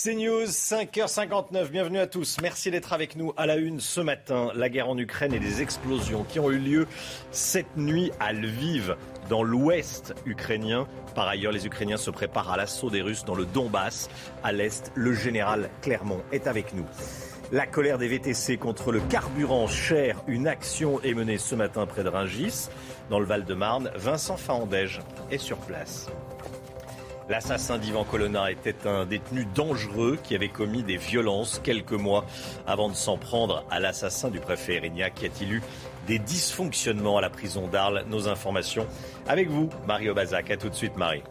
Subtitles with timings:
[0.00, 2.36] CNews, 5h59, bienvenue à tous.
[2.40, 4.52] Merci d'être avec nous à la une ce matin.
[4.54, 6.86] La guerre en Ukraine et des explosions qui ont eu lieu
[7.32, 8.94] cette nuit à Lviv,
[9.28, 10.86] dans l'ouest ukrainien.
[11.16, 14.08] Par ailleurs, les Ukrainiens se préparent à l'assaut des Russes dans le Donbass.
[14.44, 16.86] À l'est, le général Clermont est avec nous.
[17.50, 20.22] La colère des VTC contre le carburant cher.
[20.28, 22.68] Une action est menée ce matin près de Ringis,
[23.10, 23.90] dans le Val-de-Marne.
[23.96, 25.00] Vincent Fahandège
[25.32, 26.06] est sur place.
[27.28, 32.24] L'assassin d'Ivan Colonna était un détenu dangereux qui avait commis des violences quelques mois
[32.66, 35.20] avant de s'en prendre à l'assassin du préfet Erignac.
[35.20, 35.62] Y a-t-il eu
[36.06, 38.86] des dysfonctionnements à la prison d'Arles Nos informations
[39.28, 40.50] avec vous, Mario Bazac.
[40.50, 41.22] À tout de suite, Marie.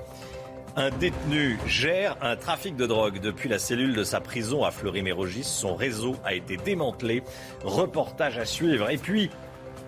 [0.76, 5.46] Un détenu gère un trafic de drogue depuis la cellule de sa prison à Fleury-Mérogis.
[5.46, 7.24] Son réseau a été démantelé.
[7.64, 8.92] Reportage à suivre.
[8.92, 9.32] Et puis,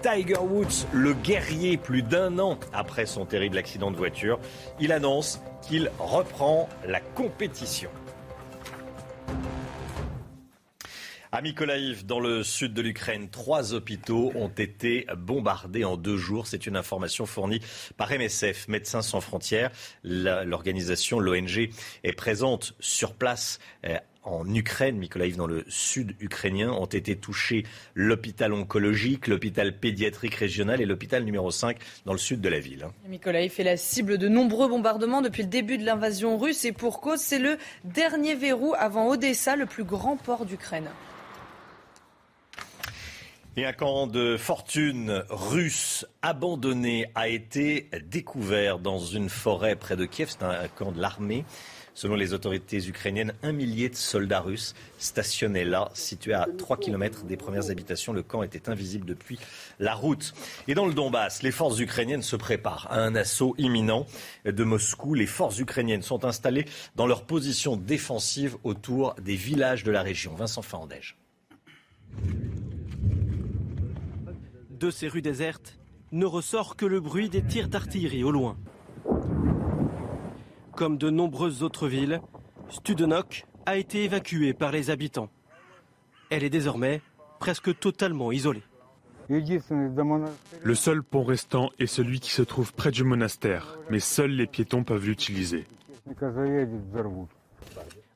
[0.02, 4.40] Tiger Woods, le guerrier, plus d'un an après son terrible accident de voiture,
[4.80, 7.90] il annonce qu'il reprend la compétition.
[11.32, 16.48] À Mykolaiv, dans le sud de l'Ukraine, trois hôpitaux ont été bombardés en deux jours.
[16.48, 17.60] C'est une information fournie
[17.98, 19.70] par MSF, Médecins sans frontières.
[20.04, 21.70] L'organisation, l'ONG,
[22.04, 27.66] est présente sur place euh, en Ukraine, Mykolaiv dans le sud ukrainien, ont été touchés
[27.96, 32.88] l'hôpital oncologique, l'hôpital pédiatrique régional et l'hôpital numéro 5 dans le sud de la ville.
[33.08, 37.02] Mykolaiv est la cible de nombreux bombardements depuis le début de l'invasion russe et pour
[37.02, 40.90] cause, c'est le dernier verrou avant Odessa, le plus grand port d'Ukraine.
[43.58, 50.06] Et un camp de fortune russe abandonné a été découvert dans une forêt près de
[50.06, 50.30] Kiev.
[50.30, 51.44] C'est un camp de l'armée.
[51.94, 57.24] Selon les autorités ukrainiennes, un millier de soldats russes stationnaient là, situé à 3 km
[57.24, 58.14] des premières habitations.
[58.14, 59.40] Le camp était invisible depuis
[59.80, 60.34] la route.
[60.68, 64.06] Et dans le Donbass, les forces ukrainiennes se préparent à un assaut imminent
[64.46, 65.14] de Moscou.
[65.14, 70.34] Les forces ukrainiennes sont installées dans leur position défensive autour des villages de la région.
[70.36, 71.18] Vincent Fandège.
[74.70, 75.78] De ces rues désertes
[76.12, 78.58] ne ressort que le bruit des tirs d'artillerie au loin.
[80.80, 82.22] Comme de nombreuses autres villes,
[82.70, 85.30] Studenok a été évacuée par les habitants.
[86.30, 87.02] Elle est désormais
[87.42, 88.64] presque totalement isolée.
[89.28, 94.48] Le seul pont restant est celui qui se trouve près du monastère, mais seuls les
[94.48, 95.68] piétons peuvent l'utiliser.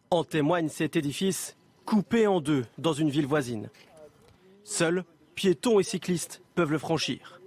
[0.09, 3.68] En témoigne cet édifice coupé en deux dans une ville voisine.
[4.63, 5.03] Seuls
[5.35, 7.41] piétons et cyclistes peuvent le franchir.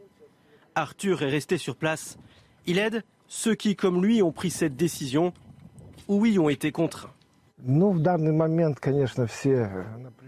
[0.74, 2.18] Arthur est resté sur place.
[2.66, 5.32] Il aide ceux qui, comme lui, ont pris cette décision
[6.08, 7.12] ou y ont été contraints.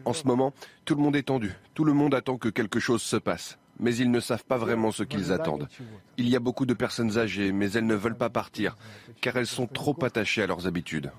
[0.05, 0.53] En ce moment,
[0.85, 1.53] tout le monde est tendu.
[1.75, 3.59] Tout le monde attend que quelque chose se passe.
[3.81, 5.69] Mais ils ne savent pas vraiment ce qu'ils attendent.
[6.17, 8.77] Il y a beaucoup de personnes âgées, mais elles ne veulent pas partir,
[9.21, 11.13] car elles sont trop attachées à leurs habitudes.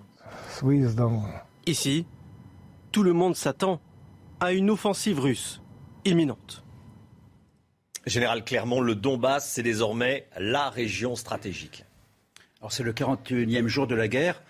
[1.66, 2.06] Ici,
[2.92, 3.80] tout le monde s'attend
[4.42, 5.62] à une offensive russe
[6.04, 6.64] imminente.
[8.06, 11.86] Général Clermont, le Donbass, c'est désormais la région stratégique.
[12.62, 14.42] Alors c'est le 41e jour de la guerre.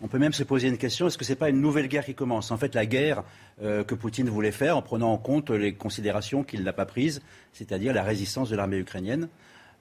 [0.00, 2.04] On peut même se poser une question, est-ce que ce n'est pas une nouvelle guerre
[2.04, 2.50] qui commence?
[2.50, 3.24] En fait, la guerre
[3.62, 7.20] euh, que Poutine voulait faire en prenant en compte les considérations qu'il n'a pas prises,
[7.52, 9.28] c'est-à-dire la résistance de l'armée ukrainienne.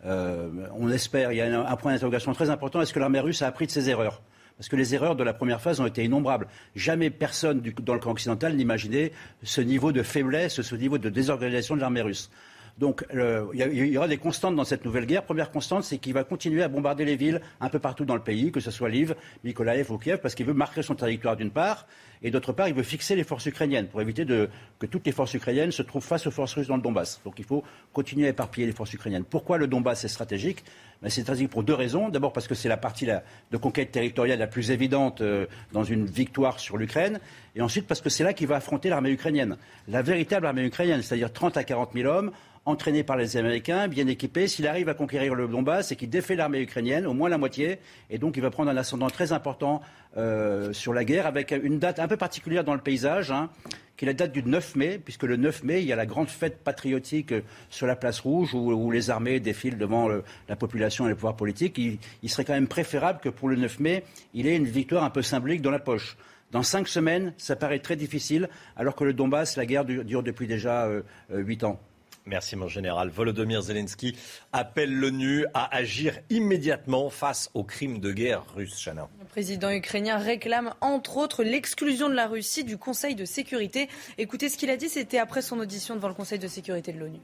[0.06, 3.42] Euh, on espère, il y a un, point d'interrogation très important, est-ce que l'armée russe
[3.42, 4.22] a appris de ses erreurs?
[4.58, 6.48] Parce que les erreurs de la première phase ont été innombrables.
[6.76, 9.12] Jamais personne dans le camp occidental n'imaginait
[9.44, 12.32] ce niveau de faiblesse, ce niveau de désorganisation de l'armée russe.
[12.78, 15.24] Donc il y, aura des constantes dans cette nouvelle guerre.
[15.24, 18.22] Première constante, c'est qu'il va continuer à bombarder les villes un peu partout dans le
[18.22, 21.50] pays, que ce soit Lviv, Mykolaiv ou Kiev, parce qu'il veut marquer son territoire d'une
[21.50, 21.88] part,
[22.24, 25.34] et d'autre part, il veut fixer les forces ukrainiennes pour éviter que toutes les forces
[25.34, 27.22] ukrainiennes se trouvent face aux forces russes dans le Donbass.
[27.24, 29.24] Donc il faut continuer à éparpiller les forces ukrainiennes.
[29.24, 30.64] Pourquoi le Donbass est stratégique?
[31.02, 32.10] Ben, C'est stratégique pour deux raisons.
[32.10, 36.06] D'abord parce que c'est la partie de conquête territoriale la plus évidente euh, dans une
[36.06, 37.20] victoire sur l'Ukraine.
[37.56, 39.58] Et ensuite parce que c'est là qu'il va affronter l'armée ukrainienne.
[39.88, 42.32] La véritable armée ukrainienne, c'est-à-dire 30 à 40 000 hommes
[42.68, 44.48] entraîné par les Américains, bien équipé.
[44.50, 47.80] S'il arrive à conquérir le Donbass, c'est qu'il défait l'armée ukrainienne, au moins la moitié,
[48.10, 49.82] et donc il va prendre un ascendant très important
[50.18, 53.32] euh, sur la guerre, avec une date un peu particulière dans le paysage.
[53.32, 53.50] Hein,
[53.96, 56.06] qui est la date du 9 mai, puisque le 9 mai, il y a la
[56.06, 57.34] grande fête patriotique
[57.72, 60.08] sur la place rouge où, les armées défilent devant
[60.48, 61.80] la population et les pouvoirs politiques.
[61.80, 64.04] Il, serait quand même préférable que pour le 9 mai,
[64.36, 66.16] il ait une victoire un peu symbolique dans la poche.
[66.52, 70.46] Dans cinq semaines, ça paraît très difficile, alors que le Donbass, la guerre dure depuis
[70.46, 70.88] déjà
[71.32, 71.80] huit ans.
[72.28, 73.10] Merci mon général.
[73.10, 74.14] Volodymyr Zelensky
[74.52, 78.84] appelle l'ONU à agir immédiatement face aux crimes de guerre russes.
[78.84, 79.08] Chana.
[79.20, 83.88] Le président ukrainien réclame entre autres l'exclusion de la Russie du Conseil de sécurité.
[84.18, 87.00] Écoutez ce qu'il a dit, c'était après son audition devant le Conseil de sécurité de
[87.00, 87.20] l'ONU.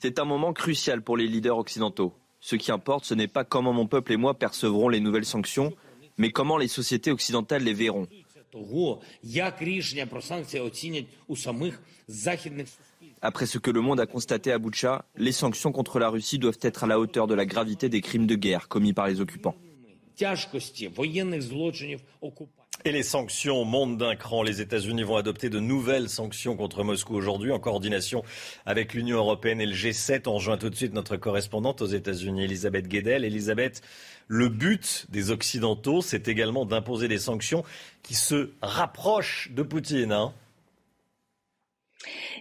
[0.00, 2.14] C'est un moment crucial pour les leaders occidentaux.
[2.40, 5.72] Ce qui importe, ce n'est pas comment mon peuple et moi percevrons les nouvelles sanctions,
[6.18, 8.06] mais comment les sociétés occidentales les verront.
[13.20, 16.58] Après ce que le monde a constaté à Boutcha, les sanctions contre la Russie doivent
[16.60, 19.54] être à la hauteur de la gravité des crimes de guerre commis par les occupants.
[22.86, 24.42] Et les sanctions montent d'un cran.
[24.42, 28.22] Les États-Unis vont adopter de nouvelles sanctions contre Moscou aujourd'hui en coordination
[28.66, 30.28] avec l'Union européenne et le G7.
[30.28, 33.24] On rejoint tout de suite notre correspondante aux États-Unis, Elisabeth Guedel.
[33.24, 33.80] Elisabeth,
[34.28, 37.64] le but des Occidentaux, c'est également d'imposer des sanctions
[38.02, 40.12] qui se rapprochent de Poutine.
[40.12, 40.34] Hein.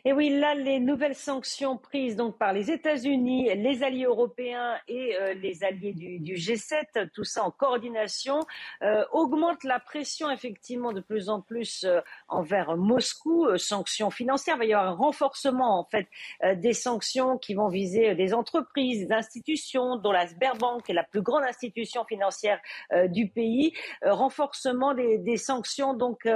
[0.05, 5.15] Et oui, là, les nouvelles sanctions prises donc par les États-Unis, les alliés européens et
[5.15, 8.39] euh, les alliés du, G7, tout ça en coordination,
[8.81, 13.57] euh, augmentent la pression effectivement de plus en plus euh, envers Moscou.
[13.57, 16.07] sanctions financières, il va y avoir un renforcement en fait
[16.55, 21.21] des sanctions qui vont viser des entreprises, des institutions, dont la Sberbank est la plus
[21.21, 22.59] grande institution financière
[23.07, 23.73] du pays.
[24.01, 26.27] renforcement des, des, sanctions donc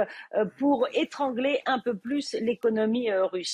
[0.58, 3.10] pour étrangler un peu plus l'économie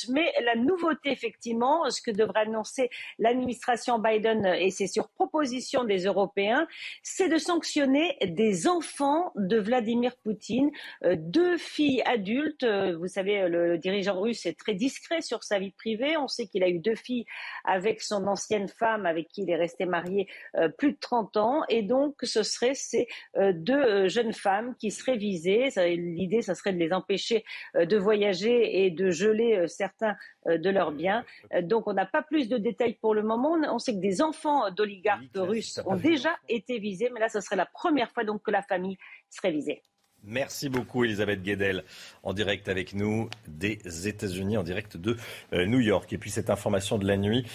[0.09, 6.05] Mais la nouveauté, effectivement, ce que devrait annoncer l'administration Biden, et c'est sur proposition des
[6.05, 6.67] Européens,
[7.03, 10.71] c'est de sanctionner des enfants de Vladimir Poutine,
[11.05, 12.65] euh, deux filles adultes.
[12.65, 16.17] Euh, vous savez, le dirigeant russe est très discret sur sa vie privée.
[16.17, 17.25] On sait qu'il a eu deux filles
[17.65, 21.63] avec son ancienne femme, avec qui il est resté marié euh, plus de 30 ans.
[21.69, 23.07] Et donc, ce seraient ces
[23.55, 25.69] deux jeunes femmes qui seraient visées.
[25.97, 27.45] L'idée, ça serait de les empêcher
[27.75, 30.17] de voyager et de geler certains
[30.47, 31.25] euh, de leurs biens.
[31.53, 33.57] Euh, donc on n'a pas plus de détails pour le moment.
[33.71, 37.57] On sait que des enfants d'oligarques russes ont déjà été visés, mais là ce serait
[37.57, 38.99] la première fois donc que la famille
[39.31, 39.83] serait visée.
[40.27, 41.85] Merci beaucoup Elisabeth Guedel
[42.23, 45.19] en direct avec nous des États-Unis, en direct de
[45.53, 46.11] euh, New York.
[46.15, 47.47] Et puis cette information de la nuit,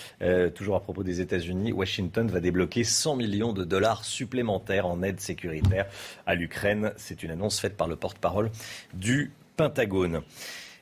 [0.54, 5.20] toujours à propos des États-Unis, Washington va débloquer 100 millions de dollars supplémentaires en aide
[5.20, 5.88] sécuritaire
[6.28, 6.94] à l'Ukraine.
[6.98, 8.52] C'est une annonce faite par le porte-parole
[8.94, 10.22] du Pentagone.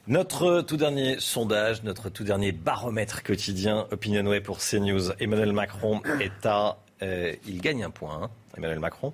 [0.07, 5.11] Notre tout dernier sondage, notre tout dernier baromètre quotidien Opinionway pour CNews.
[5.19, 6.77] Emmanuel Macron est à...
[7.01, 9.11] Euh, il gagne un point, hein, Emmanuel Macron.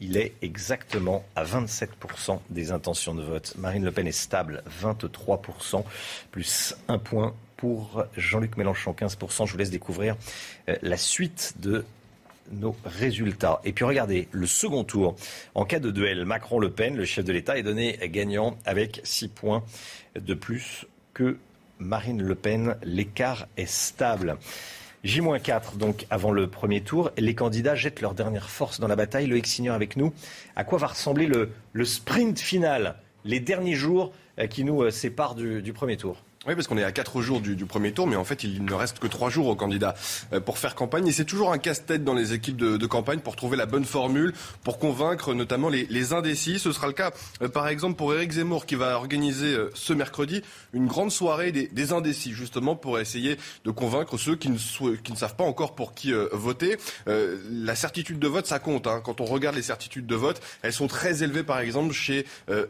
[0.00, 3.54] Il est exactement à 27% des intentions de vote.
[3.58, 5.84] Marine Le Pen est stable, 23%,
[6.32, 9.46] plus un point pour Jean-Luc Mélenchon, 15%.
[9.46, 10.16] Je vous laisse découvrir
[10.68, 11.84] euh, la suite de
[12.52, 13.60] nos résultats.
[13.64, 15.16] Et puis regardez, le second tour,
[15.54, 19.28] en cas de duel Macron-Le Pen, le chef de l'État est donné gagnant avec 6
[19.28, 19.64] points
[20.14, 21.38] de plus que
[21.78, 22.76] Marine Le Pen.
[22.82, 24.36] L'écart est stable.
[25.04, 29.26] J-4, donc avant le premier tour, les candidats jettent leur dernière force dans la bataille.
[29.26, 30.12] Le Signor avec nous.
[30.56, 34.90] À quoi va ressembler le, le sprint final, les derniers jours euh, qui nous euh,
[34.90, 36.22] séparent du premier tour?
[36.48, 38.72] Oui, parce qu'on est à quatre jours du, premier tour, mais en fait, il ne
[38.72, 39.94] reste que trois jours aux candidats
[40.32, 41.06] euh, pour faire campagne.
[41.06, 44.32] Et c'est toujours un casse-tête dans les équipes de, campagne pour trouver la bonne formule,
[44.64, 46.58] pour convaincre notamment les, indécis.
[46.58, 47.10] Ce sera le cas,
[47.42, 51.52] euh, par exemple, pour Éric Zemmour, qui va organiser euh, ce mercredi une grande soirée
[51.52, 53.36] des, indécis, justement, pour essayer
[53.66, 54.56] de convaincre ceux qui ne,
[55.16, 56.76] savent pas encore pour qui voter.
[57.06, 58.86] la certitude de vote, ça compte.
[58.86, 59.02] Hein.
[59.04, 62.24] Quand on regarde les certitudes de vote, elles sont très élevées, par exemple, chez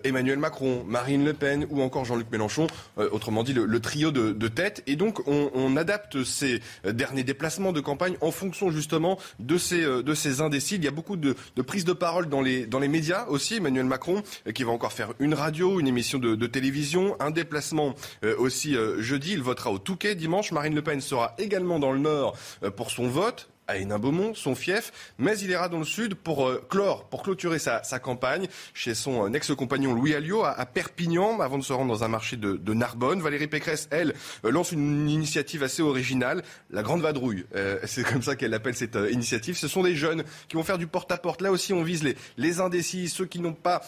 [0.05, 2.67] Emmanuel Macron, Marine Le Pen ou encore Jean-Luc Mélenchon.
[2.97, 4.83] autrement dit, le, le trio de, de tête.
[4.87, 10.03] Et donc, on, adapte ces derniers déplacements de campagne en fonction justement de ces, euh,
[10.03, 10.77] de ces indécis.
[10.77, 13.57] Il y a beaucoup de, de prises de parole dans les, dans les médias aussi.
[13.57, 17.31] Emmanuel Macron, euh, qui va encore faire une radio, une émission de, de télévision, un
[17.31, 17.95] déplacement
[18.25, 19.33] euh, aussi jeudi.
[19.33, 20.53] Il votera au Touquet dimanche.
[20.53, 22.37] Marine Le Pen sera également dans le Nord
[22.77, 26.65] pour son vote à Hénin-Beaumont, son fief, mais il ira dans le sud pour euh,
[26.69, 31.63] clore, pour clôturer sa, campagne chez son euh, ex-compagnon Louis Alliot à, Perpignan, avant de
[31.63, 33.21] se rendre dans un marché de, Narbonne.
[33.21, 37.45] Valérie Pécresse, elle, euh, lance une initiative assez originale, la Grande Vadrouille.
[37.85, 39.57] c'est comme ça qu'elle appelle cette initiative.
[39.57, 41.43] Ce sont des jeunes qui vont faire du porte-à-porte.
[41.43, 43.83] Là aussi, on vise les, les indécis, ceux qui n'ont pas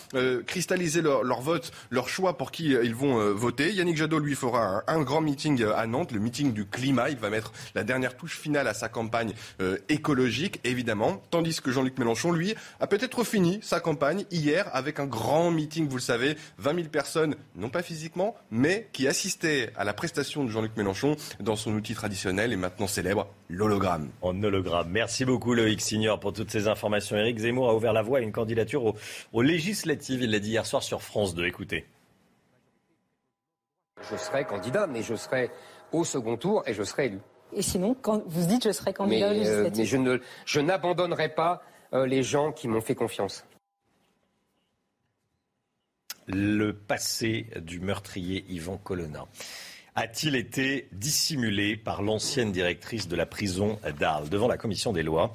[0.46, 3.72] cristallisé leur, vote, leur choix pour qui ils vont voter.
[3.72, 7.10] Yannick Jadot, lui, fera un, grand meeting à Nantes, le meeting du climat.
[7.10, 9.32] Il va mettre la dernière touche finale à sa campagne
[9.88, 11.22] écologique, évidemment.
[11.30, 15.88] Tandis que Jean-Luc Mélenchon, lui, a peut-être fini sa campagne hier avec un grand meeting,
[15.88, 20.44] vous le savez, 20 000 personnes, non pas physiquement, mais qui assistaient à la prestation
[20.44, 24.10] de Jean-Luc Mélenchon dans son outil traditionnel et maintenant célèbre, l'hologramme.
[24.22, 24.88] En hologramme.
[24.90, 27.16] Merci beaucoup Loïc Signor pour toutes ces informations.
[27.16, 28.96] Éric Zemmour a ouvert la voie à une candidature aux,
[29.32, 30.22] aux législatives.
[30.22, 31.46] Il l'a dit hier soir sur France 2.
[31.46, 31.86] Écoutez.
[34.10, 35.50] Je serai candidat, mais je serai
[35.92, 37.18] au second tour et je serai élu.
[37.52, 39.74] Et sinon, quand vous dites je serai candidat mais, législatif.
[39.74, 43.44] Euh, mais je ne, je n'abandonnerai pas euh, les gens qui m'ont fait confiance.
[46.26, 49.26] Le passé du meurtrier Yvan Colonna
[49.96, 55.32] a-t-il été dissimulé par l'ancienne directrice de la prison d'Arles Devant la commission des lois,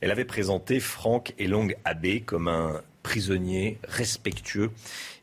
[0.00, 4.70] elle avait présenté Franck Elong Abbé comme un prisonnier respectueux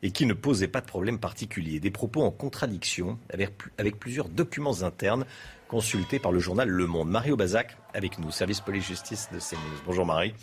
[0.04, 1.80] et qui ne posait pas de problème particulier.
[1.80, 5.26] Des propos en contradiction avec, avec plusieurs documents internes
[5.74, 7.10] consultés par le journal Le Monde.
[7.10, 9.82] Mario Bazac avec nous, service police-justice de CNews.
[9.88, 10.36] Bonjour Marie.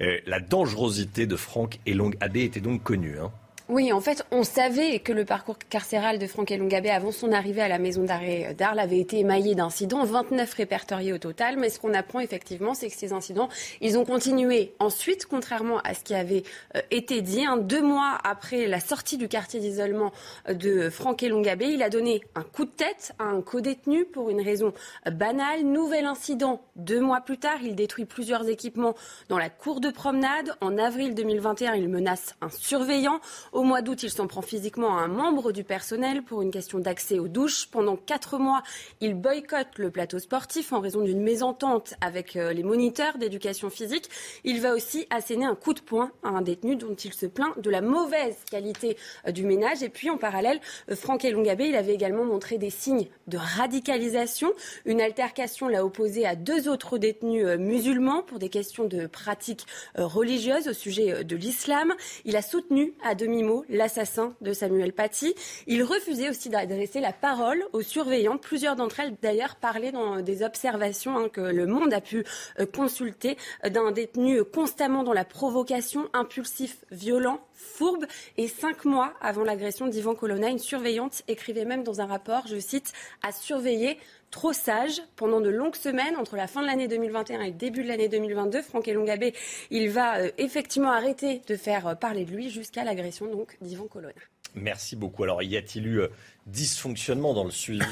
[0.00, 3.18] Euh, la dangerosité de Franck Elong Abbé était donc connue.
[3.18, 3.30] Hein
[3.70, 7.60] oui, en fait, on savait que le parcours carcéral de Franck Elongabé avant son arrivée
[7.60, 11.58] à la maison d'arrêt d'Arles avait été émaillé d'incidents, 29 répertoriés au total.
[11.58, 13.50] Mais ce qu'on apprend effectivement, c'est que ces incidents,
[13.82, 16.44] ils ont continué ensuite, contrairement à ce qui avait
[16.76, 17.44] euh, été dit.
[17.44, 20.12] Hein, deux mois après la sortie du quartier d'isolement
[20.48, 24.30] euh, de Franck Elongabé, il a donné un coup de tête à un co-détenu pour
[24.30, 24.72] une raison
[25.06, 25.64] euh, banale.
[25.64, 28.94] Nouvel incident, deux mois plus tard, il détruit plusieurs équipements
[29.28, 30.56] dans la cour de promenade.
[30.62, 33.20] En avril 2021, il menace un surveillant.
[33.58, 36.78] Au mois d'août, il s'en prend physiquement à un membre du personnel pour une question
[36.78, 37.66] d'accès aux douches.
[37.66, 38.62] Pendant quatre mois,
[39.00, 44.08] il boycotte le plateau sportif en raison d'une mésentente avec euh, les moniteurs d'éducation physique.
[44.44, 47.58] Il va aussi asséner un coup de poing à un détenu dont il se plaint
[47.58, 48.96] de la mauvaise qualité
[49.26, 49.82] euh, du ménage.
[49.82, 54.52] Et puis, en parallèle, euh, Franck Elongabé, il avait également montré des signes de radicalisation.
[54.84, 60.68] Une altercation l'a opposé à deux autres détenus musulmans pour des questions de pratiques religieuses
[60.68, 61.92] au sujet de l'islam.
[62.24, 65.34] Il a soutenu à demi l'assassin de Samuel Paty.
[65.66, 68.38] Il refusait aussi d'adresser la parole aux surveillants.
[68.38, 72.24] Plusieurs d'entre elles, d'ailleurs, parlaient dans des observations hein, que le monde a pu
[72.58, 78.06] euh, consulter euh, d'un détenu constamment dans la provocation, impulsif, violent, fourbe.
[78.36, 82.58] Et cinq mois avant l'agression d'Ivan Colonna, une surveillante écrivait même dans un rapport, je
[82.58, 83.98] cite, à surveiller
[84.30, 87.82] trop sage pendant de longues semaines entre la fin de l'année 2021 et le début
[87.82, 88.62] de l'année 2022.
[88.62, 89.34] Franck Elongabé,
[89.70, 93.86] il va euh, effectivement arrêter de faire euh, parler de lui jusqu'à l'agression donc d'Ivan
[93.86, 94.12] Colonna.
[94.54, 95.24] Merci beaucoup.
[95.24, 96.08] Alors, y a-t-il eu euh,
[96.46, 97.84] dysfonctionnement dans le suivi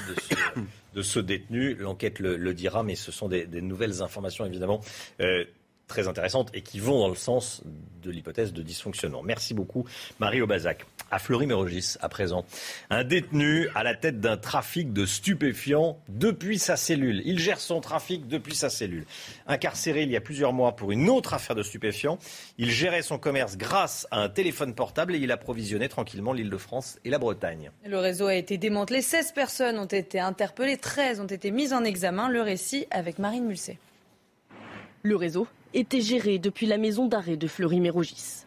[0.95, 1.75] de ce, détenu?
[1.75, 4.81] L'enquête le, dira, mais ce sont des, nouvelles informations évidemment
[5.87, 7.63] très intéressantes et qui vont dans le sens
[8.03, 9.23] de l'hypothèse de dysfonctionnement.
[9.23, 9.87] Merci beaucoup,
[10.19, 10.85] Marie Aubazac.
[11.11, 12.45] À Fleury-Mérogis, à présent,
[12.91, 17.23] un détenu à la tête d'un trafic de stupéfiants depuis sa cellule.
[17.25, 19.07] Il gère son trafic depuis sa cellule.
[19.47, 22.19] Incarcéré il y a plusieurs mois pour une autre affaire de stupéfiants,
[22.59, 26.57] il gérait son commerce grâce à un téléphone portable et il approvisionnait tranquillement l'île de
[26.57, 27.71] France et la Bretagne.
[27.85, 29.01] Le réseau a été démantelé.
[29.01, 32.29] 16 personnes ont été interpellées, 13 ont été mises en examen.
[32.29, 33.79] Le récit avec Marine Mulset.
[35.03, 38.46] Le réseau était géré depuis la maison d'arrêt de Fleury-Mérogis.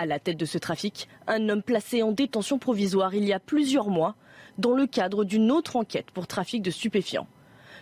[0.00, 3.38] À la tête de ce trafic, un homme placé en détention provisoire il y a
[3.38, 4.14] plusieurs mois
[4.56, 7.26] dans le cadre d'une autre enquête pour trafic de stupéfiants.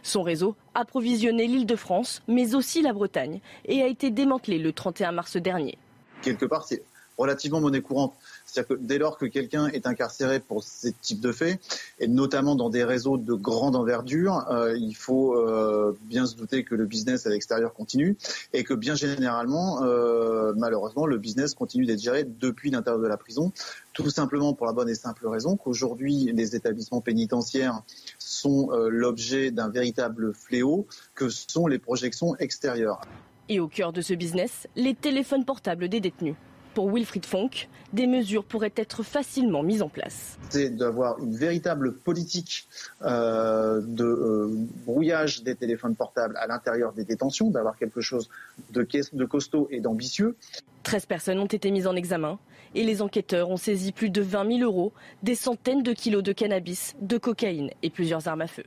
[0.03, 4.73] Son réseau approvisionnait l'île de France, mais aussi la Bretagne, et a été démantelé le
[4.73, 5.79] 31 mars dernier.
[6.21, 6.83] Quelque part, c'est
[7.17, 8.17] relativement monnaie courante.
[8.49, 11.61] C'est-à-dire que dès lors que quelqu'un est incarcéré pour ce type de faits,
[12.01, 16.65] et notamment dans des réseaux de grande envergure, euh, il faut euh, bien se douter
[16.65, 18.17] que le business à l'extérieur continue
[18.55, 23.19] et que bien généralement, euh, malheureusement, le business continue d'être géré depuis l'intérieur de la
[23.19, 23.53] prison,
[23.93, 27.83] tout simplement pour la bonne et simple raison qu'aujourd'hui, les établissements pénitentiaires
[28.19, 33.01] sont l'objet d'un véritable fléau que sont les projections extérieures.
[33.49, 36.35] Et au cœur de ce business, les téléphones portables des détenus
[36.79, 40.39] pour Wilfried Fonck, des mesures pourraient être facilement mises en place.
[40.49, 42.69] C'est d'avoir une véritable politique
[43.03, 44.49] euh, de euh,
[44.87, 48.31] brouillage des téléphones portables à l'intérieur des détentions, d'avoir quelque chose
[48.71, 50.37] de, de costaud et d'ambitieux.
[50.85, 52.39] 13 personnes ont été mises en examen
[52.77, 54.93] et les enquêteurs ont saisi plus de 20 000 euros,
[55.25, 58.63] des centaines de kilos de cannabis, de cocaïne et plusieurs armes à feu.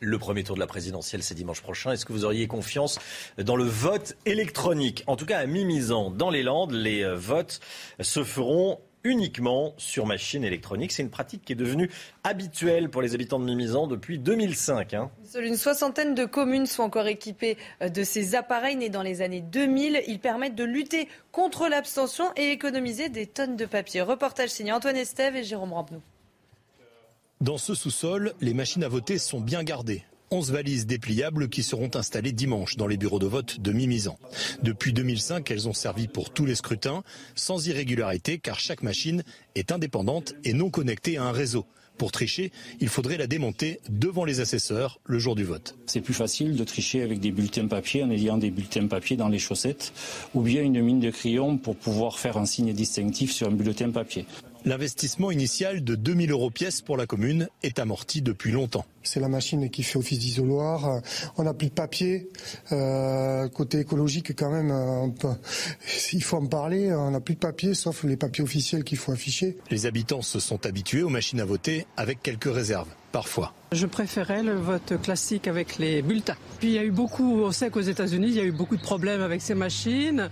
[0.00, 1.92] Le premier tour de la présidentielle, c'est dimanche prochain.
[1.92, 2.98] Est-ce que vous auriez confiance
[3.38, 5.04] dans le vote électronique?
[5.06, 7.60] En tout cas, à Mimizan, dans les Landes, les euh, votes
[8.00, 10.90] se feront uniquement sur machine électronique.
[10.90, 11.90] C'est une pratique qui est devenue
[12.24, 14.94] habituelle pour les habitants de Mimizan depuis 2005.
[14.94, 15.10] Hein.
[15.22, 19.22] Seule une soixantaine de communes sont encore équipées euh, de ces appareils nés dans les
[19.22, 20.02] années 2000.
[20.08, 24.00] Ils permettent de lutter contre l'abstention et économiser des tonnes de papier.
[24.00, 26.00] Reportage signé Antoine Estève et Jérôme Rampenou.
[27.44, 30.02] Dans ce sous-sol, les machines à voter sont bien gardées.
[30.30, 34.18] 11 valises dépliables qui seront installées dimanche dans les bureaux de vote de Mimizan.
[34.62, 37.02] Depuis 2005, elles ont servi pour tous les scrutins,
[37.34, 39.24] sans irrégularité car chaque machine
[39.56, 41.66] est indépendante et non connectée à un réseau.
[41.98, 45.76] Pour tricher, il faudrait la démonter devant les assesseurs le jour du vote.
[45.84, 49.28] C'est plus facile de tricher avec des bulletins papier en ayant des bulletins papier dans
[49.28, 49.92] les chaussettes
[50.32, 53.90] ou bien une mine de crayon pour pouvoir faire un signe distinctif sur un bulletin
[53.90, 54.24] papier.
[54.66, 58.86] L'investissement initial de 2000 euros pièce pour la commune est amorti depuis longtemps.
[59.02, 61.02] C'est la machine qui fait office d'isoloir.
[61.36, 62.30] On n'a plus de papier.
[62.72, 64.72] Euh, côté écologique, quand même,
[66.12, 66.94] il faut en parler.
[66.94, 69.58] On n'a plus de papier, sauf les papiers officiels qu'il faut afficher.
[69.70, 73.54] Les habitants se sont habitués aux machines à voter avec quelques réserves parfois.
[73.70, 76.34] Je préférais le vote classique avec les bulletins.
[76.58, 78.76] Puis il y a eu beaucoup, on sait qu'aux États-Unis, il y a eu beaucoup
[78.76, 80.30] de problèmes avec ces machines.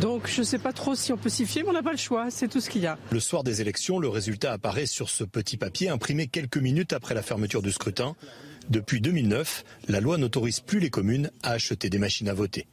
[0.00, 1.92] Donc je ne sais pas trop si on peut s'y fier, mais on n'a pas
[1.92, 2.98] le choix, c'est tout ce qu'il y a.
[3.12, 7.14] Le soir des élections, le résultat apparaît sur ce petit papier imprimé quelques minutes après
[7.14, 8.16] la fermeture du scrutin.
[8.68, 12.66] Depuis 2009, la loi n'autorise plus les communes à acheter des machines à voter.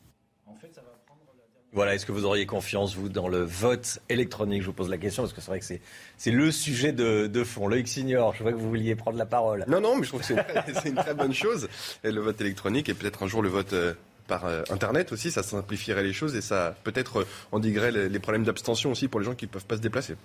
[1.74, 4.62] Voilà, est-ce que vous auriez confiance, vous, dans le vote électronique?
[4.62, 7.68] Je vous pose la question parce que c'est vrai que c'est, le sujet de, fond.
[7.68, 9.64] Loïc Signor, je vois que vous vouliez prendre la parole.
[9.70, 11.70] Non, non, mais je trouve que c'est une, très, bonne chose,
[12.04, 13.94] le vote électronique, et peut-être un jour le vote euh,
[14.28, 18.44] par euh, Internet aussi, ça simplifierait les choses et ça peut-être euh, endiguerait les problèmes
[18.44, 20.16] d'abstention aussi pour les gens qui ne peuvent pas se déplacer.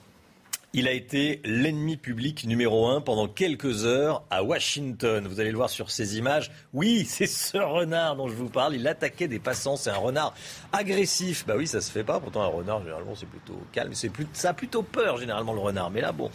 [0.79, 5.27] Il a été l'ennemi public numéro un pendant quelques heures à Washington.
[5.27, 6.51] Vous allez le voir sur ces images.
[6.75, 8.75] Oui, c'est ce renard dont je vous parle.
[8.75, 9.77] Il attaquait des passants.
[9.77, 10.35] C'est un renard
[10.75, 11.47] agressif.
[11.47, 12.21] Bah oui, ça se fait pas.
[12.21, 13.95] Pourtant, un renard, généralement, c'est plutôt calme.
[13.95, 15.91] C'est plus, ça a plutôt peur, généralement, le renard.
[15.91, 16.31] Mais là, bon.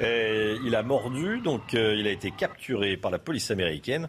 [0.00, 4.08] il a mordu, donc euh, il a été capturé par la police américaine.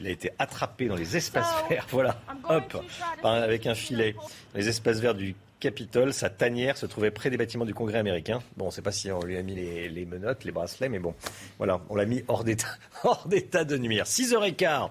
[0.00, 2.82] Il a été attrapé dans les espaces verts, voilà, hop,
[3.22, 4.16] avec un filet,
[4.54, 6.12] les espaces verts du Capitole.
[6.12, 8.40] Sa tanière se trouvait près des bâtiments du Congrès américain.
[8.56, 10.98] Bon, on ne sait pas si on lui a mis les, menottes, les bracelets, mais
[10.98, 11.14] bon,
[11.58, 12.66] voilà, on l'a mis hors d'état,
[13.04, 14.04] hors d'état de nuire.
[14.04, 14.90] 6h15.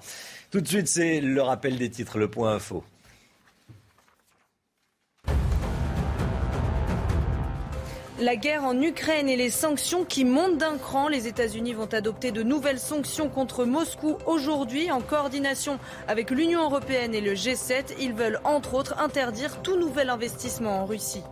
[0.49, 2.85] Tout de suite, c'est le rappel des titres, le point info.
[8.21, 11.07] La guerre en Ukraine et les sanctions qui montent d'un cran.
[11.07, 17.15] Les États-Unis vont adopter de nouvelles sanctions contre Moscou aujourd'hui en coordination avec l'Union européenne
[17.15, 17.95] et le G7.
[17.99, 21.23] Ils veulent entre autres interdire tout nouvel investissement en Russie.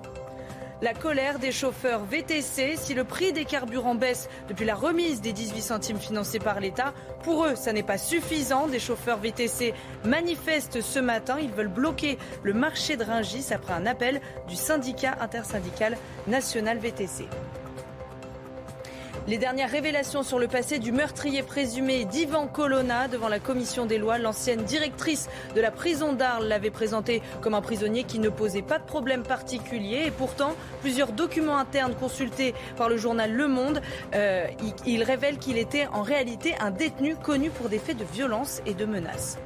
[0.81, 5.33] La colère des chauffeurs VTC, si le prix des carburants baisse depuis la remise des
[5.33, 8.67] 18 centimes financés par l'État, pour eux, ça n'est pas suffisant.
[8.67, 9.73] Des chauffeurs VTC
[10.05, 11.35] manifestent ce matin.
[11.41, 17.27] Ils veulent bloquer le marché de Ringis après un appel du syndicat intersyndical national VTC.
[19.29, 23.99] Les dernières révélations sur le passé du meurtrier présumé d'Ivan Colonna devant la commission des
[23.99, 28.63] lois, l'ancienne directrice de la prison d'Arles l'avait présenté comme un prisonnier qui ne posait
[28.63, 30.05] pas de problème particulier.
[30.07, 33.83] Et pourtant, plusieurs documents internes consultés par le journal Le Monde,
[34.15, 34.47] euh,
[34.87, 38.73] il révèlent qu'il était en réalité un détenu connu pour des faits de violence et
[38.73, 39.37] de menaces.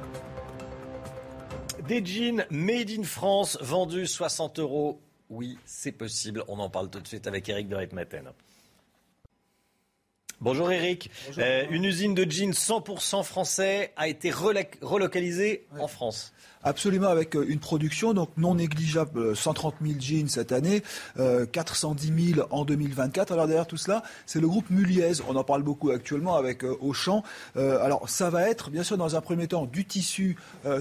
[1.86, 4.98] Des jeans made in France vendus 60 euros.
[5.28, 6.42] Oui, c'est possible.
[6.48, 8.32] On en parle tout de suite avec Eric de Ritmaten.
[10.40, 11.10] Bonjour Eric.
[11.38, 16.32] Euh, une usine de jeans 100% français a été relocalisée en France.
[16.64, 20.82] Absolument, avec euh, une production donc non négligeable, 130 euh, 000 jeans cette année,
[21.52, 23.32] 410 euh, 000 en 2024.
[23.32, 25.20] Alors derrière tout cela, c'est le groupe Muliez.
[25.28, 27.22] On en parle beaucoup actuellement avec Auchan.
[27.56, 30.36] alors ça va être bien sûr dans un premier temps du tissu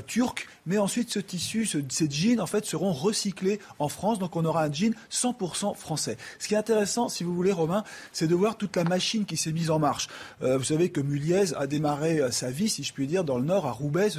[0.07, 4.19] turc, mais ensuite ce tissu, ces jeans en fait seront recyclés en France.
[4.19, 6.17] Donc on aura un jean 100% français.
[6.39, 9.35] Ce qui est intéressant, si vous voulez, Romain, c'est de voir toute la machine qui
[9.35, 10.07] s'est mise en marche.
[10.41, 13.65] vous savez que Muliez a démarré sa vie, si je puis dire, dans le Nord,
[13.65, 14.09] à Roubaix.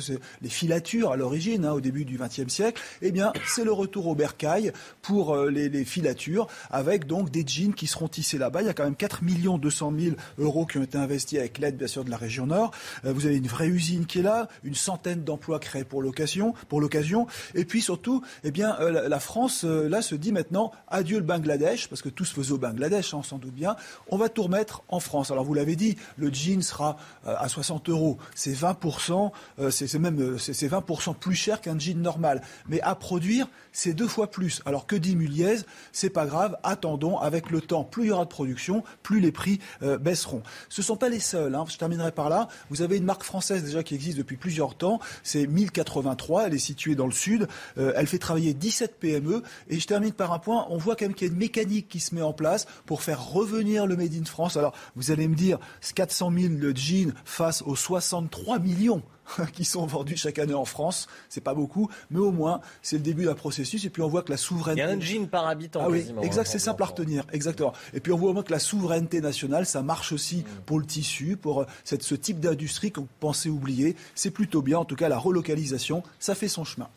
[0.43, 4.09] Les filatures à l'origine Hein, au début du XXe siècle, eh bien, c'est le retour
[4.09, 8.63] au bercail pour euh, les, filatures, avec donc des jeans qui seront tissés là-bas.
[8.63, 9.21] Il y a quand même 4
[9.59, 12.73] 200 000 euros qui ont été investis avec l'aide, bien sûr, de la région Nord.
[13.05, 16.55] Euh, vous avez une vraie usine qui est là, une centaine d'emplois créés pour l'occasion,
[16.69, 17.29] pour l'occasion.
[17.55, 21.89] Et puis surtout, eh bien, euh, la France, là, se dit maintenant adieu le Bangladesh,
[21.89, 23.77] parce que tout se faisait au Bangladesh, hein, on s'en doute bien.
[24.09, 25.31] On va tout remettre en France.
[25.31, 28.19] Alors, vous l'avez dit, le jean sera à 60 euros.
[28.35, 29.31] C'est 20%,
[29.71, 32.41] c'est même, c'est 20% plus cher qu'un jean normal.
[32.69, 34.63] Mais à produire, c'est deux fois plus.
[34.65, 35.59] Alors que dit Muliez
[35.93, 39.33] C'est pas grave, attendons, avec le temps, plus il y aura de production, plus les
[39.33, 40.43] prix euh, baisseront.
[40.69, 41.65] Ce ne sont pas les seuls, hein.
[41.69, 42.49] je terminerai par là.
[42.71, 46.59] Vous avez une marque française déjà qui existe depuis plusieurs temps, c'est 1083, elle est
[46.59, 47.47] située dans le sud,
[47.79, 51.05] euh, elle fait travailler 17 PME, et je termine par un point, on voit quand
[51.05, 53.97] même qu'il y a une mécanique qui se met en place pour faire revenir le
[53.97, 54.57] Made in France.
[54.57, 55.59] Alors vous allez me dire,
[55.95, 59.03] 400 000 de jeans face aux 63 millions
[59.53, 61.09] qui sont vendus chaque année en France.
[61.29, 63.85] C'est pas beaucoup, mais au moins, c'est le début d'un processus.
[63.85, 64.83] Et puis on voit que la souveraineté.
[64.83, 65.81] Il y a un jean par habitant.
[65.85, 67.73] Ah oui, quasiment, exact, hein, c'est simple à retenir, exactement.
[67.93, 70.61] Et puis on voit au moins que la souveraineté nationale, ça marche aussi Mm.
[70.67, 73.97] pour le tissu, pour euh, cette, ce type d'industrie qu'on pensait oublier.
[74.15, 76.89] C'est plutôt bien, en tout cas, la relocalisation, ça fait son chemin.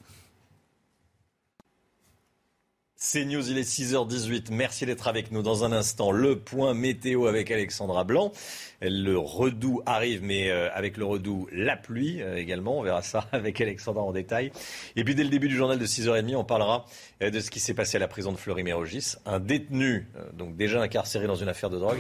[2.99, 4.51] C'est News, il est 6h18.
[4.51, 5.43] Merci d'être avec nous.
[5.43, 8.31] Dans un instant, le point météo avec Alexandra Blanc.
[8.81, 12.77] Le redout arrive, mais euh, avec le redout, la pluie euh, également.
[12.77, 14.51] On verra ça avec Alexandra en détail.
[14.95, 16.85] Et puis dès le début du journal de 6h30, on parlera
[17.23, 19.15] euh, de ce qui s'est passé à la prison de Fleury-Mérogis.
[19.25, 21.97] Un détenu, donc déjà incarcéré dans une affaire de drogue,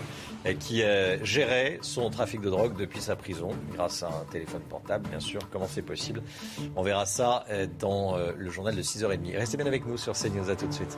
[0.59, 0.83] qui
[1.23, 5.41] gérait son trafic de drogue depuis sa prison, grâce à un téléphone portable, bien sûr.
[5.51, 6.21] Comment c'est possible?
[6.75, 7.45] On verra ça
[7.79, 9.37] dans le journal de 6h30.
[9.37, 10.49] Restez bien avec nous sur CNews.
[10.49, 10.97] À tout de suite.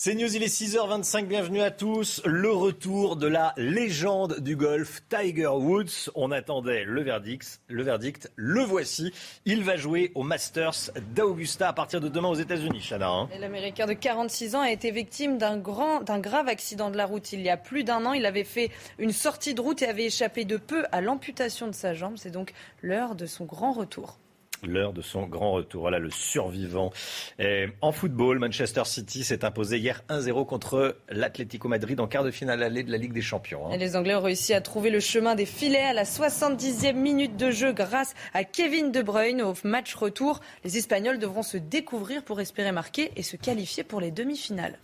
[0.00, 2.22] C'est News, il est 6h25, bienvenue à tous.
[2.24, 6.08] Le retour de la légende du golf, Tiger Woods.
[6.14, 9.12] On attendait le verdict, le verdict, le voici.
[9.44, 13.08] Il va jouer au Masters d'Augusta à partir de demain aux États-Unis, Chana.
[13.08, 13.28] hein.
[13.40, 17.50] L'Américain de 46 ans a été victime d'un grave accident de la route il y
[17.50, 18.12] a plus d'un an.
[18.12, 21.72] Il avait fait une sortie de route et avait échappé de peu à l'amputation de
[21.72, 22.14] sa jambe.
[22.18, 24.20] C'est donc l'heure de son grand retour.
[24.66, 25.82] L'heure de son grand retour.
[25.82, 26.92] Voilà le survivant.
[27.38, 32.30] Et en football, Manchester City s'est imposé hier 1-0 contre l'Atlético Madrid en quart de
[32.30, 33.66] finale allée de la Ligue des Champions.
[33.68, 33.72] hein.
[33.72, 37.36] Et les Anglais ont réussi à trouver le chemin des filets à la 70e minute
[37.36, 40.40] de jeu grâce à Kevin De Bruyne au match retour.
[40.64, 44.78] Les Espagnols devront se découvrir pour espérer marquer et se qualifier pour les demi-finales.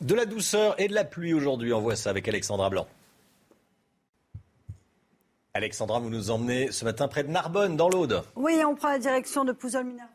[0.00, 2.86] De la douceur et de la pluie aujourd'hui, on voit ça avec Alexandra Blanc.
[5.56, 8.24] Alexandra, vous nous emmenez ce matin près de Narbonne, dans l'Aude.
[8.34, 10.13] Oui, on prend la direction de Pouzol-Minervois avec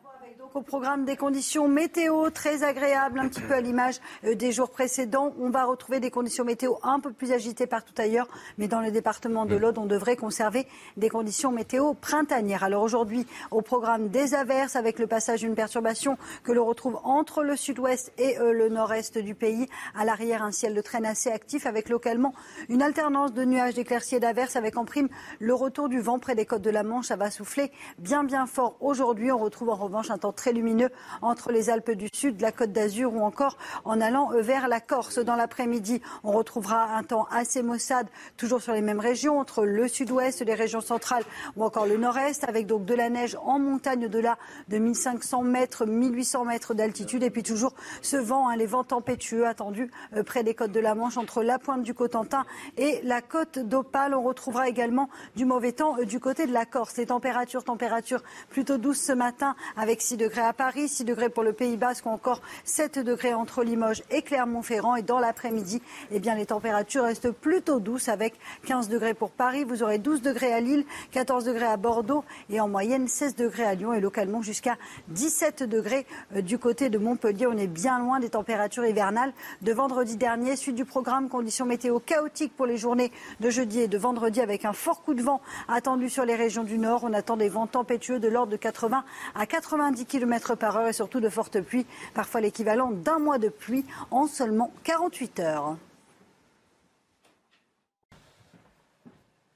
[0.50, 4.52] donc au programme des conditions météo très agréables, un petit peu à l'image euh, des
[4.52, 5.34] jours précédents.
[5.38, 8.90] On va retrouver des conditions météo un peu plus agitées partout ailleurs, mais dans le
[8.90, 12.64] département de l'Aude, on devrait conserver des conditions météo printanières.
[12.64, 17.42] Alors aujourd'hui, au programme des averses avec le passage d'une perturbation que l'on retrouve entre
[17.42, 19.68] le sud-ouest et euh, le nord-est du pays.
[19.94, 22.34] À l'arrière, un ciel de traîne assez actif avec localement
[22.68, 25.08] une alternance de nuages, d'éclaircies et d'averses avec en prime
[25.38, 27.06] le retour du vent près des côtes de la Manche.
[27.06, 29.30] Ça va souffler bien bien fort aujourd'hui.
[29.30, 30.88] On retrouve en revanche un temps très lumineux
[31.20, 34.80] entre les Alpes du Sud, la Côte d'Azur ou encore en allant euh, vers la
[34.80, 35.18] Corse.
[35.18, 39.86] Dans l'après-midi, on retrouvera un temps assez maussade, toujours sur les mêmes régions, entre le
[39.86, 41.24] sud-ouest, les régions centrales
[41.56, 45.84] ou encore le nord-est, avec donc de la neige en montagne au-delà de 1500 mètres,
[45.84, 47.22] 1800 mètres d'altitude.
[47.22, 50.80] Et puis toujours ce vent, hein, les vents tempétueux attendus euh, près des côtes de
[50.80, 52.46] la Manche, entre la pointe du Cotentin
[52.78, 54.14] et la côte d'Opale.
[54.14, 56.96] On retrouvera également du mauvais temps euh, du côté de la Corse.
[56.96, 61.42] Les températures, températures plutôt douces ce matin, avec 6 degrés à Paris, 6 degrés pour
[61.42, 64.94] le Pays Basque ou encore 7 degrés entre Limoges et Clermont-Ferrand.
[64.94, 68.34] Et dans l'après-midi, eh bien, les températures restent plutôt douces avec
[68.66, 69.64] 15 degrés pour Paris.
[69.64, 73.64] Vous aurez 12 degrés à Lille, 14 degrés à Bordeaux et en moyenne 16 degrés
[73.64, 74.76] à Lyon et localement jusqu'à
[75.08, 77.46] 17 degrés euh, du côté de Montpellier.
[77.46, 80.54] On est bien loin des températures hivernales de vendredi dernier.
[80.54, 84.64] Suite du programme, conditions météo chaotiques pour les journées de jeudi et de vendredi avec
[84.64, 87.02] un fort coup de vent attendu sur les régions du nord.
[87.04, 90.19] On attend des vents tempétueux de l'ordre de 80 à 90 km
[90.58, 94.72] par heure et surtout de fortes pluies, parfois l'équivalent d'un mois de pluie en seulement
[94.84, 95.76] 48 heures.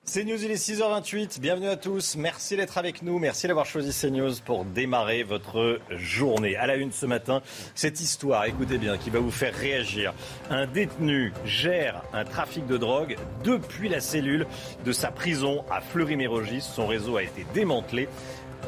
[0.07, 1.41] CNews, il est 6h28.
[1.41, 2.17] Bienvenue à tous.
[2.17, 3.19] Merci d'être avec nous.
[3.19, 6.57] Merci d'avoir choisi CNews pour démarrer votre journée.
[6.57, 7.41] À la une ce matin,
[7.75, 10.13] cette histoire, écoutez bien, qui va vous faire réagir.
[10.51, 14.47] Un détenu gère un trafic de drogue depuis la cellule
[14.85, 16.61] de sa prison à Fleury-Mérogis.
[16.61, 18.07] Son réseau a été démantelé.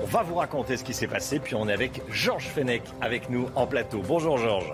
[0.02, 1.38] On va vous raconter ce qui s'est passé.
[1.38, 4.02] Puis on est avec Georges Fenech avec nous en plateau.
[4.06, 4.72] Bonjour Georges.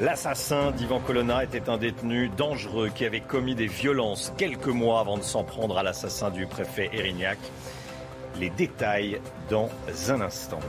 [0.00, 5.16] L'assassin d'Ivan Colonna était un détenu dangereux qui avait commis des violences quelques mois avant
[5.16, 7.38] de s'en prendre à l'assassin du préfet Erignac.
[8.38, 9.70] Les détails dans
[10.08, 10.60] un instant.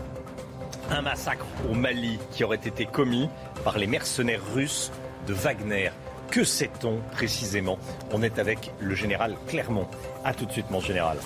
[0.89, 3.28] Un massacre au Mali qui aurait été commis
[3.65, 4.91] par les mercenaires russes
[5.28, 5.89] de Wagner.
[6.32, 7.78] Que sait-on précisément?
[8.13, 9.88] On est avec le général Clermont.
[10.24, 11.17] A tout de suite mon général.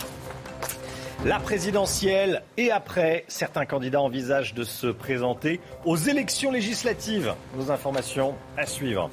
[1.24, 7.36] La présidentielle et après, certains candidats envisagent de se présenter aux élections législatives.
[7.56, 9.08] Nos informations à suivre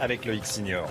[0.00, 0.88] avec Loïc Signor.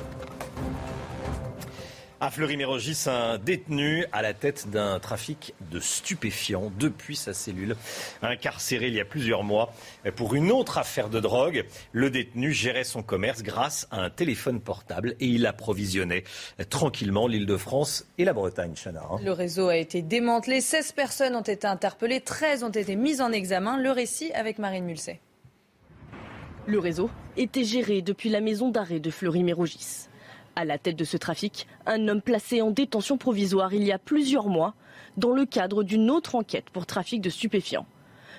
[2.22, 7.78] À Fleury-Mérogis, un détenu à la tête d'un trafic de stupéfiants depuis sa cellule,
[8.22, 9.72] incarcéré il y a plusieurs mois
[10.18, 11.64] pour une autre affaire de drogue.
[11.94, 16.26] Le détenu gérait son commerce grâce à un téléphone portable et il approvisionnait
[16.70, 18.74] tranquillement l'Île-de-France et la Bretagne.
[18.76, 19.20] Chana, hein.
[19.24, 23.32] Le réseau a été démantelé, 16 personnes ont été interpellées, 13 ont été mises en
[23.32, 23.78] examen.
[23.78, 25.22] Le récit avec Marine Mulset.
[26.68, 30.09] Le réseau était géré depuis la maison d'arrêt de Fleury-Mérogis.
[30.56, 34.00] À la tête de ce trafic, un homme placé en détention provisoire il y a
[34.00, 34.74] plusieurs mois
[35.18, 37.86] dans le cadre d'une autre enquête pour trafic de stupéfiants.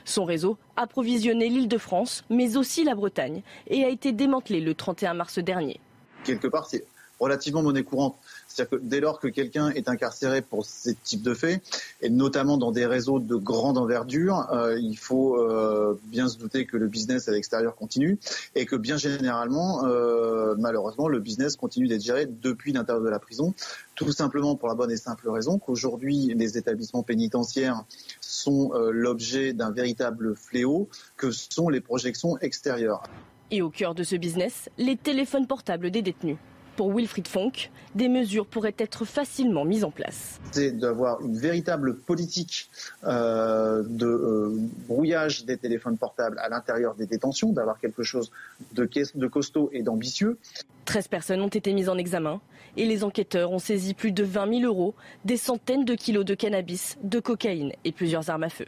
[0.04, 4.74] Son réseau approvisionnait l'île de France, mais aussi la Bretagne, et a été démantelé le
[4.74, 5.80] 31 mars dernier.
[6.24, 6.84] Quelque part, c'est
[7.18, 8.16] relativement monnaie courante.
[8.50, 11.62] C'est-à-dire que dès lors que quelqu'un est incarcéré pour ce type de faits,
[12.02, 16.66] et notamment dans des réseaux de grande envergure, euh, il faut euh, bien se douter
[16.66, 18.18] que le business à l'extérieur continue
[18.56, 23.20] et que bien généralement, euh, malheureusement, le business continue d'être géré depuis l'intérieur de la
[23.20, 23.54] prison,
[23.94, 27.84] tout simplement pour la bonne et simple raison qu'aujourd'hui, les établissements pénitentiaires
[28.20, 33.02] sont l'objet d'un véritable fléau que sont les projections extérieures.
[33.50, 36.36] Et au cœur de ce business, les téléphones portables des détenus
[36.80, 40.40] pour Wilfried Fonck, des mesures pourraient être facilement mises en place.
[40.50, 42.70] C'est d'avoir une véritable politique
[43.04, 44.56] euh, de euh,
[44.88, 48.32] brouillage des téléphones portables à l'intérieur des détentions, d'avoir quelque chose
[48.72, 50.38] de, de costaud et d'ambitieux.
[50.86, 52.40] 13 personnes ont été mises en examen
[52.78, 54.94] et les enquêteurs ont saisi plus de 20 000 euros,
[55.26, 58.64] des centaines de kilos de cannabis, de cocaïne et plusieurs armes à feu.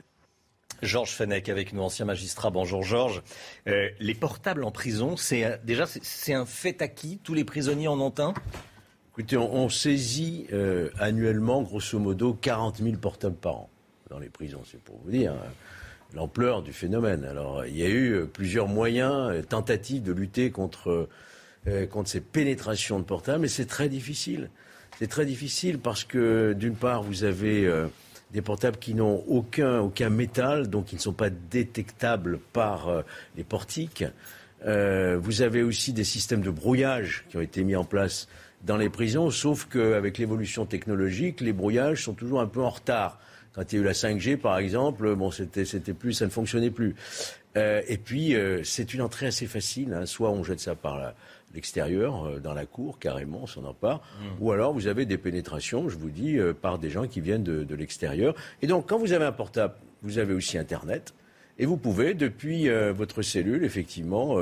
[0.83, 2.51] Georges Fenech avec nous, ancien magistrat.
[2.51, 3.23] Bonjour Georges.
[3.68, 7.21] Euh, les portables en prison, c'est déjà c'est un fait acquis?
[7.23, 8.35] Tous les prisonniers en ont un?
[9.12, 13.71] Écoutez, on, saisit euh, annuellement, grosso modo, 40 000 portables par an
[14.11, 14.62] dans les prisons.
[14.68, 15.51] C'est pour vous dire hein,
[16.14, 17.25] l'ampleur du phénomène.
[17.25, 21.09] Alors, il y a eu euh, plusieurs moyens, tentatives de lutter contre
[21.92, 24.51] contre ces pénétrations de portables, mais c'est très difficile.
[24.99, 27.71] C'est très difficile parce que d'une part, vous avez
[28.33, 33.03] des portables qui n'ont aucun, aucun métal, donc ils ne sont pas détectables par euh,
[33.37, 34.05] les portiques.
[34.66, 38.29] Euh, vous avez aussi des systèmes de brouillage qui ont été mis en place
[38.64, 43.18] dans les prisons, sauf qu'avec l'évolution technologique, les brouillages sont toujours un peu en retard.
[43.55, 46.31] Quand il y a eu la 5G, par exemple, bon, c'était, c'était plus, ça ne
[46.31, 46.95] fonctionnait plus.
[47.57, 49.92] Euh, et puis, c'est une entrée assez facile.
[49.92, 50.07] Hein.
[50.07, 51.14] Soit on jette ça par la,
[51.54, 53.98] l'extérieur, euh, dans la cour, carrément, on s'en empare.
[53.98, 54.24] Mmh.
[54.40, 57.42] Ou alors vous avez des pénétrations, je vous dis, euh, par des gens qui viennent
[57.42, 58.34] de, l'extérieur.
[58.60, 61.14] Et donc, quand vous avez un portable, vous avez aussi Internet.
[61.58, 64.36] Et vous pouvez, depuis euh, votre cellule, effectivement,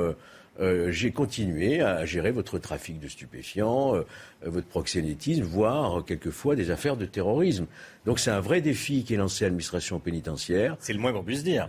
[0.59, 3.95] j'ai continué à gérer votre trafic de stupéfiants,
[4.43, 7.65] votre proxénétisme, voire quelquefois des affaires de terrorisme.
[8.05, 10.75] Donc c'est un vrai défi qui est lancé à l'administration pénitentiaire.
[10.79, 11.67] C'est le moins qu'on puisse dire.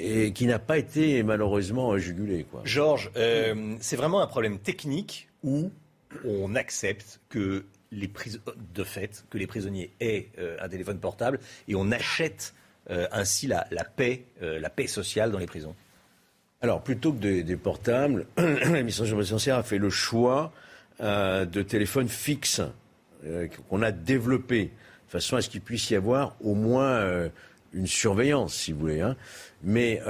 [0.00, 2.44] Et, qui n'a pas été malheureusement jugulé.
[2.50, 2.62] Quoi.
[2.64, 3.10] Georges,
[3.80, 5.70] c'est vraiment un problème technique où
[6.24, 8.10] on accepte que les
[8.74, 10.28] de fait que les prisonniers aient
[10.60, 12.54] un téléphone portable et on achète
[12.88, 15.74] ainsi la, paix, la paix sociale dans les prisons.
[16.62, 20.52] Alors, plutôt que des, portables, l'administration pénitentiaire a fait le choix
[21.00, 22.62] euh, de téléphones fixes
[23.26, 27.28] euh, qu'on a développés, de façon à ce qu'il puisse y avoir au moins euh,
[27.72, 29.00] une surveillance, si vous voulez.
[29.00, 29.16] Hein?
[29.64, 30.00] Mais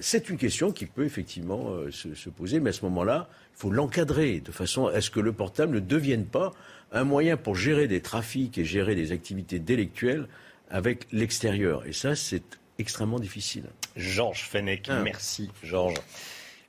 [0.00, 3.70] c'est une question qui peut effectivement se, se, poser, mais à ce moment-là, il faut
[3.70, 6.52] l'encadrer de façon à ce que le portable ne devienne pas
[6.92, 10.28] un moyen pour gérer des trafics et gérer des activités délictuelles
[10.70, 11.84] avec l'extérieur?
[11.86, 12.44] Et ça, c'est
[12.78, 13.64] extrêmement difficile.
[13.96, 15.00] Georges Fenech, ah.
[15.02, 16.00] merci Georges.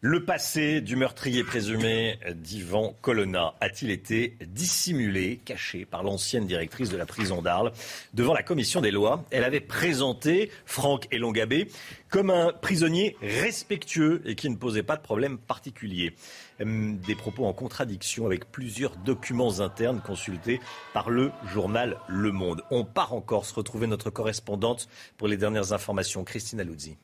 [0.08, 6.98] Le passé du meurtrier présumé d'Ivan Colonna a-t-il été dissimulé, caché par l'ancienne directrice de
[6.98, 7.72] la prison d'Arles
[8.14, 9.24] devant la commission des lois?
[9.32, 11.70] Elle avait présenté Franck Elongabé
[12.10, 16.14] comme un prisonnier respectueux et qui ne posait pas de problème particulier.
[16.62, 20.60] Hum, des propos en contradiction avec plusieurs documents internes consultés
[20.94, 22.62] par le journal Le Monde.
[22.70, 26.96] On part encore se retrouver notre correspondante pour les dernières informations, Christina Luzzi.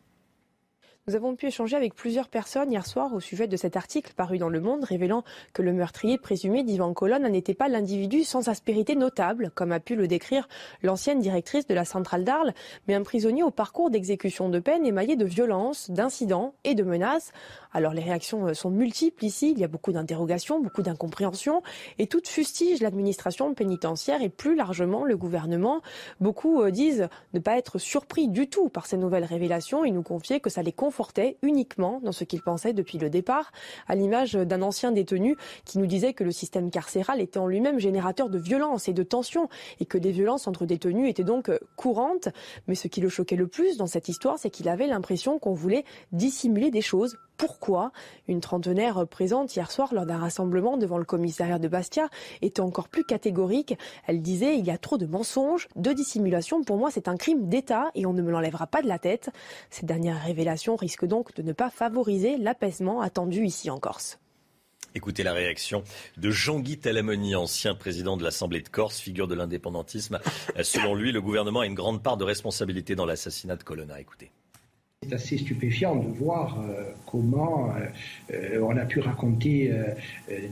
[1.07, 4.37] Nous avons pu échanger avec plusieurs personnes hier soir au sujet de cet article paru
[4.37, 8.95] dans Le Monde révélant que le meurtrier présumé d'Ivan Colonne n'était pas l'individu sans aspérité
[8.95, 10.47] notable, comme a pu le décrire
[10.83, 12.53] l'ancienne directrice de la centrale d'Arles,
[12.87, 17.31] mais un prisonnier au parcours d'exécution de peine émaillé de violences, d'incidents et de menaces.
[17.73, 21.61] Alors les réactions euh, sont multiples ici, il y a beaucoup d'interrogations, beaucoup d'incompréhension,
[21.99, 25.81] et toutes fustigent l'administration pénitentiaire et plus largement le gouvernement.
[26.19, 30.03] Beaucoup euh, disent ne pas être surpris du tout par ces nouvelles révélations et nous
[30.03, 33.51] confier que ça les confortait uniquement dans ce qu'ils pensaient depuis le départ,
[33.87, 37.79] à l'image d'un ancien détenu qui nous disait que le système carcéral était en lui-même
[37.79, 39.47] générateur de violence et de tensions
[39.79, 42.29] et que des violences entre détenus étaient donc euh, courantes.
[42.67, 45.53] Mais ce qui le choquait le plus dans cette histoire, c'est qu'il avait l'impression qu'on
[45.53, 47.17] voulait dissimuler des choses
[47.61, 47.91] pourquoi.
[48.27, 52.09] Une trentenaire présente hier soir lors d'un rassemblement devant le commissariat de Bastia
[52.41, 53.77] était encore plus catégorique.
[54.07, 56.63] Elle disait il y a trop de mensonges, de dissimulation.
[56.63, 59.29] Pour moi, c'est un crime d'État et on ne me l'enlèvera pas de la tête.
[59.69, 64.17] Cette dernière révélation risque donc de ne pas favoriser l'apaisement attendu ici en Corse.
[64.95, 65.83] Écoutez la réaction
[66.17, 70.19] de Jean-Guy Talamoni, ancien président de l'Assemblée de Corse, figure de l'indépendantisme.
[70.63, 73.99] Selon lui, le gouvernement a une grande part de responsabilité dans l'assassinat de Colonna.
[73.99, 74.31] Écoutez.
[75.03, 77.73] C'est assez stupéfiant de voir euh, comment
[78.31, 79.95] euh, on a pu raconter euh,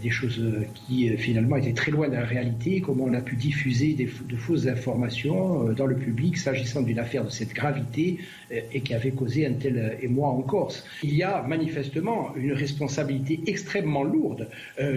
[0.02, 0.42] des choses
[0.74, 4.66] qui finalement étaient très loin de la réalité, comment on a pu diffuser de fausses
[4.66, 8.18] informations dans le public s'agissant d'une affaire de cette gravité
[8.52, 10.86] et qui avait causé un tel émoi en Corse.
[11.04, 14.48] Il y a manifestement une responsabilité extrêmement lourde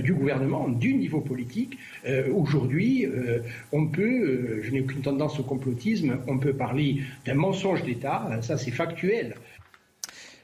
[0.02, 1.78] du gouvernement, du niveau politique.
[2.34, 3.06] Aujourd'hui,
[3.72, 8.56] on peut, je n'ai aucune tendance au complotisme, on peut parler d'un mensonge d'État, ça
[8.56, 9.34] c'est factuel.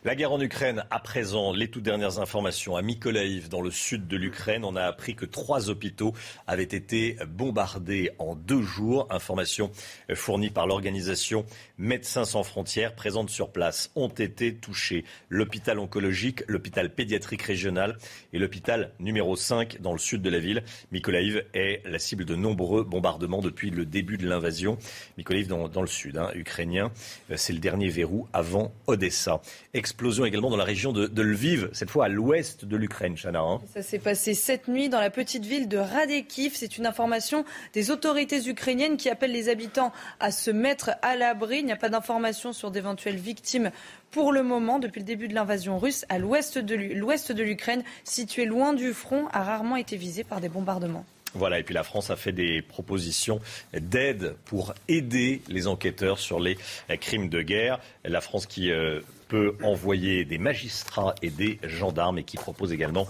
[0.04, 2.76] La guerre en Ukraine, à présent, les toutes dernières informations.
[2.76, 6.14] À Mykolaïv, dans le sud de l'Ukraine, on a appris que trois hôpitaux
[6.46, 9.08] avaient été bombardés en deux jours.
[9.10, 9.72] Information
[10.14, 11.44] fournie par l'organisation
[11.78, 13.90] Médecins sans frontières présente sur place.
[13.96, 17.98] Ont été touchés l'hôpital oncologique, l'hôpital pédiatrique régional
[18.32, 20.62] et l'hôpital numéro 5 dans le sud de la ville.
[20.92, 24.78] Mykolaïv est la cible de nombreux bombardements depuis le début de l'invasion.
[25.16, 26.92] Mykolaïv dans, le sud hein, ukrainien,
[27.34, 29.40] c'est le dernier verrou avant Odessa
[29.88, 33.40] explosion également dans la région de, Lviv, cette fois à l'ouest de l'Ukraine, Chana.
[33.40, 33.60] Hein.
[33.72, 36.52] Ça s'est passé cette nuit dans la petite ville de Radekiv.
[36.54, 41.60] C'est une information des autorités ukrainiennes qui appellent les habitants à se mettre à l'abri.
[41.60, 43.70] Il n'y a pas d'informations sur d'éventuelles victimes
[44.10, 48.74] pour le moment, depuis le début de l'invasion russe, à l'ouest de l'Ukraine, situé loin
[48.74, 51.04] du front, a rarement été visé par des bombardements.
[51.34, 53.40] Voilà, et puis la France a fait des propositions
[53.74, 56.56] d'aide pour aider les enquêteurs sur les
[57.00, 57.80] crimes de guerre.
[58.04, 63.06] La France qui euh, peut envoyer des magistrats et des gendarmes et qui propose également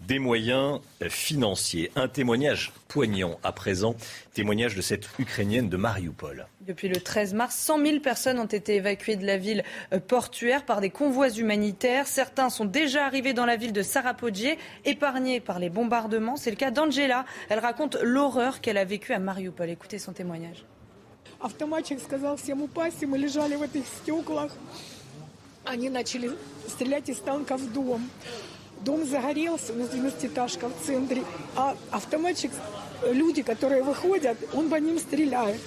[0.00, 1.90] des moyens financiers.
[1.94, 3.94] Un témoignage poignant à présent,
[4.34, 6.46] témoignage de cette Ukrainienne de Mariupol.
[6.60, 10.64] Depuis le 13 mars, 100 000 personnes ont été évacuées de la ville euh, portuaire
[10.64, 12.06] par des convois humanitaires.
[12.06, 16.36] Certains sont déjà arrivés dans la ville de Sarapodje, épargnés par les bombardements.
[16.36, 17.24] C'est le cas d'Angela.
[17.48, 19.68] Elle raconte l'horreur qu'elle a vécue à Mariupol.
[19.68, 20.64] Écoutez son témoignage.
[25.64, 26.30] они начали
[26.66, 28.08] стрелять из танка в дом.
[28.81, 31.23] Дом загорелся, у нас 12-этажка в центре,
[31.55, 32.51] а автоматчик,
[33.03, 35.61] люди, которые выходят, он по ним стреляет.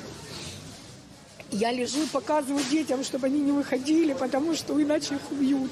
[1.50, 5.70] Я лежу, показываю детям, чтобы они не выходили, потому что иначе их убьют.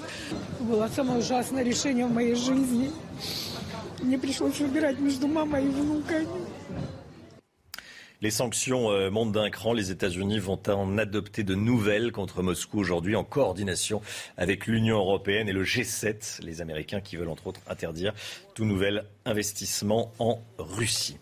[0.61, 2.91] Было самое ужасное решение в моей жизни.
[4.01, 6.27] Мне пришлось выбирать между мамой и внуками.
[8.23, 9.75] Les sanctions euh, montent d'un cran.
[9.75, 14.01] Les États-Unis vont en adopter de nouvelles contre Moscou aujourd'hui en coordination
[14.39, 18.15] avec l'Union européenne et le G7, les Américains qui veulent entre autres interdire
[18.55, 21.19] tout nouvel investissement en Russie.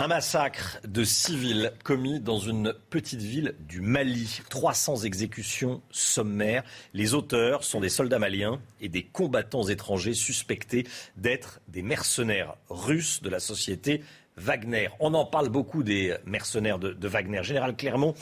[0.00, 4.40] Un massacre de civils commis dans une petite ville du Mali.
[4.48, 6.62] 300 exécutions sommaires.
[6.94, 13.22] Les auteurs sont des soldats maliens et des combattants étrangers suspectés d'être des mercenaires russes
[13.22, 14.04] de la société
[14.38, 14.88] Wagner.
[15.00, 17.42] On en parle beaucoup des mercenaires de, Wagner.
[17.42, 18.14] Général Clermont,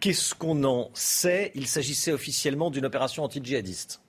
[0.00, 1.52] qu'est-ce qu'on en sait?
[1.54, 4.00] Il s'agissait officiellement d'une opération anti-djihadiste.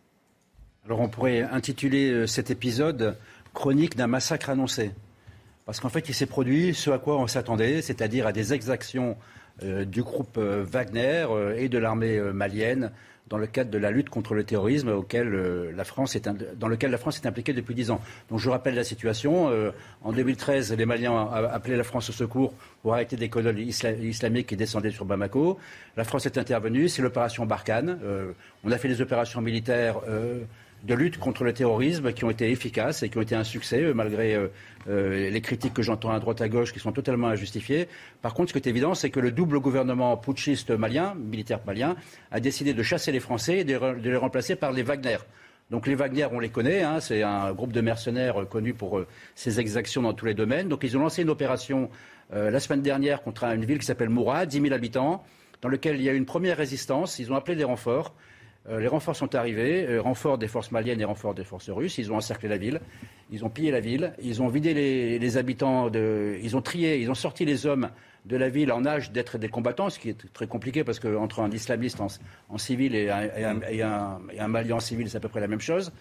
[0.86, 3.18] Alors on pourrait intituler euh, cet épisode
[3.54, 4.92] Chronique d'un massacre annoncé.
[5.66, 9.18] Parce qu'en fait, il s'est produit ce à quoi on s'attendait, c'est-à-dire à des exactions
[9.64, 12.92] euh, du groupe euh, Wagner et de l'armée malienne
[13.30, 16.68] dans le cadre de la lutte contre le terrorisme auquel, euh, la France est, dans
[16.68, 18.02] lequel la France est impliquée depuis dix ans.
[18.30, 19.50] Donc je rappelle la situation.
[19.50, 19.72] Euh,
[20.04, 24.56] en 2013, les Maliens appelaient la France au secours pour arrêter des colonnes islamiques qui
[24.56, 25.58] descendaient sur Bamako.
[25.96, 26.90] La France est intervenue.
[26.90, 28.00] C'est l'opération Barkhane.
[28.04, 28.32] Euh,
[28.64, 30.02] on a fait des opérations militaires
[30.84, 33.84] de lutte contre le terrorisme qui ont été efficaces et qui ont été un succès,
[33.84, 34.48] euh, malgré euh,
[34.88, 37.88] euh, les critiques que j'entends à droite à gauche qui sont totalement injustifiées.
[38.22, 41.96] Par contre, ce qui est évident, c'est que le double gouvernement putschiste malien, militaire malien,
[42.32, 45.18] a décidé de chasser les Français et de, les remplacer par les Wagner.
[45.72, 49.02] Donc les Wagner, on les connaît, hein, c'est un groupe de mercenaires connu pour
[49.36, 50.70] ses exactions dans tous les domaines.
[50.70, 51.90] Donc ils ont lancé une opération
[52.32, 55.26] la semaine dernière contre une ville qui s'appelle Moura, 10 000 habitants,
[55.62, 57.20] dans laquelle il y a eu une première résistance.
[57.20, 58.14] Ils ont appelé des renforts.
[58.70, 61.98] Euh, les renforts sont arrivés, euh, renforts des forces maliennes et renforts des forces russes.
[61.98, 62.82] Ils ont encerclé la ville,
[63.32, 67.16] ils ont pillé la ville, ils ont vidé les, habitants, ils ont trié, ils ont
[67.16, 67.90] sorti les hommes
[68.26, 71.40] de la ville en âge d'être des combattants, ce qui est très compliqué parce qu'entre
[71.40, 72.02] un islamiste
[72.50, 75.94] en, civil et un, malien en civil, c'est à peu près la même chose.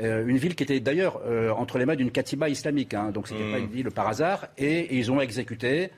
[0.00, 1.20] Euh, une ville qui était d'ailleurs
[1.56, 4.48] entre les mains d'une katiba islamique, hein, donc ce n'était pas une ville par hasard,
[4.58, 5.90] et ils ont exécuté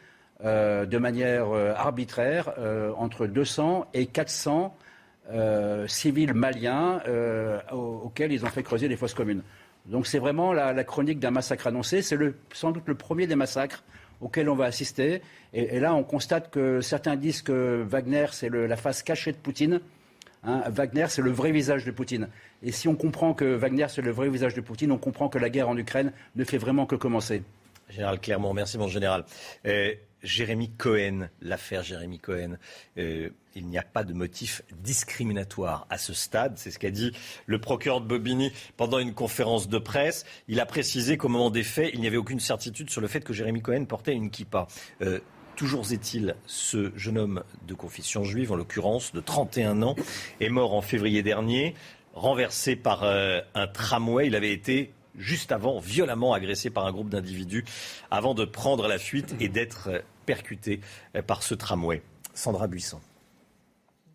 [0.45, 2.53] de manière arbitraire
[2.99, 4.77] entre 200 et 400
[5.87, 7.01] civils maliens
[7.73, 9.43] auxquels ils ont fait creuser des fosses communes.
[9.87, 12.03] Donc c'est vraiment la, chronique d'un massacre annoncé.
[12.03, 12.19] C'est
[12.53, 13.85] sans doute le premier des massacres
[14.21, 15.23] auxquels on va assister.
[15.53, 19.81] Et, là, on constate que certains disent que Wagner, c'est la face cachée de Poutine.
[20.45, 20.62] Hein.
[20.68, 22.29] Wagner, c'est le vrai visage de Poutine.
[22.62, 25.39] Et si on comprend que Wagner, c'est le vrai visage de Poutine, on comprend que
[25.39, 27.43] la guerre en Ukraine ne fait vraiment que commencer.
[27.89, 29.24] Général Clermont, merci mon général.
[29.66, 32.57] Euh, Jérémy Cohen, l'affaire Jérémy Cohen,
[32.99, 36.53] euh, il n'y a pas de motif discriminatoire à ce stade.
[36.57, 37.13] C'est ce qu'a dit
[37.47, 40.25] le procureur de Bobigny pendant une conférence de presse.
[40.47, 43.23] Il a précisé qu'au moment des faits, il n'y avait aucune certitude sur le fait
[43.23, 44.69] que Jérémy Cohen portait une kippa.
[45.01, 45.21] Euh,
[45.57, 49.97] toujours est-il, ce jeune homme de confession juive, en l'occurrence de 31 ans,
[50.41, 51.75] est mort en février dernier,
[52.15, 54.27] renversé par un tramway.
[54.27, 57.65] Il avait été juste avant, violemment agressé par un groupe d'individus
[58.11, 60.81] avant de prendre la fuite et d'être percuté
[61.27, 62.03] par ce tramway.
[62.35, 63.01] Sandra Buisson.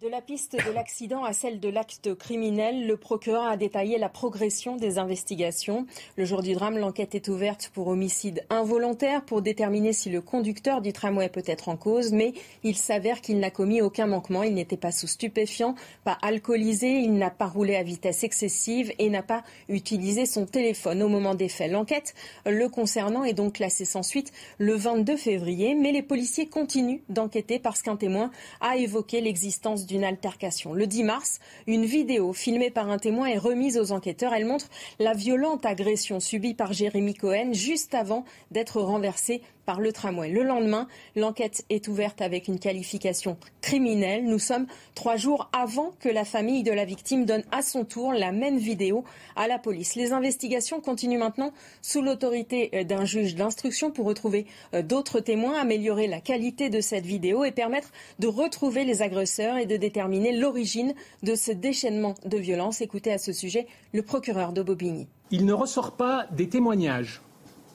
[0.02, 4.10] De la piste de l'accident à celle de l'acte criminel, le procureur a détaillé la
[4.10, 5.86] progression des investigations.
[6.16, 10.82] Le jour du drame, l'enquête est ouverte pour homicide involontaire pour déterminer si le conducteur
[10.82, 12.34] du tramway peut être en cause, mais
[12.64, 14.42] il s'avère qu'il n'a commis aucun manquement.
[14.42, 19.08] Il n'était pas sous stupéfiant, pas alcoolisé, il n'a pas roulé à vitesse excessive et
[19.08, 21.72] n'a pas utilisé son téléphone au moment des faits.
[21.72, 22.16] L'enquête
[22.48, 27.60] le concernant est donc classée sans suite le 22 février, mais les policiers continuent d'enquêter
[27.60, 28.32] parce qu'un témoin
[28.62, 30.74] a évoqué l'existence d'une altercation.
[30.74, 34.34] Le 10 mars, une vidéo filmée par un témoin est remise aux enquêteurs.
[34.34, 34.70] Elle montre
[35.00, 39.42] la violente agression subie par Jérémy Cohen juste avant d'être renversé
[39.80, 39.92] le.
[40.02, 44.26] Le lendemain, l'enquête est ouverte avec une qualification criminelle.
[44.26, 44.66] Nous sommes
[44.96, 48.58] trois jours avant que la famille de la victime donne à son tour la même
[48.58, 49.04] vidéo
[49.36, 49.96] à la police.
[49.96, 55.60] Les investigations continuent maintenant sous l'autorité euh, d'un juge d'instruction pour retrouver euh, d'autres témoins,
[55.60, 60.36] améliorer la qualité de cette vidéo et permettre de retrouver les agresseurs et de déterminer
[60.36, 62.82] l'origine de ce déchaînement de violence.
[62.82, 65.08] Écoutez à ce sujet le procureur de Bobigny.
[65.30, 67.22] Il ne ressort pas des témoignages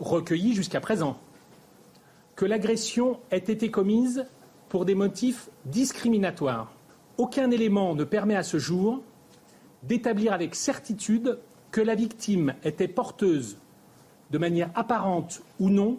[0.01, 1.19] recueillis jusqu'à présent
[2.37, 4.27] que l'agression ait été commise
[4.69, 6.71] pour des motifs discriminatoires.
[7.17, 9.03] Aucun élément ne permet à ce jour
[9.83, 11.39] d'établir avec certitude
[11.71, 13.57] que la victime était porteuse,
[14.31, 15.97] de manière apparente ou non,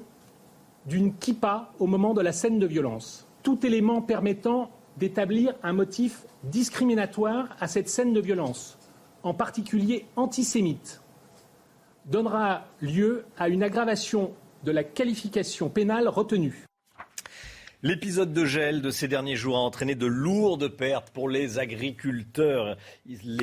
[0.85, 3.27] d'une kippa au moment de la scène de violence.
[3.41, 8.77] Tout élément permettant d'établir un motif discriminatoire à cette scène de violence,
[9.23, 11.01] en particulier antisémite,
[12.05, 14.31] donnera lieu à une aggravation
[14.63, 16.67] de la qualification pénale retenue.
[17.83, 22.75] L'épisode de gel de ces derniers jours a entraîné de lourdes pertes pour les agriculteurs.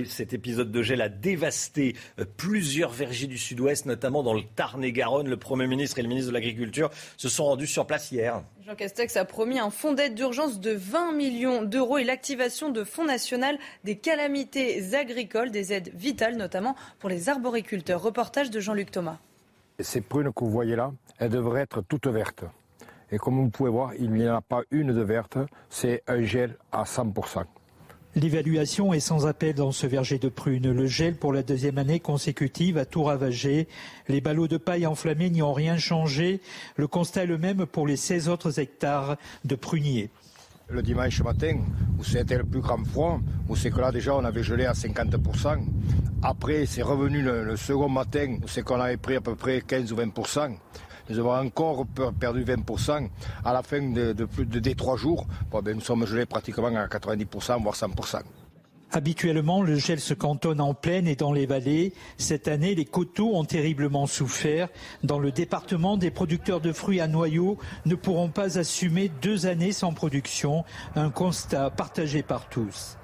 [0.08, 5.28] Cet épisode de gel a dévasté euh, plusieurs vergers du sud-ouest, notamment dans le Tarn-et-Garonne.
[5.28, 8.42] Le Premier ministre et le ministre de l'Agriculture se sont rendus sur place hier.
[8.66, 12.82] Jean Castex a promis un fonds d'aide d'urgence de 20 millions d'euros et l'activation de
[12.82, 18.02] fonds national des calamités agricoles, des aides vitales notamment pour les arboriculteurs.
[18.02, 19.20] Reportage de Jean-Luc Thomas.
[19.80, 22.44] Ces prunes que vous voyez là, elles devraient être toutes vertes.
[23.10, 26.22] Et comme vous pouvez voir, il n'y en a pas une de verte, c'est un
[26.22, 27.44] gel à 100%.
[28.16, 30.70] L'évaluation est sans appel dans ce verger de prunes.
[30.70, 33.66] Le gel pour la deuxième année consécutive a tout ravagé.
[34.06, 36.40] Les ballots de paille enflammés n'y ont rien changé.
[36.76, 40.10] Le constat est le même pour les 16 autres hectares de pruniers
[40.68, 41.58] le dimanche matin,
[41.98, 44.72] où c'était le plus grand froid, où c'est que là déjà on avait gelé à
[44.72, 45.64] 50%.
[46.22, 49.92] Après, c'est revenu le, second matin, où c'est qu'on avait pris à peu près 15
[49.92, 50.56] ou 20%.
[51.10, 51.84] Nous avons encore
[52.18, 53.08] perdu 20%
[53.44, 55.26] à la fin de, des trois jours.
[55.52, 58.22] Ben, nous sommes gelés pratiquement à 90%, voire 100%.
[58.92, 61.92] Habituellement, le gel se cantonne en plaine et dans les vallées.
[62.16, 64.68] Cette année, les coteaux ont terriblement souffert.
[65.02, 69.72] Dans le département, des producteurs de fruits à noyaux ne pourront pas assumer deux années
[69.72, 70.64] sans production,
[70.94, 72.96] un constat partagé par tous.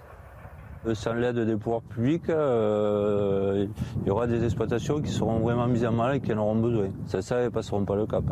[0.87, 3.67] Euh, sans l'aide des pouvoirs publics, euh,
[4.03, 6.57] il y aura des exploitations qui seront vraiment mises en mal et qui en auront
[6.57, 6.89] besoin.
[7.07, 8.25] Ça, ça, ne passeront pas le cap.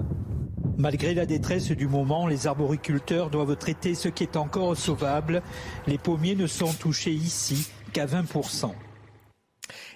[0.79, 5.43] Malgré la détresse du moment, les arboriculteurs doivent traiter ce qui est encore sauvable.
[5.87, 8.73] Les pommiers ne sont touchés ici qu'à 20%.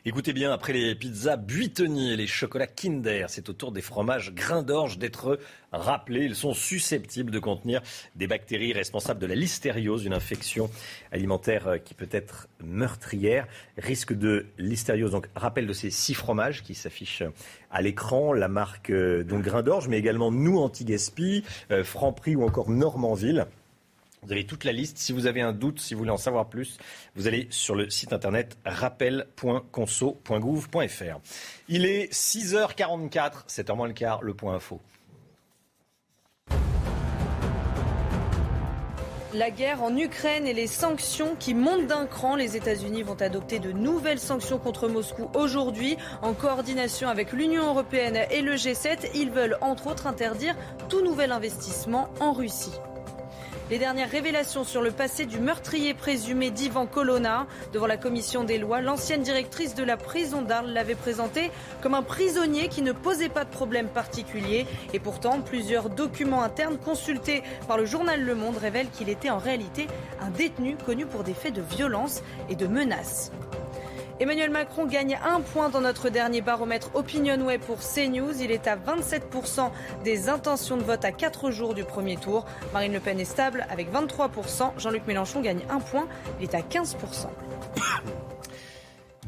[0.04, 4.34] Écoutez bien, après les pizzas buitoniers et les chocolats Kinder, c'est au tour des fromages
[4.34, 5.38] grains d'orge d'être
[5.70, 6.24] rappelés.
[6.24, 7.82] Ils sont susceptibles de contenir
[8.16, 10.68] des bactéries responsables de la listériose, une infection
[11.12, 13.46] alimentaire euh, qui peut être meurtrière.
[13.78, 15.12] Risque de listériose.
[15.12, 17.22] Donc, rappel de ces six fromages qui s'affichent
[17.70, 22.42] à l'écran, la marque euh, donc grains d'orge, mais également nous anti-gaspi, euh, Franprix ou
[22.42, 23.46] encore Normandville.
[24.22, 24.98] Vous avez toute la liste.
[24.98, 26.78] Si vous avez un doute, si vous voulez en savoir plus,
[27.16, 31.20] vous allez sur le site internet rappel.conso.gouv.fr.
[31.68, 34.80] Il est 6h44, 7h moins le quart, le point info.
[39.34, 42.36] La guerre en Ukraine et les sanctions qui montent d'un cran.
[42.36, 45.96] Les États-Unis vont adopter de nouvelles sanctions contre Moscou aujourd'hui.
[46.20, 50.54] En coordination avec l'Union européenne et le G7, ils veulent entre autres interdire
[50.90, 52.74] tout nouvel investissement en Russie.
[53.72, 57.46] Les dernières révélations sur le passé du meurtrier présumé d'Ivan Colonna.
[57.72, 61.50] Devant la commission des lois, l'ancienne directrice de la prison d'Arles l'avait présenté
[61.80, 64.66] comme un prisonnier qui ne posait pas de problème particulier.
[64.92, 69.38] Et pourtant, plusieurs documents internes consultés par le journal Le Monde révèlent qu'il était en
[69.38, 69.86] réalité
[70.20, 73.32] un détenu connu pour des faits de violence et de menaces.
[74.20, 78.40] Emmanuel Macron gagne un point dans notre dernier baromètre OpinionWay pour CNews.
[78.40, 79.70] Il est à 27%
[80.04, 82.44] des intentions de vote à 4 jours du premier tour.
[82.72, 84.78] Marine Le Pen est stable avec 23%.
[84.78, 86.06] Jean-Luc Mélenchon gagne un point.
[86.40, 86.96] Il est à 15%.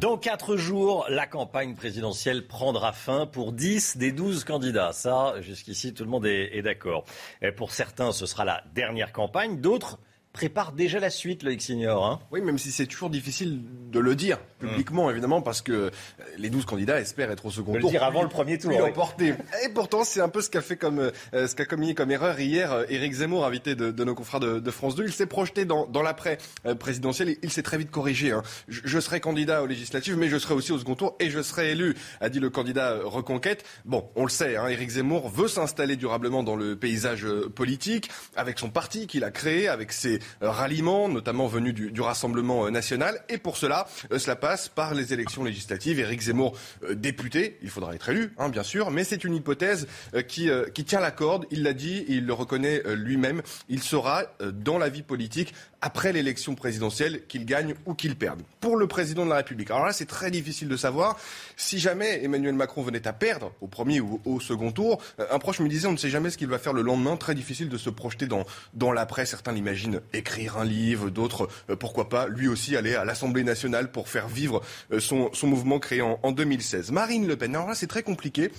[0.01, 4.93] Dans quatre jours, la campagne présidentielle prendra fin pour 10 des 12 candidats.
[4.93, 7.05] Ça, jusqu'ici, tout le monde est, est d'accord.
[7.57, 9.61] Pour certains, ce sera la dernière campagne.
[9.61, 9.99] D'autres
[10.35, 12.05] prépare déjà la suite, Loïc Signor.
[12.05, 12.20] Hein.
[12.30, 14.39] oui, même si c'est toujours difficile de le dire
[14.69, 15.91] publiquement, évidemment, parce que
[16.39, 17.91] les 12 candidats espèrent être au second de tour.
[17.91, 18.73] Le dire avant le premier tour.
[18.73, 19.33] Oui.
[19.65, 22.39] Et pourtant, c'est un peu ce qu'a fait comme, euh, ce qu'a commis comme erreur
[22.39, 25.05] hier euh, Éric Zemmour, invité de, de nos confrères de, de, France 2.
[25.07, 28.33] Il s'est projeté dans, dans l'après euh, présidentiel et il s'est très vite corrigé.
[28.33, 28.43] Hein.
[28.69, 31.43] Je, je, serai candidat aux législatives, mais je serai aussi au second tour et je
[31.43, 33.65] serai élu, a dit le candidat Reconquête.
[33.85, 38.59] Bon, on le sait, hein, Éric Zemmour veut s'installer durablement dans le paysage politique, avec
[38.59, 43.19] son parti qu'il a créé, avec ses ralliements, notamment venus du, du, Rassemblement national.
[43.31, 43.87] Et pour cela,
[44.19, 45.98] cela passe par les élections législatives.
[45.98, 49.86] Éric Zemmour, euh, député, il faudra être élu, hein, bien sûr, mais c'est une hypothèse
[50.14, 51.46] euh, qui, euh, qui, tient la corde.
[51.50, 53.42] Il l'a dit, il le reconnaît lui-même.
[53.68, 58.42] Il sera dans la vie politique après l'élection présidentielle, qu'il gagne ou qu'il perde.
[58.61, 61.18] Pour le président de la République, alors là, c'est très difficile de savoir.
[61.57, 65.61] Si jamais Emmanuel Macron venait à perdre au premier ou au second tour, un proche
[65.61, 67.16] me disait, on ne sait jamais ce qu'il va faire le lendemain.
[67.16, 69.26] Très difficile de se projeter dans l'après.
[69.26, 71.48] Certains l'imaginent écrire un livre, d'autres,
[71.78, 74.43] pourquoi pas, lui aussi aller à l'Assemblée nationale pour faire vivre
[74.99, 76.90] son, son mouvement créé en, en 2016.
[76.90, 78.51] Marine Le Pen, alors là, c'est très compliqué.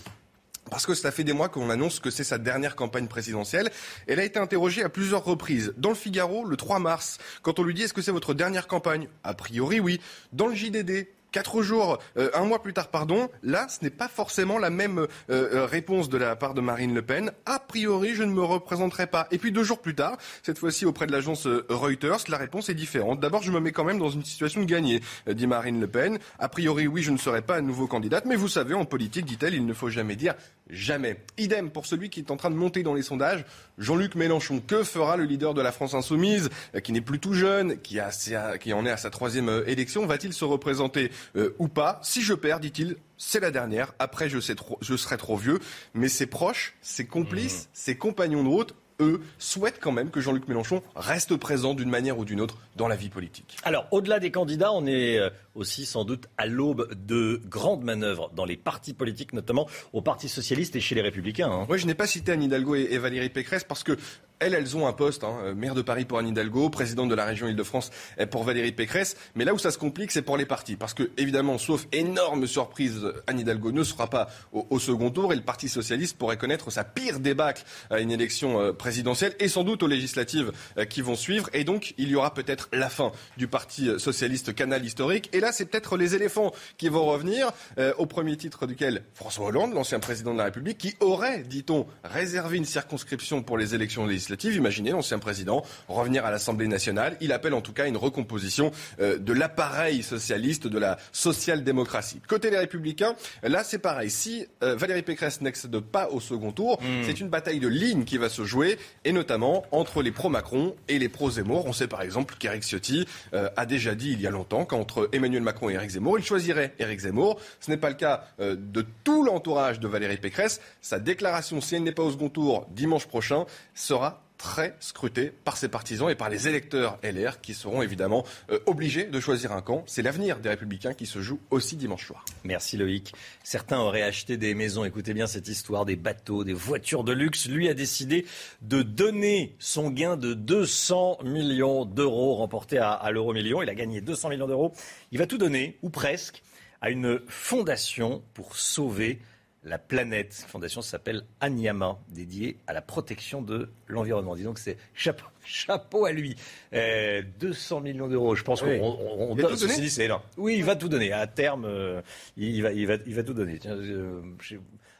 [0.70, 3.70] Parce que cela fait des mois qu'on annonce que c'est sa dernière campagne présidentielle.
[4.08, 5.74] Elle a été interrogée à plusieurs reprises.
[5.78, 8.68] Dans le Figaro, le 3 mars, quand on lui dit est-ce que c'est votre dernière
[8.68, 9.08] campagne?
[9.24, 10.02] A priori, oui.
[10.34, 14.08] Dans le JDD, quatre jours, euh, un mois plus tard, pardon, là, ce n'est pas
[14.08, 17.34] forcément la même euh, réponse de la part de Marine Le Pen.
[17.46, 19.28] A priori, je ne me représenterai pas.
[19.32, 22.74] Et puis deux jours plus tard, cette fois-ci auprès de l'agence Reuters, la réponse est
[22.74, 23.20] différente.
[23.20, 26.20] D'abord, je me mets quand même dans une situation de gagner, dit Marine Le Pen.
[26.40, 29.26] A priori, oui, je ne serai pas à nouveau candidate, mais vous savez, en politique,
[29.26, 30.36] dit-elle, il ne faut jamais dire
[30.70, 31.18] jamais.
[31.38, 33.46] Idem pour celui qui est en train de monter dans les sondages,
[33.78, 34.62] Jean-Luc Mélenchon.
[34.66, 36.50] Que fera le leader de la France insoumise,
[36.84, 38.12] qui n'est plus tout jeune, qui, a,
[38.58, 40.06] qui en est à sa troisième élection?
[40.06, 42.00] Va-t-il se représenter euh, ou pas?
[42.04, 43.94] Si je perds, dit-il, c'est la dernière.
[44.00, 45.60] Après, je, sais trop, je serai trop vieux.
[45.94, 50.48] Mais ses proches, ses complices, ses compagnons de route, eux, souhaitent quand même que Jean-Luc
[50.48, 53.58] Mélenchon reste présent d'une manière ou d'une autre dans la vie politique.
[53.64, 55.20] Alors, au-delà des candidats, on est
[55.56, 60.30] aussi sans doute à l'aube de grandes manœuvres dans les partis politiques, notamment au Parti
[60.30, 61.50] socialiste et chez les Républicains.
[61.50, 61.66] Hein.
[61.70, 63.98] Oui, je n'ai pas cité Anne Hidalgo et, et Valérie Pécresse parce que
[64.40, 67.26] elles, elles ont un poste, hein, maire de Paris pour Anne Hidalgo, présidente de la
[67.26, 67.92] région Île-de-France
[68.32, 69.16] pour Valérie Pécresse.
[69.36, 70.76] Mais là où ça se complique, c'est pour les partis.
[70.76, 75.36] Parce que, évidemment, sauf énorme surprise, Anne Hidalgo ne sera pas au, second tour et
[75.36, 79.64] le Parti Socialiste pourrait connaître sa pire débâcle à une élection euh, présidentielle et sans
[79.64, 81.50] doute aux législatives euh, qui vont suivre.
[81.54, 85.30] Et donc, il y aura peut-être la fin du Parti Socialiste canal historique.
[85.34, 89.48] Et là, c'est peut-être les éléphants qui vont revenir, euh, au premier titre duquel François
[89.48, 94.06] Hollande, l'ancien président de la République, qui aurait, dit-on, réservé une circonscription pour les élections
[94.06, 94.25] législatives.
[94.30, 97.18] Imaginez l'ancien président revenir à l'Assemblée nationale.
[97.22, 102.22] Il appelle en tout cas une recomposition euh, de l'appareil socialiste, de la social-démocratie.
[102.28, 104.10] Côté des Républicains, là c'est pareil.
[104.10, 107.02] Si euh, Valérie Pécresse n'accède pas au second tour, Hmm.
[107.02, 107.04] mmh.
[107.06, 111.00] c'est une bataille de lignes qui va se jouer, et notamment entre les pro-Macron et
[111.00, 111.66] les pro-Zemmour.
[111.66, 115.10] On sait par exemple qu'Éric Ciotti euh, a déjà dit il y a longtemps qu'entre
[115.12, 117.40] Emmanuel Macron et Éric Zemmour, il choisirait Éric Zemmour.
[117.60, 120.60] Ce n'est pas le cas de tout l'entourage de Valérie Pécresse.
[120.82, 124.15] Sa déclaration, si elle n'est pas au second tour dimanche prochain, sera
[124.46, 129.06] très scruté par ses partisans et par les électeurs LR qui seront évidemment euh, obligés
[129.06, 129.84] de choisir un camp.
[129.88, 132.24] C'est l'avenir des Républicains qui se joue aussi dimanche soir.
[132.44, 133.16] Merci Loïc.
[133.44, 137.48] Certains auraient acheté des maisons, écoutez bien cette histoire, des bateaux, des voitures de luxe.
[137.48, 138.28] Lui a décidé
[138.62, 143.64] de donner son gain de 200 millions d'euros remporté à, à l'euro million.
[143.64, 144.74] Il a gagné 200 millions d'euros.
[145.12, 146.44] Il va tout donner, ou presque,
[146.82, 149.18] à une fondation pour sauver
[149.66, 150.38] la planète.
[150.44, 154.36] La fondation s'appelle Anyama, dédiée à la protection de l'environnement.
[154.36, 156.36] Dis donc, c'est chapeau, Chapeau à lui.
[156.74, 158.80] Euh, 200 millions d'euros, je pense Oui.
[158.80, 160.24] qu'on on, on donne- ceci dit, c'est énorme.
[160.38, 161.12] Oui, il va tout donner.
[161.12, 162.02] À terme, euh,
[162.38, 163.60] il, va, il, va, il va tout donner.
[163.60, 164.22] Tiens, euh,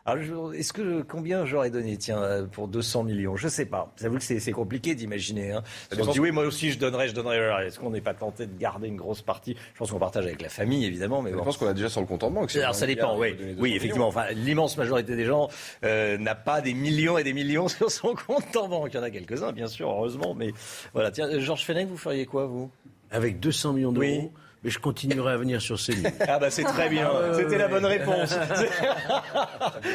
[0.08, 3.36] est-ce que combien j'aurais donné, tiens, pour 200 millions?
[3.36, 3.92] Je sais pas.
[4.00, 5.52] J'avoue que c'est c'est compliqué d'imaginer.
[5.52, 5.64] Hein.
[5.98, 7.66] On se dit oui, moi aussi je donnerais, je donnerais.
[7.68, 9.56] Est-ce qu'on n'est pas tenté de garder une grosse partie?
[9.74, 11.44] Je pense qu'on partage avec la famille, évidemment, mais Je bon.
[11.44, 12.56] pense qu'on a déjà sur le compte en banque.
[12.56, 13.30] Alors ça dépend, oui.
[13.30, 13.76] il faut donner 200 Oui, millions.
[13.78, 14.08] effectivement.
[14.08, 15.50] Enfin, l'immense majorité des gens
[15.84, 18.92] euh, n'a pas des millions et des millions sur son compte en banque.
[18.94, 20.36] Il y en a quelques-uns, bien sûr, heureusement.
[20.36, 20.52] Mais
[20.94, 21.10] voilà.
[21.12, 22.70] Tiens, euh, Georges Fenech, vous feriez quoi, vous?
[23.10, 24.30] Avec 200 millions d'euros, Oui.
[24.66, 25.78] Mais je continuerai à venir sur.
[26.28, 27.08] Ah bah c'est très bien.
[27.14, 28.36] Ah, C'était la bonne réponse.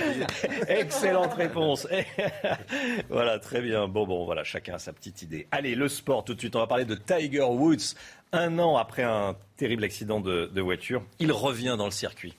[0.68, 1.88] Excellente réponse.
[3.08, 3.88] voilà, très bien.
[3.88, 5.48] Bon, bon, voilà, chacun a sa petite idée.
[5.50, 6.54] Allez, le sport tout de suite.
[6.54, 7.94] On va parler de Tiger Woods.
[8.32, 12.34] Un an après un terrible accident de, de voiture, il revient dans le circuit.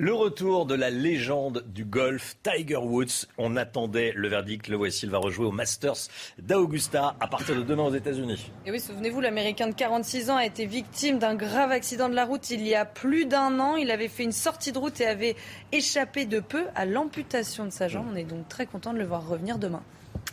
[0.00, 3.26] Le retour de la légende du golf, Tiger Woods.
[3.36, 4.68] On attendait le verdict.
[4.68, 8.50] Le voici, il va rejouer au Masters d'Augusta à partir de demain aux États-Unis.
[8.64, 12.24] Et oui, souvenez-vous, l'Américain de 46 ans a été victime d'un grave accident de la
[12.24, 13.76] route il y a plus d'un an.
[13.76, 15.36] Il avait fait une sortie de route et avait
[15.70, 18.06] échappé de peu à l'amputation de sa jambe.
[18.10, 19.82] On est donc très content de le voir revenir demain.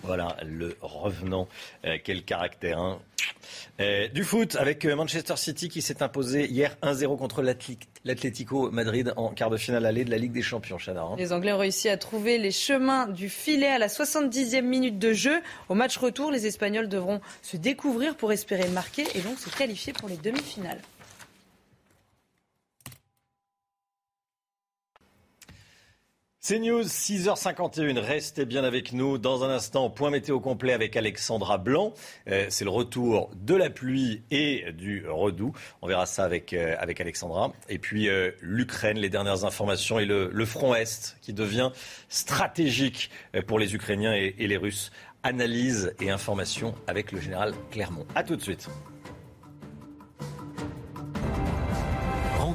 [0.03, 1.49] Voilà, le revenant.
[1.83, 2.79] Euh, quel caractère.
[2.79, 2.99] hein.
[3.79, 7.43] Euh, du foot avec euh, Manchester City qui s'est imposé hier 1-0 contre
[8.03, 11.01] l'Atlético Madrid en quart de finale allée de la Ligue des Champions, Chana.
[11.01, 11.15] hein.
[11.17, 15.13] Les Anglais ont réussi à trouver les chemins du filet à la 70e minute de
[15.13, 15.41] jeu.
[15.69, 19.93] Au match retour, les Espagnols devront se découvrir pour espérer marquer et donc se qualifier
[19.93, 20.79] pour les demi-finales.
[26.49, 27.99] C'est News, 6h51.
[27.99, 29.17] Restez bien avec nous.
[29.17, 31.93] Dans un instant, point météo complet avec Alexandra Blanc.
[32.29, 35.51] Euh, c'est le retour de la pluie et du redoux.
[35.81, 37.51] On verra ça avec, euh, Alexandra.
[37.67, 41.71] Et puis euh, l'Ukraine, les dernières informations et le, front Est qui devient
[42.07, 43.11] stratégique
[43.45, 44.93] pour les Ukrainiens et, et les Russes.
[45.23, 48.05] Analyse et information avec le général Clermont.
[48.15, 48.69] A tout de suite.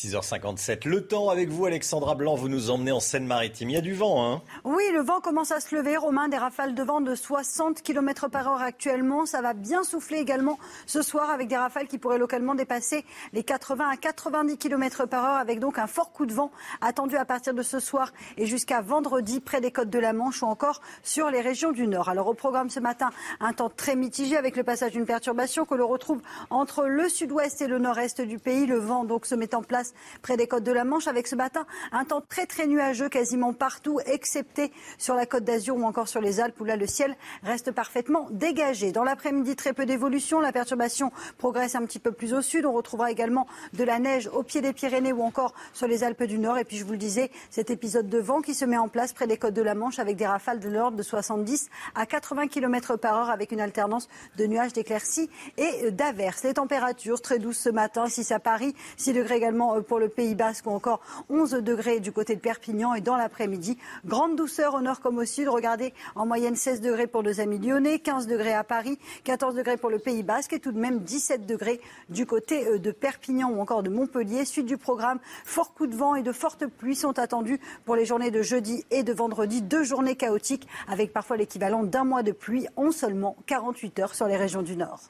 [0.00, 0.88] 6h57.
[0.88, 2.34] Le temps avec vous, Alexandra Blanc.
[2.34, 3.68] Vous nous emmenez en Seine-Maritime.
[3.68, 5.98] Il y a du vent, hein Oui, le vent commence à se lever.
[5.98, 9.26] Romain, des rafales de vent de 60 km par heure actuellement.
[9.26, 13.42] Ça va bien souffler également ce soir avec des rafales qui pourraient localement dépasser les
[13.42, 17.26] 80 à 90 km par heure avec donc un fort coup de vent attendu à
[17.26, 20.80] partir de ce soir et jusqu'à vendredi près des côtes de la Manche ou encore
[21.02, 22.08] sur les régions du Nord.
[22.08, 25.74] Alors au programme ce matin, un temps très mitigé avec le passage d'une perturbation que
[25.74, 28.64] l'on retrouve entre le sud-ouest et le nord-est du pays.
[28.64, 29.89] Le vent donc se met en place
[30.22, 33.52] près des côtes de la Manche avec ce matin un temps très très nuageux quasiment
[33.52, 37.16] partout excepté sur la côte d'Azur ou encore sur les Alpes où là le ciel
[37.42, 38.92] reste parfaitement dégagé.
[38.92, 40.40] Dans l'après-midi, très peu d'évolution.
[40.40, 42.66] La perturbation progresse un petit peu plus au sud.
[42.66, 46.24] On retrouvera également de la neige au pied des Pyrénées ou encore sur les Alpes
[46.24, 46.58] du Nord.
[46.58, 49.12] Et puis je vous le disais, cet épisode de vent qui se met en place
[49.12, 52.48] près des côtes de la Manche avec des rafales de l'ordre de 70 à 80
[52.48, 56.44] km par heure avec une alternance de nuages, d'éclaircies et d'averses.
[56.44, 60.34] Les températures très douces ce matin, 6 à Paris, 6 degrés également pour le Pays
[60.34, 64.80] Basque ou encore 11 degrés du côté de Perpignan et dans l'après-midi, grande douceur au
[64.80, 65.48] nord comme au sud.
[65.48, 69.76] Regardez, en moyenne 16 degrés pour nos amis lyonnais, 15 degrés à Paris, 14 degrés
[69.76, 73.50] pour le Pays Basque et tout de même 17 degrés du côté euh, de Perpignan
[73.50, 74.44] ou encore de Montpellier.
[74.44, 78.04] Suite du programme, fort coup de vent et de fortes pluies sont attendus pour les
[78.04, 79.62] journées de jeudi et de vendredi.
[79.62, 84.26] Deux journées chaotiques avec parfois l'équivalent d'un mois de pluie en seulement 48 heures sur
[84.26, 85.00] les régions du Nord.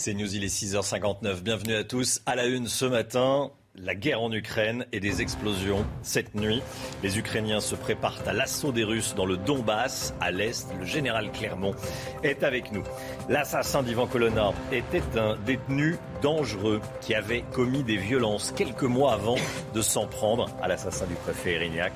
[0.00, 1.40] C'est News, il est 6h59.
[1.42, 2.22] Bienvenue à tous.
[2.24, 6.62] À la une ce matin, la guerre en Ukraine et des explosions cette nuit.
[7.02, 10.68] Les Ukrainiens se préparent à l'assaut des Russes dans le Donbass, à l'est.
[10.78, 11.74] Le général Clermont
[12.22, 12.84] est avec nous.
[13.28, 19.36] L'assassin d'Ivan Colonna était un détenu dangereux qui avait commis des violences quelques mois avant
[19.74, 21.92] de s'en prendre à l'assassin du préfet Erignac.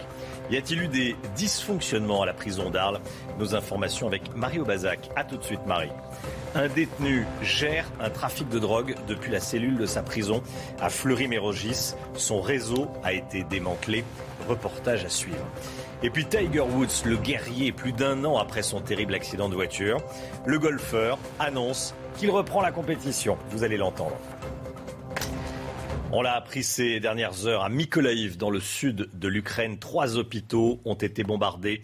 [0.50, 3.00] Y a-t-il eu des dysfonctionnements à la prison d'Arles?
[3.38, 5.08] Nos informations avec Mario Bazac.
[5.14, 5.92] A tout de suite, Marie.
[6.54, 10.42] Un détenu gère un trafic de drogue depuis la cellule de sa prison
[10.78, 11.94] à Fleury-Mérogis.
[12.14, 14.04] Son réseau a été démantelé.
[14.46, 15.46] Reportage à suivre.
[16.02, 20.02] Et puis Tiger Woods, le guerrier, plus d'un an après son terrible accident de voiture,
[20.44, 23.38] le golfeur annonce qu'il reprend la compétition.
[23.50, 24.18] Vous allez l'entendre.
[26.14, 29.78] On l'a appris ces dernières heures à Mykolaïv, dans le sud de l'Ukraine.
[29.78, 31.82] Trois hôpitaux ont été bombardés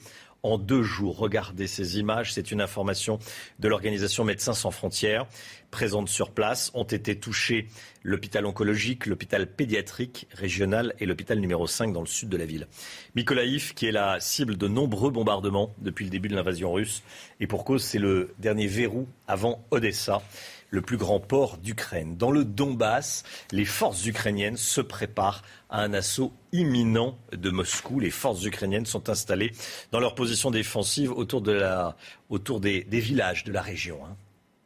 [0.49, 1.19] en deux jours.
[1.19, 2.33] Regardez ces images.
[2.33, 3.19] C'est une information
[3.59, 5.27] de l'organisation Médecins sans frontières.
[5.71, 7.69] Présentes sur place ont été touchés
[8.03, 12.67] l'hôpital oncologique, l'hôpital pédiatrique régional et l'hôpital numéro 5 dans le sud de la ville.
[13.15, 17.03] Mykolaïv, qui est la cible de nombreux bombardements depuis le début de l'invasion russe.
[17.41, 20.23] Et pour cause, c'est le dernier verrou avant Odessa.
[20.71, 22.17] Le plus grand port d'Ukraine.
[22.17, 28.01] Dans le Donbass, les forces ukrainiennes se préparent à un assaut imminent de Moscou.
[28.01, 29.53] Les forces ukrainiennes sont installées
[29.93, 31.97] dans leur position défensive autour, de la,
[32.31, 33.99] autour des, villages de la région.
[34.05, 34.17] Hein.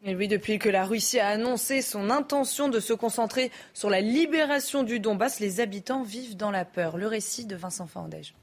[0.05, 4.01] Et oui, depuis que la Russie a annoncé son intention de se concentrer sur la
[4.01, 6.97] libération du Donbass, les habitants vivent dans la peur.
[6.97, 8.35] Le récit de Vincent Fandège.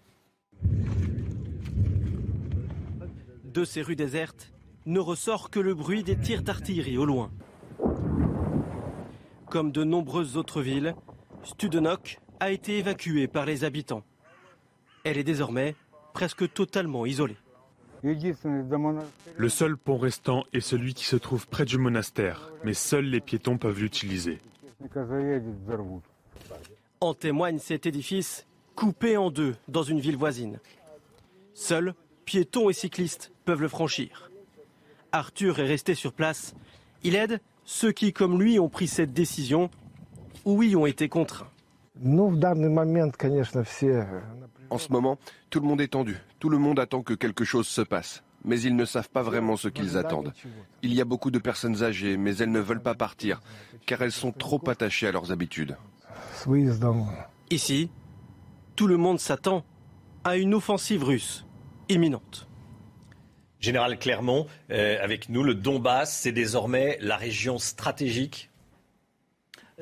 [3.43, 4.53] De ces rues désertes
[4.85, 7.29] ne ressort que le bruit des tirs d'artillerie au loin.
[9.49, 10.95] Comme de nombreuses autres villes,
[11.43, 14.03] Studenok a été évacuée par les habitants.
[15.03, 15.75] Elle est désormais
[16.13, 17.37] presque totalement isolée.
[18.03, 23.19] Le seul pont restant est celui qui se trouve près du monastère, mais seuls les
[23.19, 24.39] piétons peuvent l'utiliser.
[27.01, 30.59] En témoigne cet édifice coupé en deux dans une ville voisine.
[31.53, 34.31] Seuls piétons et cyclistes peuvent le franchir.
[35.11, 36.55] Arthur est resté sur place.
[37.03, 39.69] Il aide ceux qui, comme lui, ont pris cette décision
[40.43, 41.51] ou y ont été contraints.
[44.71, 45.19] En ce moment,
[45.51, 46.17] tout le monde est tendu.
[46.39, 48.23] Tout le monde attend que quelque chose se passe.
[48.43, 50.33] Mais ils ne savent pas vraiment ce qu'ils attendent.
[50.81, 53.39] Il y a beaucoup de personnes âgées, mais elles ne veulent pas partir,
[53.85, 55.77] car elles sont trop attachées à leurs habitudes.
[57.51, 57.91] Ici,
[58.75, 59.63] tout le monde s'attend
[60.23, 61.45] à une offensive russe
[61.87, 62.48] imminente.
[63.59, 68.49] Général Clermont, euh, avec nous, le Donbass, c'est désormais la région stratégique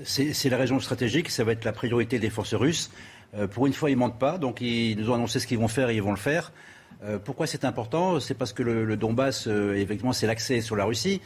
[0.03, 2.91] C'est la région stratégique, ça va être la priorité des forces russes.
[3.35, 5.57] Euh, pour une fois, ils ne mentent pas, donc ils nous ont annoncé ce qu'ils
[5.57, 6.51] vont faire et ils vont le faire.
[7.03, 8.19] Euh, pourquoi c'est important?
[8.19, 11.21] C'est parce que le, Donbass, euh, effectivement, c'est l'accès sur la Russie.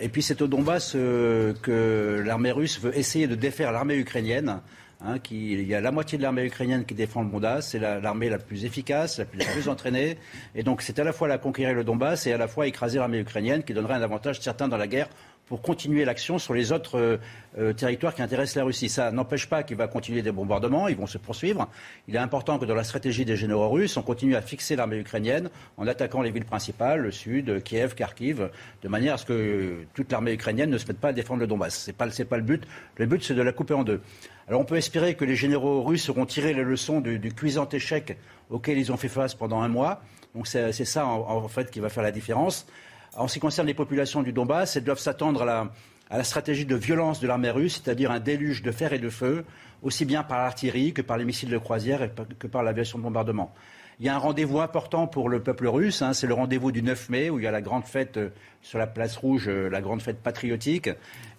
[0.00, 4.60] et puis c'est au Donbass que l'armée russe veut essayer de défaire l'armée ukrainienne.
[5.00, 8.28] Hein, il y a la moitié de l'armée ukrainienne qui défend le Donbass, c'est l'armée
[8.28, 10.18] la, plus efficace, la plus, entraînée.
[10.56, 12.98] Et donc c'est à la fois la conquérir le Donbass et à la fois écraser
[12.98, 15.08] l'armée ukrainienne qui donnerait un avantage certain dans la guerre
[15.46, 17.16] pour continuer l'action sur les autres euh,
[17.58, 18.88] euh, territoires qui intéressent la Russie.
[18.88, 21.68] Ça n'empêche pas qu'il va continuer des bombardements, ils vont se poursuivre.
[22.08, 24.98] Il est important que dans la stratégie des généraux russes, on continue à fixer l'armée
[24.98, 28.50] ukrainienne en attaquant les villes principales, le sud, Kiev, Kharkiv,
[28.82, 31.46] de manière à ce que toute l'armée ukrainienne ne se mette pas à défendre le
[31.46, 31.84] Donbass.
[31.84, 32.66] Ce n'est pas le but.
[32.96, 34.02] Le but, c'est de la couper en deux.
[34.48, 38.16] Alors on peut espérer que les généraux russes auront tiré les leçons du, cuisant échec
[38.48, 40.00] auquel ils ont fait face pendant un mois.
[40.34, 42.66] Donc c'est ça en fait qui va faire la différence.
[43.14, 45.70] En ce qui concerne les populations du Donbass, elles doivent s'attendre à
[46.10, 49.44] la, stratégie de violence de l'armée russe, c'est-à-dire un déluge de fer et de feu,
[49.82, 53.02] aussi bien par l'artillerie que par les missiles de croisière et que par l'aviation de
[53.02, 53.52] bombardement.
[54.00, 56.82] Il y a un rendez-vous important pour le peuple russe, hein, c'est le rendez-vous du
[56.82, 58.28] 9 mai où il y a la grande fête euh,
[58.62, 60.88] sur la place rouge, euh, la grande fête patriotique.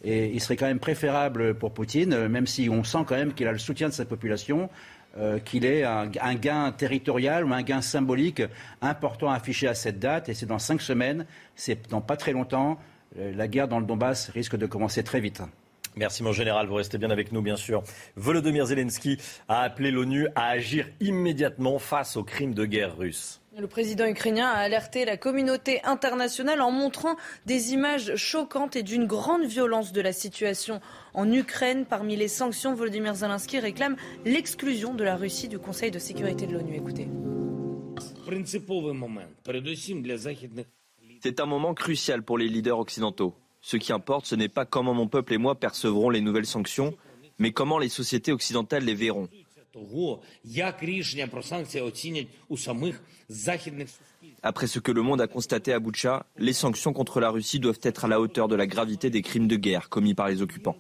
[0.04, 3.34] Et il serait quand même préférable pour Poutine, euh, même si on sent quand même
[3.34, 4.70] qu'il a le soutien de sa population,
[5.44, 8.44] qu'il ait un, gain territorial ou un gain symbolique
[8.80, 10.30] important affiché à cette date.
[10.30, 12.78] Et c'est dans cinq semaines, c'est dans pas très longtemps.
[13.18, 15.42] La guerre dans le Donbass risque de commencer très vite.
[15.96, 17.84] Merci mon général, vous restez bien avec nous bien sûr.
[18.16, 19.18] Volodymyr Zelensky
[19.48, 23.42] a appelé l'ONU à agir immédiatement face aux crimes de guerre russes.
[23.58, 29.06] Le président ukrainien a alerté la communauté internationale en montrant des images choquantes et d'une
[29.06, 30.80] grande violence de la situation
[31.14, 31.86] en Ukraine.
[31.86, 36.54] Parmi les sanctions, Volodymyr Zelensky réclame l'exclusion de la Russie du Conseil de sécurité de
[36.54, 36.76] l'ONU.
[36.78, 37.10] Écoutez.
[41.22, 43.36] C'est un moment crucial pour les leaders occidentaux.
[43.62, 46.96] Ce qui importe, ce n'est pas comment mon peuple et moi percevrons les nouvelles sanctions,
[47.38, 49.28] mais comment les sociétés occidentales les verront.
[54.42, 57.80] Après ce que le monde a constaté à Boucha, les sanctions contre la Russie doivent
[57.84, 60.78] être à la hauteur de la gravité des crimes de guerre commis par les occupants.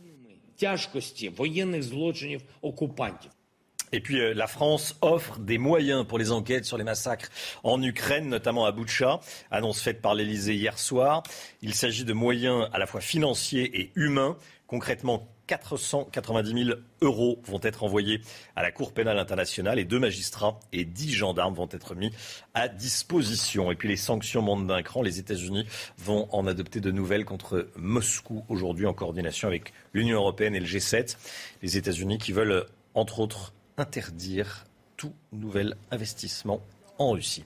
[3.92, 7.30] Et puis euh, la France offre des moyens pour les enquêtes sur les massacres
[7.64, 9.20] en Ukraine, notamment à Boutcha.
[9.52, 11.24] Annonce faite par l'Elysée hier soir.
[11.62, 14.38] Il s'agit de moyens à la fois financiers et humains.
[14.68, 18.22] Concrètement, 490 000 euros vont être envoyés
[18.56, 22.12] à la Cour pénale internationale et deux magistrats et dix gendarmes vont être mis
[22.54, 23.72] à disposition.
[23.72, 25.02] Et puis les sanctions montent d'un cran.
[25.02, 25.66] Les États-Unis
[25.98, 30.68] vont en adopter de nouvelles contre Moscou aujourd'hui en coordination avec l'Union européenne et le
[30.68, 31.18] G7.
[31.64, 34.66] Les États-Unis qui veulent, entre autres, interdire
[34.98, 36.62] tout nouvel investissement
[36.98, 37.46] en Russie.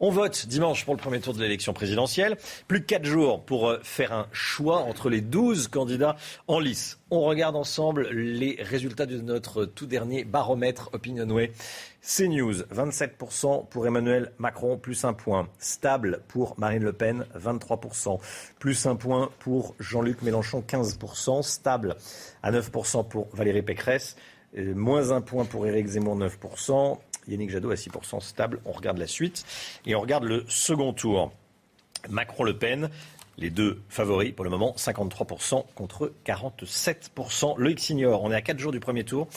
[0.00, 2.36] On vote dimanche pour le premier tour de l'élection présidentielle.
[2.68, 6.14] Plus de quatre jours pour euh, faire un choix entre les 12 candidats
[6.46, 7.00] en lice.
[7.10, 11.50] On regarde ensemble les résultats de notre tout dernier baromètre Opinionway.
[12.00, 15.48] CNews, 27% pour Emmanuel Macron, plus un point.
[15.58, 18.20] Stable pour Marine Le Pen, 23%.
[18.60, 21.42] Plus un point pour Jean-Luc Mélenchon, 15%.
[21.42, 21.96] Stable
[22.44, 24.14] à 9% pour Valérie Pécresse.
[24.56, 26.98] Moins un point pour Éric Zemmour, 9%.
[27.28, 28.60] Yannick Jadot à 6% stable.
[28.64, 29.44] On regarde la suite
[29.84, 31.30] et on regarde le second tour.
[32.08, 32.90] Macron-Le Pen,
[33.40, 37.56] Les deux favoris, pour le moment, 53% contre 47%.
[37.56, 39.28] Loïc Signor, on est à 4 jours du premier tour.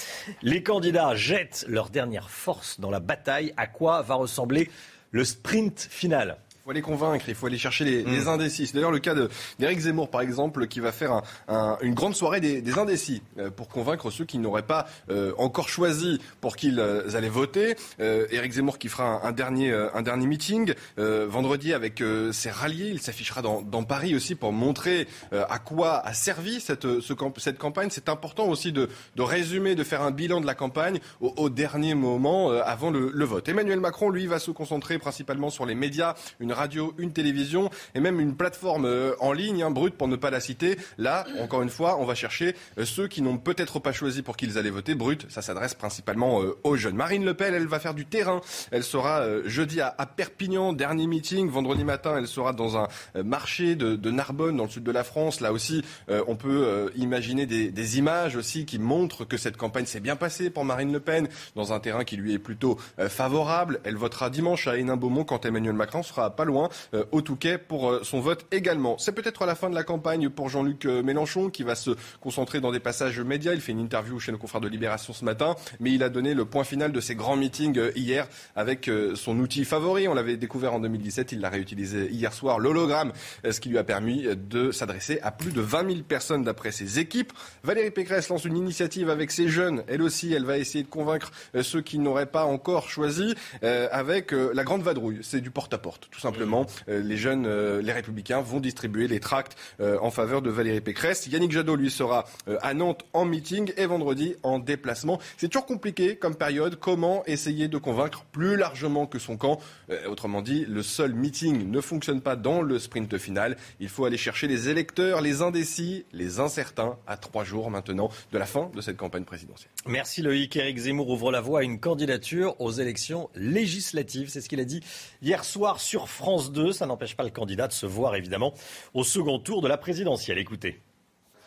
[0.42, 3.54] Les candidats jettent leur dernière force dans la bataille.
[3.58, 4.72] À quoi va ressembler
[5.12, 6.38] le sprint final?
[6.62, 8.28] Il faut les convaincre, il faut aller chercher les, les mm.
[8.28, 8.68] indécis.
[8.68, 9.16] C'est d'ailleurs le cas
[9.58, 13.24] d'Éric Zemmour, par exemple, qui va faire un, un, une grande soirée des, des, indécis
[13.40, 17.76] euh, pour convaincre ceux qui n'auraient pas euh, encore choisi pour qu'ils euh, allaient voter.
[18.00, 22.90] Éric Zemmour qui fera un, un dernier, un dernier meeting vendredi avec ses ralliés.
[22.90, 27.58] Il s'affichera dans, dans, Paris aussi pour montrer à quoi a servi cette, ce, cette
[27.58, 27.90] campagne.
[27.92, 31.50] C'est important aussi de, de, résumer, de faire un bilan de la campagne au, au
[31.50, 33.48] dernier moment avant le, le, vote.
[33.50, 36.16] Emmanuel Macron, lui, va se concentrer principalement sur les médias.
[36.40, 40.10] Une une radio, une télévision et même une plateforme euh, en ligne, hein, brute pour
[40.10, 40.78] ne pas la citer.
[40.98, 44.36] Là, encore une fois, on va chercher euh, ceux qui n'ont peut-être pas choisi pour
[44.36, 44.94] qu'ils allaient voter.
[44.94, 46.98] Brut, ça s'adresse principalement euh, aux jeunes.
[46.98, 48.42] Marine Le Pen, elle va faire du terrain.
[48.72, 51.50] Elle sera jeudi à, Perpignan, dernier meeting.
[51.50, 52.88] Vendredi matin, elle sera dans un
[53.24, 55.40] marché de, Narbonne, dans le sud de la France.
[55.40, 60.16] Là aussi, on peut imaginer des, images aussi qui montrent que cette campagne s'est bien
[60.16, 62.78] passée pour Marine Le Pen, dans un terrain qui lui est plutôt
[63.08, 63.80] favorable.
[63.84, 68.02] Elle votera dimanche à Hénin-Beaumont quand Emmanuel Macron sera loin euh, au Touquet pour euh,
[68.04, 68.98] son vote également.
[68.98, 72.62] C'est peut-être la fin de la campagne pour Jean-Luc euh, Mélenchon qui va se concentrer
[72.62, 73.54] dans des passages médias.
[73.54, 76.34] Il fait une interview chez nos confrères de Libération ce matin, mais il a donné
[76.34, 80.08] le point final de ses grands meetings hier avec son outil favori.
[80.08, 83.12] On l'avait découvert en 2017, il l'a réutilisé hier soir, l'hologramme,
[83.50, 87.00] ce qui lui a permis de s'adresser à plus de 20 000 personnes d'après ses
[87.00, 87.34] équipes.
[87.64, 89.84] Valérie Pécresse lance une initiative avec ses jeunes.
[89.88, 91.32] Elle aussi, elle va essayer de convaincre
[91.62, 95.20] ceux qui n'auraient pas encore choisi avec la grande vadrouille.
[95.22, 96.31] C'est du porte-à-porte, tout simplement.
[96.40, 100.82] Euh, les jeunes, euh, les républicains vont distribuer les tracts euh, en faveur de Valérie
[100.82, 101.28] Pécresse.
[101.28, 102.26] Yannick Jadot, lui, sera
[102.62, 105.20] à Nantes en meeting et vendredi en déplacement.
[105.38, 106.78] C'est toujours compliqué comme période.
[106.80, 109.60] Comment essayer de convaincre plus largement que son camp?
[110.08, 113.58] Autrement dit, le seul meeting ne fonctionne pas dans le sprint final.
[113.80, 118.38] Il faut aller chercher les électeurs, les indécis, les incertains à trois jours maintenant de
[118.38, 119.72] la fin de cette campagne présidentielle.
[119.86, 120.56] Merci Loïc.
[120.56, 124.30] Éric Zemmour ouvre la voie à une candidature aux élections législatives.
[124.30, 124.82] C'est ce qu'il a dit
[125.22, 126.21] hier soir sur France.
[126.52, 126.72] 2.
[126.72, 128.54] Ça n'empêche pas le candidat de se voir évidemment
[128.94, 130.38] au second tour de la présidentielle.
[130.38, 130.82] Écoutez.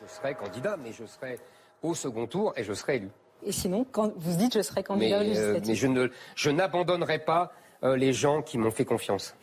[0.03, 1.39] Je serai candidat, mais je serai
[1.83, 3.11] au second tour et je serai élu.
[3.45, 7.19] Et sinon, quand vous dites je serai candidat mais, euh, mais je, ne, je n'abandonnerai
[7.19, 7.53] pas
[7.83, 9.37] euh, les gens qui m'ont fait confiance.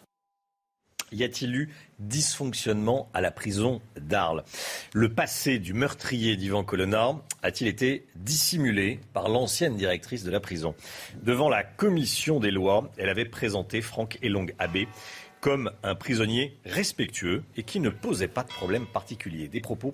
[1.14, 4.46] Y a-t-il eu dysfonctionnement à la prison d'Arles?
[4.94, 10.74] Le passé du meurtrier d'Ivan Colonna a-t-il été dissimulé par l'ancienne directrice de la prison?
[11.22, 14.88] Devant la commission des lois, elle avait présenté Franck Elong Abbé
[15.42, 19.50] comme un prisonnier respectueux et qui ne posait pas de problème particulier.
[19.50, 19.94] Des propos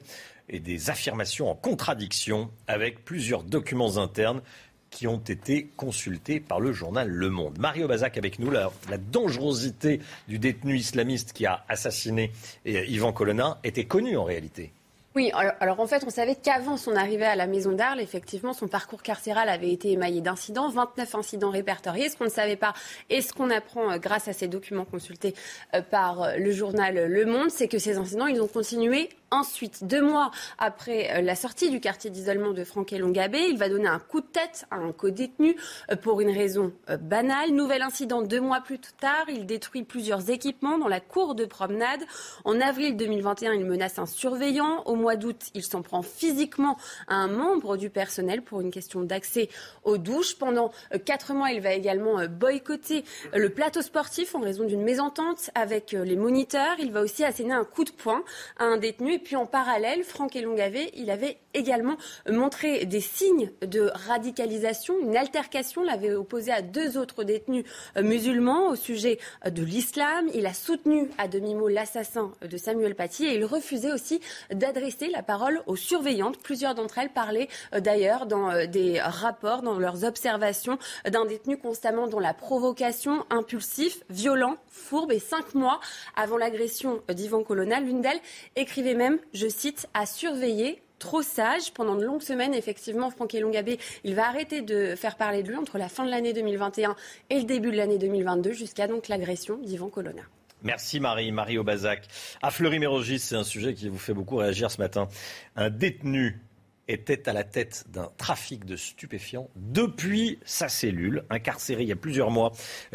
[0.49, 4.41] et des affirmations en contradiction avec plusieurs documents internes
[4.89, 7.57] qui ont été consultés par le journal Le Monde.
[7.59, 8.69] Mario Bazac avec nous, la,
[9.11, 12.31] dangerosité du détenu islamiste qui a assassiné
[12.65, 14.71] euh, Yvan Colonna était connue en réalité.
[15.15, 18.67] Oui, alors, en fait, on savait qu'avant son arrivée à la maison d'Arles, effectivement, son
[18.67, 22.09] parcours carcéral avait été émaillé d'incidents, 29 incidents répertoriés.
[22.09, 22.73] Ce qu'on ne savait pas
[23.09, 25.33] et ce qu'on apprend euh, grâce à ces documents consultés
[25.73, 30.01] euh, par le journal Le Monde, c'est que ces incidents, ils ont continué Ensuite, deux
[30.01, 33.99] mois après euh, la sortie du quartier d'isolement de Franck Longabé, il va donner un
[33.99, 35.57] coup de tête à un co-détenu
[35.91, 37.51] euh, pour une raison euh, banale.
[37.51, 41.99] Nouvel incident deux mois plus tard, il détruit plusieurs équipements dans la cour de promenade.
[42.45, 44.83] En avril 2021, il menace un surveillant.
[44.85, 46.77] Au mois d'août, il s'en prend physiquement
[47.09, 49.49] à un membre du personnel pour une question d'accès
[49.83, 50.37] aux douches.
[50.37, 50.71] Pendant
[51.03, 53.03] quatre mois, il va également boycotter
[53.33, 56.75] le plateau sportif en raison d'une mésentente avec les moniteurs.
[56.79, 58.23] Il va aussi asséner un coup de poing
[58.57, 61.97] à un détenu et puis en parallèle, Franck Elongavé, il avait également
[62.29, 64.93] montré des signes de radicalisation.
[65.01, 67.65] Une altercation l'avait opposé à deux autres détenus
[67.97, 70.27] euh, musulmans au sujet euh, de l'islam.
[70.35, 75.23] Il a soutenu à demi-mot l'assassin de Samuel Paty et il refusait aussi d'adresser la
[75.23, 76.37] parole aux surveillantes.
[76.37, 80.77] Plusieurs d'entre elles parlaient euh, d'ailleurs dans des rapports, dans leurs observations,
[81.09, 85.11] d'un détenu constamment dans la provocation, impulsif, violent, fourbe.
[85.11, 85.79] Et cinq mois
[86.15, 88.21] avant l'agression d'Ivan Colonna, l'une d'elles
[88.55, 91.73] écrivait même je cite, à surveiller trop sage.
[91.73, 95.57] Pendant de longues semaines, effectivement, Franck Elongabé, il va arrêter de faire parler de lui
[95.57, 96.95] entre la fin de l'année 2021
[97.29, 100.23] et le début de l'année 2022, jusqu'à donc l'agression d'Ivan Colonna.
[100.63, 102.07] Merci Marie, Marie Aubazac.
[102.41, 105.07] À Fleury-Mérogis, c'est un sujet qui vous fait beaucoup réagir ce matin.
[105.55, 106.39] Un détenu
[106.87, 111.97] était à la tête d'un trafic de stupéfiants depuis sa cellule, incarcéré il y a
[111.97, 112.51] plusieurs mois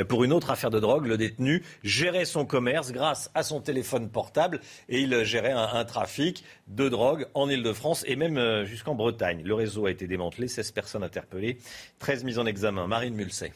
[0.09, 1.07] pour une autre affaire de drogue.
[1.07, 6.45] Le détenu gérait son commerce grâce à son téléphone portable et il gérait un, trafic
[6.68, 9.43] de drogue en Ile-de-France et même euh, jusqu'en Bretagne.
[9.45, 11.59] Le réseau a été démantelé, 16 personnes interpellées,
[11.99, 12.86] 13 mises en examen.
[12.86, 13.53] Marine Mulsey.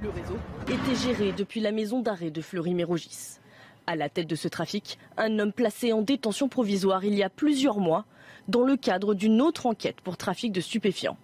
[0.00, 0.36] Le réseau
[0.68, 3.38] était géré depuis la maison d'arrêt de Fleury-Mérogis.
[3.86, 7.30] À la tête de ce trafic, un homme placé en détention provisoire il y a
[7.30, 8.04] plusieurs mois
[8.48, 11.16] dans le cadre d'une autre enquête pour trafic de stupéfiants.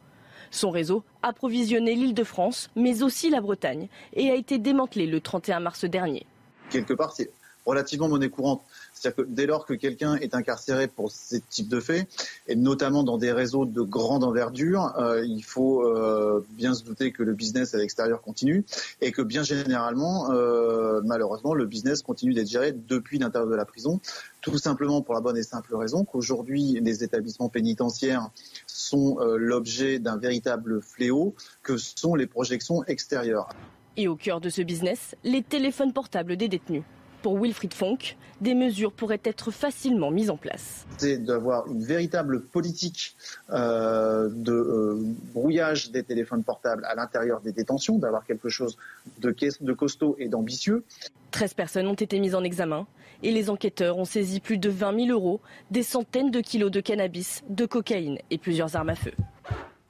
[0.50, 5.20] Son réseau approvisionnait l'île de France, mais aussi la Bretagne, et a été démantelé le
[5.20, 6.26] 31 mars dernier.
[6.70, 7.30] Quelque part, c'est
[7.64, 8.62] relativement monnaie courante.
[8.92, 12.08] C'est-à-dire que dès lors que quelqu'un est incarcéré pour ce type de faits,
[12.46, 17.12] et notamment dans des réseaux de grande envergure, euh, il faut euh, bien se douter
[17.12, 18.64] que le business à l'extérieur continue
[19.00, 23.64] et que bien généralement, euh, malheureusement, le business continue d'être géré depuis l'intérieur de la
[23.64, 24.00] prison,
[24.40, 28.28] tout simplement pour la bonne et simple raison qu'aujourd'hui, les établissements pénitentiaires
[28.66, 33.48] sont l'objet d'un véritable fléau que sont les projections extérieures.
[33.96, 36.82] Et au cœur de ce business, les téléphones portables des détenus.
[37.22, 40.84] Pour Wilfried Fonck, des mesures pourraient être facilement mises en place.
[40.98, 43.16] C'est d'avoir une véritable politique
[43.50, 44.96] euh, de euh,
[45.32, 48.76] brouillage des téléphones portables à l'intérieur des détentions, d'avoir quelque chose
[49.20, 50.84] de, de costaud et d'ambitieux.
[51.30, 52.86] 13 personnes ont été mises en examen
[53.22, 56.80] et les enquêteurs ont saisi plus de 20 000 euros, des centaines de kilos de
[56.80, 59.12] cannabis, de cocaïne et plusieurs armes à feu.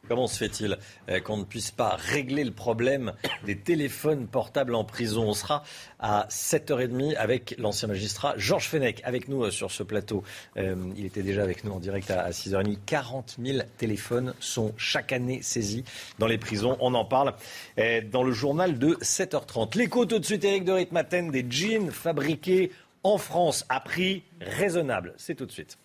[0.08, 0.78] Comment se fait-il
[1.08, 3.12] euh, qu'on ne puisse pas régler le problème
[3.46, 5.28] des téléphones portables en prison?
[5.28, 5.62] On sera
[6.00, 10.24] à 7h30 avec l'ancien magistrat Georges Fenech avec nous euh, sur ce plateau.
[10.56, 12.78] Euh, il était déjà avec nous en direct à 6h30.
[12.84, 15.84] 40 000 téléphones sont chaque année saisis
[16.18, 16.76] dans les prisons.
[16.80, 17.34] On en parle
[18.10, 19.78] dans le journal de 7h30.
[19.78, 22.72] L'écho tout de suite, Eric de Ritmaten, des jeans fabriqués
[23.04, 25.14] en France à prix raisonnable.
[25.16, 25.78] C'est tout de suite.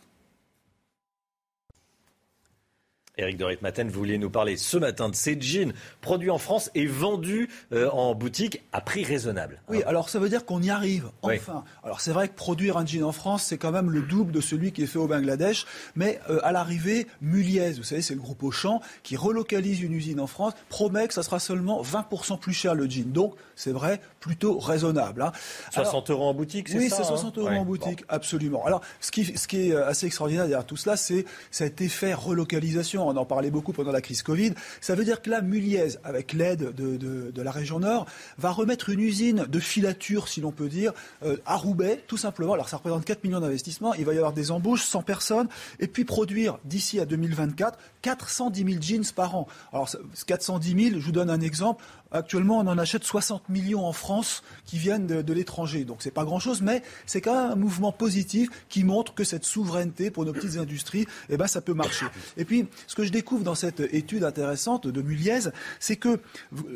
[3.17, 6.69] Éric de Ritmaten, vous vouliez nous parler ce matin de ces jeans produits en France
[6.75, 9.61] et vendus euh, en boutique à prix raisonnable.
[9.69, 11.63] Oui, alors ça veut dire qu'on y arrive, enfin.
[11.83, 14.41] Alors c'est vrai que produire un jean en France, c'est quand même le double de
[14.41, 15.65] celui qui est fait au Bangladesh,
[15.95, 20.19] mais euh, à l'arrivée, Muliez, vous savez, c'est le groupe Auchan, qui relocalise une usine
[20.19, 23.11] en France, promet que ça sera seulement 20% plus cher le jean.
[23.11, 25.31] Donc c'est vrai, plutôt raisonnable.
[25.71, 26.13] 60 hein.
[26.13, 28.63] euros en boutique, c'est ça Oui, c'est 60 hein euros en boutique, absolument.
[28.65, 32.13] Alors ce qui, ce qui est euh, assez extraordinaire derrière tout cela, c'est cet effet
[32.13, 34.53] relocalisation on en parlait beaucoup pendant la crise Covid.
[34.81, 38.05] Ça veut dire que là, Muliez, avec l'aide de, la région Nord,
[38.37, 40.93] va remettre une usine de filature, si l'on peut dire,
[41.23, 42.53] euh, à Roubaix, tout simplement.
[42.53, 43.93] Alors ça représente 4 millions d'investissements.
[43.93, 45.47] Il va y avoir des embauches, 100 personnes,
[45.79, 49.47] et puis produire d'ici à 2024 410 000 jeans par an.
[49.71, 49.89] Alors
[50.25, 51.83] 410 000, je vous donne un exemple.
[52.11, 55.83] Actuellement, on en achète 60 millions en France qui viennent de, l'étranger.
[55.83, 59.45] Donc c'est pas grand-chose, mais c'est quand même un mouvement positif qui montre que cette
[59.45, 62.05] souveraineté pour nos petites industries, eh ben, ça peut marcher.
[62.37, 65.49] Et puis, ce que je découvre dans cette étude intéressante de Muliez,
[65.79, 66.19] c'est que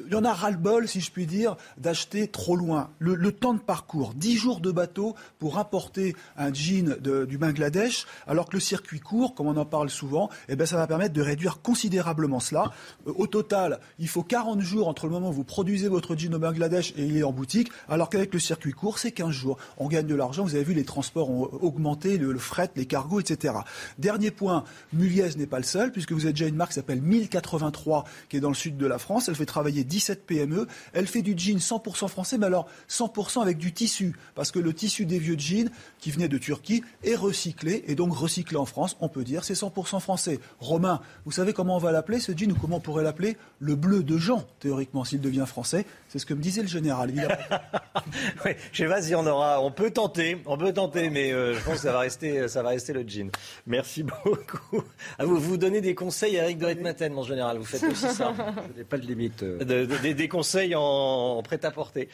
[0.05, 2.89] il y en a ras-le-bol, si je puis dire, d'acheter trop loin.
[2.99, 8.49] Le, temps de parcours, 10 jours de bateau pour importer un jean du Bangladesh, alors
[8.49, 11.21] que le circuit court, comme on en parle souvent, eh ben, ça va permettre de
[11.21, 12.71] réduire considérablement cela.
[13.07, 16.39] Euh, au total, il faut 40 jours entre le moment vous produisez votre jean au
[16.39, 19.57] Bangladesh et il est en boutique, alors qu'avec le circuit court, c'est 15 jours.
[19.77, 20.43] On gagne de l'argent.
[20.43, 23.53] Vous avez vu, les transports ont augmenté, le, fret, les cargos, etc.
[23.99, 24.63] Dernier point,
[24.93, 28.37] Muliez n'est pas le seul, puisque vous avez déjà une marque qui s'appelle 1083, qui
[28.37, 29.29] est dans le sud de la France.
[29.29, 30.67] Elle fait travailler 17 PME.
[30.93, 34.73] Elle fait du jean 100% français, mais alors 100% avec du tissu, parce que le
[34.73, 35.69] tissu des vieux jeans
[35.99, 39.53] qui venaient de Turquie est recyclé, et donc recyclé en France, on peut dire, c'est
[39.53, 40.39] 100% français.
[40.59, 43.37] Romain, vous savez comment on va l'appeler ce jean ou comment on pourrait l'appeler?
[43.59, 45.85] Le bleu de Jean, théoriquement, s'il devient français.
[46.07, 47.11] C'est ce que me disait le général.
[48.45, 49.61] oui, je sais pas si on aura.
[49.61, 52.63] On peut tenter, on peut tenter, mais euh, je pense que ça va rester, ça
[52.63, 53.29] va rester le jean.
[53.67, 54.83] Merci beaucoup.
[55.19, 57.57] À vous, vous donnez des conseils, Eric de Ritmaten, mon général.
[57.57, 58.33] Vous faites aussi ça.
[58.73, 59.43] Je n'ai pas de limite.
[59.43, 59.85] Euh.
[60.13, 62.07] des conseils en, en prêt-à-porter.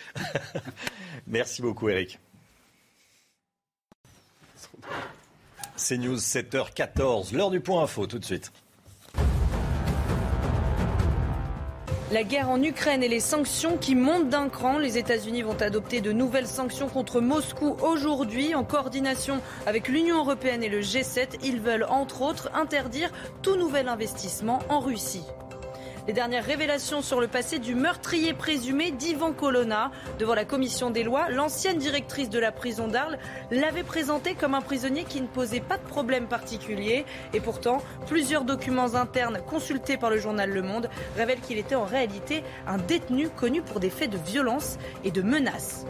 [1.28, 2.20] Merci beaucoup, Eric.
[5.76, 8.52] C'est News 7h14, l'heure du point info, tout de suite.
[12.10, 14.78] La guerre en Ukraine et les sanctions qui montent d'un cran.
[14.78, 20.64] Les États-Unis vont adopter de nouvelles sanctions contre Moscou aujourd'hui en coordination avec l'Union européenne
[20.64, 21.38] et le G7.
[21.44, 25.26] Ils veulent entre autres interdire tout nouvel investissement en Russie.
[26.08, 29.92] Les dernières révélations sur le passé du meurtrier présumé d'Ivan Colonna.
[30.20, 33.18] Devant la commission des lois, l'ancienne directrice de la prison d'Arles
[33.52, 37.04] l'avait présenté comme un prisonnier qui ne posait pas de problème particulier.
[37.34, 41.84] Et pourtant, plusieurs documents internes consultés par le journal Le Monde révèlent qu'il était en
[41.84, 45.86] réalité un détenu connu pour des faits de violence et de menaces.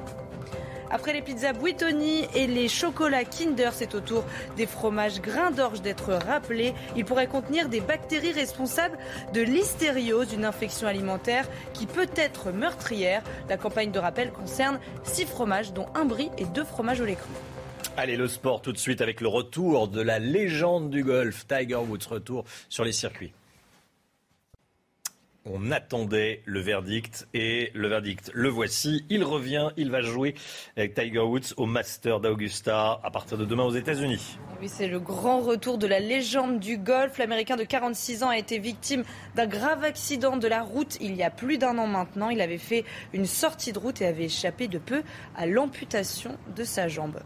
[0.90, 4.24] Après les pizzas Buitoni et les chocolats Kinder, c'est au tour
[4.56, 6.74] des fromages grains d'orge d'être rappelés.
[6.96, 8.98] Ils pourraient contenir des bactéries responsables
[9.34, 13.22] de l'hystériose, une infection alimentaire qui peut être meurtrière.
[13.50, 17.16] La campagne de rappel concerne six fromages, dont un brie et deux fromages au lait
[17.16, 17.30] cru.
[17.98, 21.76] Allez, le sport tout de suite avec le retour de la légende du golf, Tiger
[21.76, 23.34] Woods, retour sur les circuits.
[25.50, 29.06] On attendait le verdict et le verdict, le voici.
[29.10, 30.36] Il revient, il va jouer
[30.76, 34.38] avec Tiger Woods au Master d'Augusta à partir de demain aux États-Unis.
[34.60, 37.18] Oui, c'est le grand retour de la légende du golf.
[37.18, 39.04] L'Américain de 46 ans a été victime
[39.36, 42.30] d'un grave accident de la route il y a plus d'un an maintenant.
[42.30, 42.84] Il avait fait
[43.14, 45.04] une sortie de route et avait échappé de peu
[45.38, 47.22] à l'amputation de sa jambe.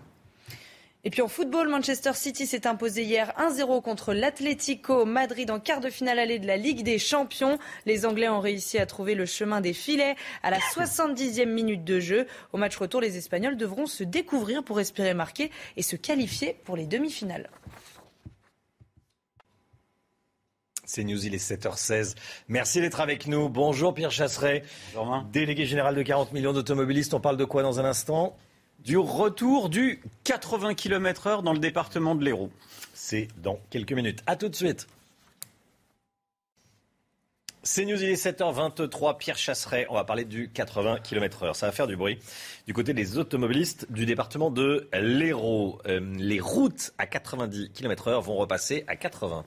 [1.04, 5.80] Et puis en football, Manchester City s'est imposé hier 1-0 contre l'Atlético Madrid en quart
[5.80, 7.58] de finale allée de la Ligue des Champions.
[7.88, 12.00] Les Anglais ont réussi à trouver le chemin des filets à la 70e minute de
[12.00, 12.28] jeu.
[12.54, 16.78] Au match retour, les Espagnols devront se découvrir pour espérer marquer et se qualifier pour
[16.78, 17.50] les demi-finales.
[20.86, 22.16] C'est News, il est 7h16.
[22.48, 23.50] Merci d'être avec nous.
[23.50, 24.64] Bonjour Pierre Chasseret,
[25.32, 27.14] délégué général de 40 millions d'automobilistes.
[27.16, 28.36] On parle de quoi dans un instant?
[28.84, 32.52] Du retour du 80 km/h dans le département de l'Hérault.
[32.94, 34.22] C'est dans quelques minutes.
[34.28, 34.88] A tout de suite.
[37.64, 39.18] C'est News, il est 7h23.
[39.18, 41.54] Pierre Chasseret, on va parler du 80 km/h.
[41.54, 42.18] Ça va faire du bruit
[42.66, 45.80] du côté des automobilistes du département de l'Hérault.
[45.86, 49.46] Euh, les routes à 90 km/h vont repasser à 80.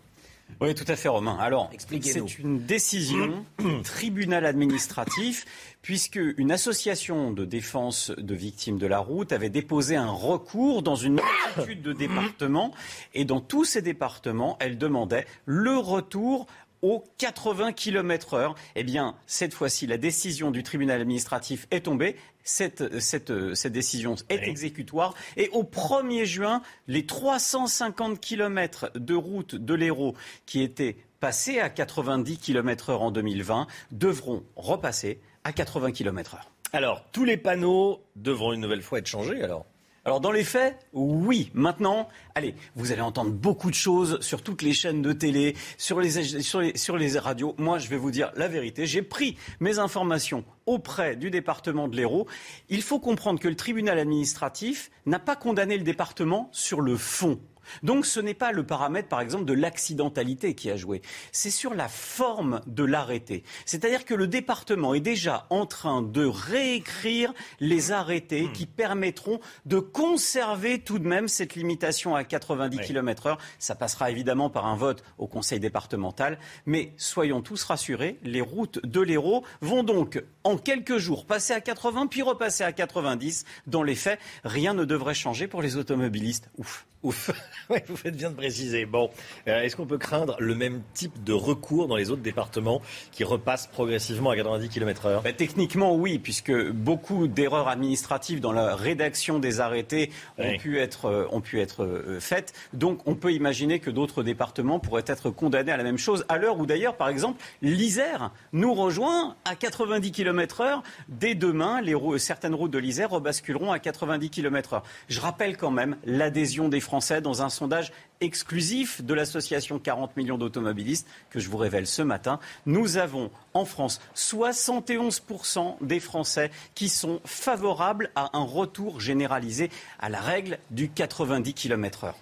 [0.61, 1.36] Oui, tout à fait, Romain.
[1.40, 5.45] Alors, c'est une décision du tribunal administratif,
[5.82, 10.97] puisque une association de défense de victimes de la route avait déposé un recours dans
[10.97, 11.20] une
[11.57, 12.72] multitude de départements,
[13.14, 16.47] et dans tous ces départements, elle demandait le retour
[16.85, 18.55] aux 80 km heure.
[18.76, 22.16] Eh bien, cette fois-ci, la décision du tribunal administratif est tombée.
[22.45, 25.14] Cette, cette, cette décision est exécutoire.
[25.39, 30.14] Et au 1er juin, les 350 km de route de l'Hérault
[30.45, 36.51] qui étaient passés à 90 km heure en 2020 devront repasser à 80 km heure.
[36.74, 39.64] Alors, tous les panneaux devront une nouvelle fois être changés alors
[40.05, 41.50] alors dans les faits, oui.
[41.55, 45.98] Maintenant, allez, vous allez entendre beaucoup de choses sur toutes les chaînes de télé, sur
[45.98, 47.55] les, radios.
[47.57, 48.84] Moi, je vais vous dire la vérité.
[48.84, 52.26] J'ai pris mes informations auprès du département de l'Hérault.
[52.68, 57.40] Il faut comprendre que le tribunal administratif n'a pas condamné le département sur le fond.
[57.82, 61.02] Donc ce n'est pas le paramètre, par exemple, de l'accidentalité qui a joué.
[61.32, 63.44] C'est sur la forme de l'arrêté.
[63.66, 69.78] C'est-à-dire que le département est déjà en train de réécrire les arrêtés qui permettront de
[69.78, 73.38] conserver tout de même cette limitation à 90 km heure.
[73.58, 76.38] Ça passera évidemment par un vote au conseil départemental.
[76.66, 81.60] Mais soyons tous rassurés, les routes de l'Hérault vont donc en quelques jours passer à
[81.60, 83.44] 80 puis repasser à 90.
[83.66, 86.50] Dans les faits, rien ne devrait changer pour les automobilistes.
[86.58, 86.86] Ouf.
[87.02, 87.30] Ouf.
[87.88, 88.86] vous faites bien de préciser.
[88.86, 89.11] Bon,
[89.48, 92.82] euh, est-ce qu'on peut craindre le même type de recours dans les autres départements
[93.12, 98.74] qui repassent progressivement à 90 km/h bah, Techniquement, oui, puisque beaucoup d'erreurs administratives dans la
[98.74, 102.52] rédaction des arrêtés ont pu être, euh, ont pu être euh, faites.
[102.72, 106.24] Donc, on peut imaginer que d'autres départements pourraient être condamnés à la même chose.
[106.28, 110.82] À l'heure où, d'ailleurs, par exemple, l'Isère nous rejoint à 90 km/h.
[111.09, 114.82] Dès demain, les certaines routes de l'Isère rebasculeront à 90 km/h.
[115.09, 120.38] Je rappelle quand même l'adhésion des Français dans un sondage exclusif de l'association 40 millions
[120.38, 122.40] d'automobilistes que je vous révèle ce matin.
[122.66, 129.70] Nous avons en France 71% des Français qui sont favorables à un retour généralisé
[130.01, 132.14] à la règle du 90 km/h.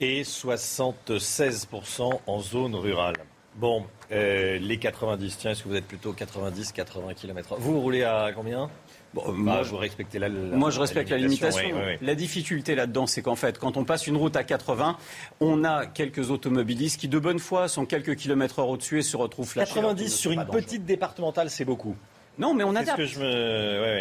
[0.00, 3.16] Et 76% en zone rurale.
[3.54, 8.02] Bon, euh, les 90, tiens, est-ce que vous êtes plutôt 90, 80 km/h Vous roulez
[8.02, 8.70] à combien?
[9.14, 11.76] Bon, euh, moi, je respecte la, moi, je respecte la limitation.
[12.00, 14.96] La difficulté là-dedans, c'est qu'en fait, quand on passe une route à 80,
[15.40, 19.16] on a quelques automobilistes qui, de bonne foi, sont quelques kilomètres heure au-dessus et se
[19.16, 19.74] retrouvent flashés.
[19.74, 21.96] 90 sur une petite départementale, c'est beaucoup.
[22.38, 23.00] Non, mais on adapte.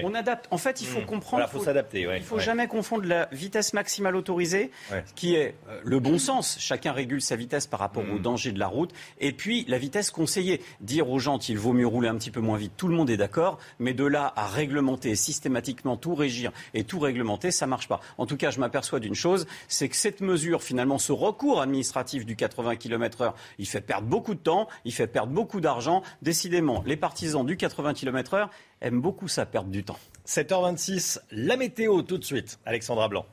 [0.03, 0.47] On adapte.
[0.51, 1.05] En fait, il faut hmm.
[1.05, 1.45] comprendre.
[1.47, 2.07] Il faut s'adapter.
[2.15, 4.71] Il faut jamais confondre la vitesse maximale autorisée,
[5.15, 6.57] qui est euh, le bon sens.
[6.59, 8.21] Chacun régule sa vitesse par rapport au hmm.
[8.21, 10.61] danger de la route, et puis la vitesse conseillée.
[10.79, 13.09] Dire aux gens qu'il vaut mieux rouler un petit peu moins vite, tout le monde
[13.09, 17.87] est d'accord, mais de là à réglementer systématiquement tout régir et tout réglementer, ça marche
[17.87, 17.99] pas.
[18.17, 22.25] En tout cas, je m'aperçois d'une chose, c'est que cette mesure, finalement, ce recours administratif
[22.25, 26.01] du 80 km/h, il fait perdre beaucoup de temps, il fait perdre beaucoup d'argent.
[26.21, 28.49] Décidément, les partisans du 80 km km
[28.81, 29.99] aime beaucoup ça, perdre du temps.
[30.27, 32.59] 7h26, la météo tout de suite.
[32.65, 33.25] Alexandra Blanc.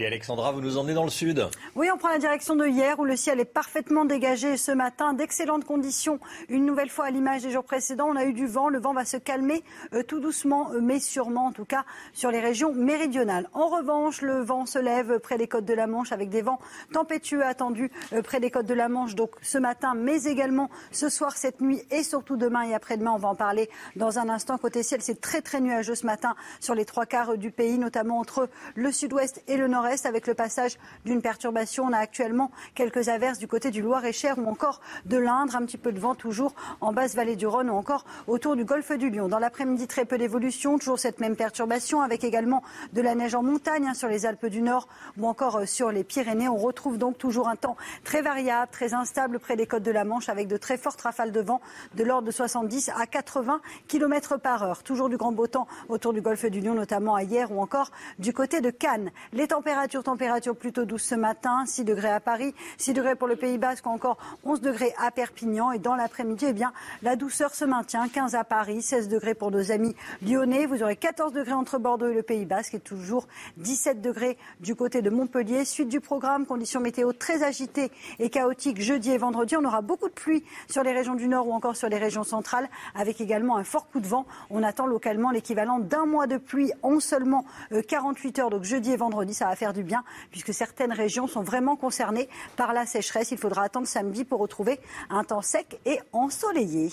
[0.00, 1.44] Et Alexandra, vous nous emmenez dans le sud
[1.74, 5.12] Oui, on prend la direction de hier où le ciel est parfaitement dégagé ce matin.
[5.12, 6.20] D'excellentes conditions.
[6.48, 8.68] Une nouvelle fois à l'image des jours précédents, on a eu du vent.
[8.68, 12.30] Le vent va se calmer euh, tout doucement, euh, mais sûrement en tout cas sur
[12.30, 13.50] les régions méridionales.
[13.54, 16.60] En revanche, le vent se lève près des côtes de la Manche avec des vents
[16.92, 19.16] tempétueux attendus euh, près des côtes de la Manche.
[19.16, 23.14] Donc ce matin, mais également ce soir, cette nuit et surtout demain et après-demain.
[23.16, 24.58] On va en parler dans un instant.
[24.58, 28.20] Côté ciel, c'est très très nuageux ce matin sur les trois quarts du pays, notamment
[28.20, 31.84] entre le sud-ouest et le nord avec le passage d'une perturbation.
[31.84, 35.78] On a actuellement quelques averses du côté du Loir-et-Cher ou encore de l'Indre, un petit
[35.78, 39.08] peu de vent toujours en basse vallée du Rhône ou encore autour du golfe du
[39.08, 39.28] Lion.
[39.28, 42.62] Dans l'après-midi, très peu d'évolution, toujours cette même perturbation avec également
[42.92, 45.90] de la neige en montagne hein, sur les Alpes du Nord ou encore euh, sur
[45.90, 46.48] les Pyrénées.
[46.48, 50.04] On retrouve donc toujours un temps très variable, très instable près des côtes de la
[50.04, 51.62] Manche avec de très fortes rafales de vent
[51.94, 54.82] de l'ordre de 70 à 80 km par heure.
[54.82, 57.90] Toujours du grand beau temps autour du golfe du Lion, notamment à hier ou encore
[58.18, 59.10] du côté de Cannes.
[59.32, 63.36] Les températures, températures plutôt douces ce matin, 6 degrés à Paris, 6 degrés pour le
[63.36, 65.72] Pays Basque encore 11 degrés à Perpignan.
[65.72, 66.72] Et dans l'après-midi, eh bien,
[67.02, 69.94] la douceur se maintient, 15 à Paris, 16 degrés pour nos amis
[70.26, 70.66] lyonnais.
[70.66, 73.28] Vous aurez 14 degrés entre Bordeaux et le Pays Basque et toujours
[73.58, 75.64] 17 degrés du côté de Montpellier.
[75.64, 79.56] Suite du programme, conditions météo très agitées et chaotiques jeudi et vendredi.
[79.56, 82.24] On aura beaucoup de pluie sur les régions du Nord ou encore sur les régions
[82.24, 84.26] centrales, avec également un fort coup de vent.
[84.50, 87.44] On attend localement l'équivalent d'un mois de pluie en seulement
[87.88, 88.50] 48 euh, heures.
[88.50, 92.28] Donc jeudi et vendredi, ça va faire du bien, puisque certaines régions sont vraiment concernées
[92.56, 93.30] par la sécheresse.
[93.30, 94.80] Il faudra attendre samedi pour retrouver
[95.10, 96.90] un temps sec et ensoleillé.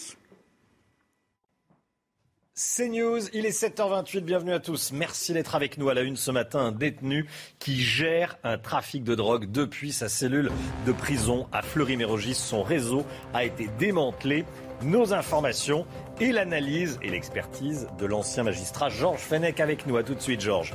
[2.58, 4.94] C'est News, il est 7h28, bienvenue à tous.
[4.94, 6.60] Merci d'être avec nous à la une ce matin.
[6.60, 7.26] Un détenu
[7.60, 10.50] qui gère un trafic de drogue depuis sa cellule
[10.86, 12.34] de prison à Fleury-Mérogis.
[12.34, 14.46] Son réseau a été démantelé.
[14.84, 15.86] Nos informations
[16.22, 19.98] et l'analyse et l'expertise de l'ancien magistrat Georges Fenech avec nous.
[19.98, 20.74] À tout de suite, Georges.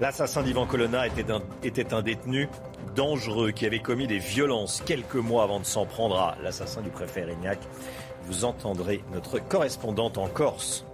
[0.00, 2.48] L'assassin d'Ivan Colonna était un, détenu
[2.94, 6.90] dangereux qui avait commis des violences quelques mois avant de s'en prendre à l'assassin du
[6.90, 7.58] préfet Rignac.
[8.26, 10.86] Vous entendrez notre correspondante en Corse.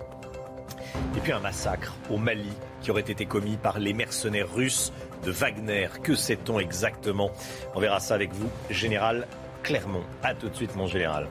[1.17, 2.51] Et puis un massacre au Mali
[2.81, 4.91] qui aurait été commis par les mercenaires russes
[5.23, 5.89] de Wagner.
[6.03, 7.31] Que sait-on exactement?
[7.75, 9.27] On verra ça avec vous, général
[9.63, 10.05] Clermont.
[10.23, 11.29] A tout de suite, mon général.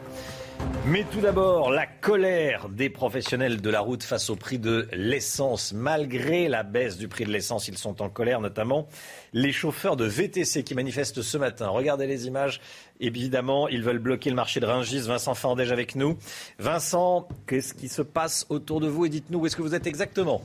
[0.85, 5.71] Mais tout d'abord, la colère des professionnels de la route face au prix de l'essence.
[5.71, 8.89] Malgré la baisse du prix de l'essence, ils sont en colère, notamment
[9.31, 11.69] les chauffeurs de VTC qui manifestent ce matin.
[11.69, 12.59] Regardez les images.
[12.99, 15.07] Évidemment, ils veulent bloquer le marché de Ringis.
[15.07, 16.17] Vincent Fandège avec nous.
[16.59, 19.05] Vincent, qu'est-ce qui se passe autour de vous?
[19.05, 20.41] Et dites-nous où est-ce que vous êtes exactement?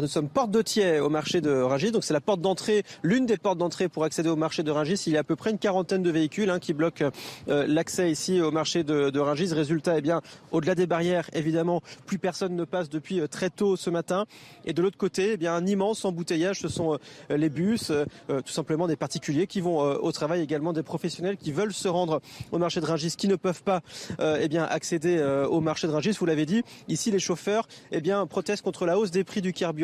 [0.00, 1.90] Nous sommes porte de Thiers au marché de Rungis.
[1.90, 5.02] Donc c'est la porte d'entrée, l'une des portes d'entrée pour accéder au marché de Rungis.
[5.06, 7.10] Il y a à peu près une quarantaine de véhicules hein, qui bloquent
[7.48, 9.52] euh, l'accès ici au marché de, de Rungis.
[9.52, 13.76] Résultat, eh bien, au-delà des barrières, évidemment, plus personne ne passe depuis euh, très tôt
[13.76, 14.24] ce matin.
[14.64, 16.60] Et de l'autre côté, eh bien, un immense embouteillage.
[16.60, 16.94] Ce sont
[17.30, 17.92] euh, les bus,
[18.28, 22.20] tout simplement des particuliers qui vont au travail, également des professionnels qui veulent se rendre
[22.50, 23.80] au marché de Rungis, qui ne peuvent pas,
[24.20, 26.16] eh bien, accéder au marché de Rungis.
[26.18, 29.52] Vous l'avez dit, ici les chauffeurs, eh bien, protestent contre la hausse des prix du
[29.52, 29.81] carburant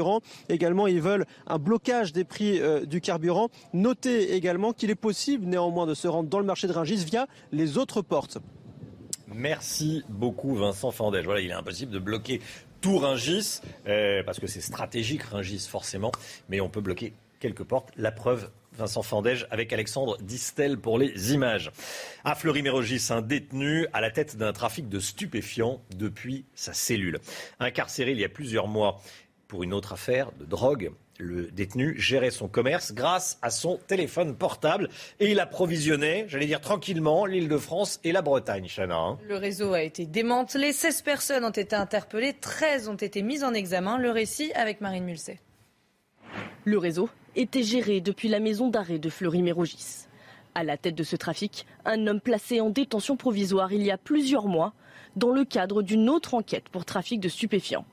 [0.49, 3.49] Également, ils veulent un blocage des prix euh, du carburant.
[3.73, 7.27] Notez également qu'il est possible néanmoins de se rendre dans le marché de Rungis via
[7.53, 8.39] les autres portes.
[9.35, 11.25] Merci beaucoup Vincent Fandège.
[11.25, 12.41] Voilà, il est impossible de bloquer
[12.81, 16.12] tout Rungis, euh, parce que c'est stratégique Rungis forcément,
[16.49, 17.91] mais on peut bloquer quelques portes.
[17.97, 21.73] La preuve, Vincent Fandège avec Alexandre Distel pour les images.
[22.25, 27.19] À Fleury-Mérogis, un détenu à la tête d'un trafic de stupéfiants depuis sa cellule.
[27.59, 29.01] Incarcéré il y a plusieurs mois,
[29.49, 30.93] pour une autre affaire de drogue.
[31.19, 34.89] Le détenu gérait son commerce grâce à son téléphone portable
[35.19, 38.97] et il approvisionnait, j'allais dire tranquillement, l'île de France et la Bretagne, Chana.
[38.97, 39.19] Hein.
[39.27, 43.53] Le réseau a été démantelé, 16 personnes ont été interpellées, 13 ont été mises en
[43.53, 43.99] examen.
[43.99, 45.41] Le récit avec Marine Mulset.
[46.65, 50.07] Le réseau était géré depuis la maison d'arrêt de Fleury-Mérogis.
[50.55, 53.99] À la tête de ce trafic, un homme placé en détention provisoire il y a
[53.99, 54.75] plusieurs mois
[55.16, 57.87] dans le cadre d'une autre enquête pour trafic de stupéfiants.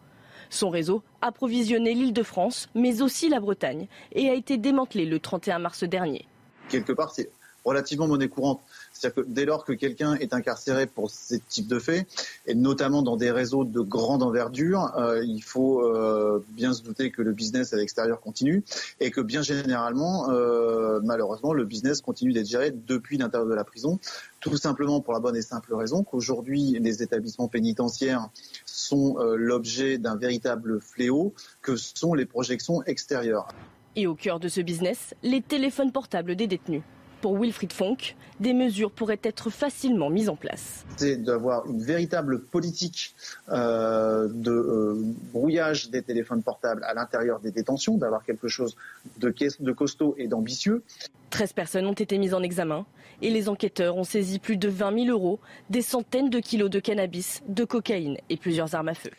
[0.50, 5.20] Son réseau approvisionnait l'île de France, mais aussi la Bretagne, et a été démantelé le
[5.20, 6.28] 31 mars dernier.
[6.70, 7.30] Quelque part, c'est
[7.64, 8.62] relativement monnaie courante.
[8.96, 12.08] C'est-à-dire que dès lors que quelqu'un est incarcéré pour ce type de faits,
[12.48, 17.12] et notamment dans des réseaux de grande envergure, euh, il faut euh, bien se douter
[17.12, 18.64] que le business à l'extérieur continue
[19.02, 23.66] et que bien généralement, euh, malheureusement, le business continue d'être géré depuis l'intérieur de la
[23.66, 24.00] prison,
[24.40, 28.30] tout simplement pour la bonne et simple raison qu'aujourd'hui, les établissements pénitentiaires
[28.66, 33.48] sont l'objet d'un véritable fléau que sont les projections extérieures.
[33.96, 36.82] Et au cœur de ce business, les téléphones portables des détenus
[37.22, 40.86] pour Wilfried Fonck, des mesures pourraient être facilement mises en place.
[40.98, 43.16] C'est d'avoir une véritable politique
[43.50, 45.02] euh, de euh,
[45.34, 48.76] brouillage des téléphones portables à l'intérieur des détentions, d'avoir quelque chose
[49.18, 50.84] de, de costaud et d'ambitieux.
[51.30, 52.86] 13 personnes ont été mises en examen
[53.22, 55.40] et les enquêteurs ont saisi plus de 20 000 euros,
[55.70, 59.12] des centaines de kilos de cannabis, de cocaïne et plusieurs armes à feu.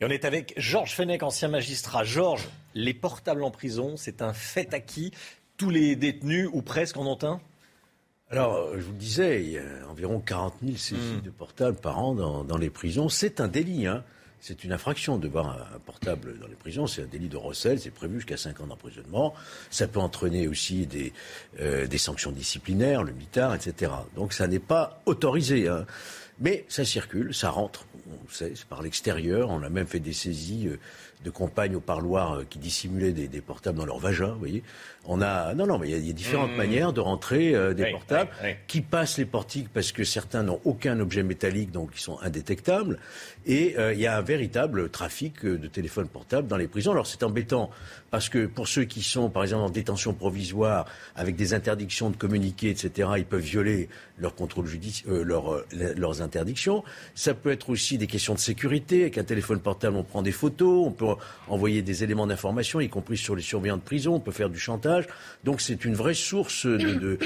[0.00, 2.04] Et on est avec Georges Fenech, ancien magistrat.
[2.04, 5.12] Georges, les portables en prison, c'est un fait acquis
[5.60, 7.38] tous les détenus, ou presque, en ont un?
[8.30, 11.20] Alors, euh, je vous le disais, il y a environ 40 000 saisies hmm.
[11.20, 13.10] de portables par an dans, les prisons.
[13.10, 13.86] C'est un délit.
[13.86, 14.02] Hein.
[14.40, 16.86] c'est une infraction de voir un, portable dans les prisons.
[16.86, 17.78] C'est un délit de recel.
[17.78, 19.34] C'est prévu jusqu'à 5 ans d'emprisonnement.
[19.68, 21.12] Ça peut entraîner aussi des,
[21.60, 23.92] euh, des sanctions disciplinaires, le mitard, etc.
[24.16, 25.68] Donc ça n'est pas autorisé.
[25.68, 25.84] Hein.
[26.38, 27.84] Mais ça circule, ça rentre.
[28.10, 29.50] On sait, c'est par l'extérieur.
[29.50, 30.68] On a même fait des saisies.
[30.68, 30.78] Euh,
[31.24, 34.62] de compagnes au parloir euh, qui dissimulaient des, portables dans leur vagin, vous voyez.
[35.06, 36.56] On a non non mais il y, a différentes mmh.
[36.56, 38.30] manières de rentrer euh, des portables
[38.66, 42.98] qui passent les portiques parce que certains n'ont aucun objet métallique donc ils sont indétectables
[43.46, 46.92] et euh, il y a un véritable trafic de téléphones portables dans les prisons.
[46.92, 47.70] Alors c'est embêtant
[48.10, 50.84] parce que pour ceux qui sont par exemple en détention provisoire
[51.16, 53.08] avec des interdictions de communiquer etc.
[53.16, 53.88] ils peuvent violer
[54.18, 54.66] leur contrôle
[55.06, 56.84] leur, leurs interdictions.
[57.14, 59.02] Ça peut être aussi des questions de sécurité.
[59.02, 61.09] Avec un téléphone portable on prend des photos, on peut
[61.48, 64.58] envoyer des éléments d'information, y compris sur les surveillants de prison, on peut faire du
[64.58, 65.06] chantage.
[65.44, 67.18] Donc c'est une vraie source de,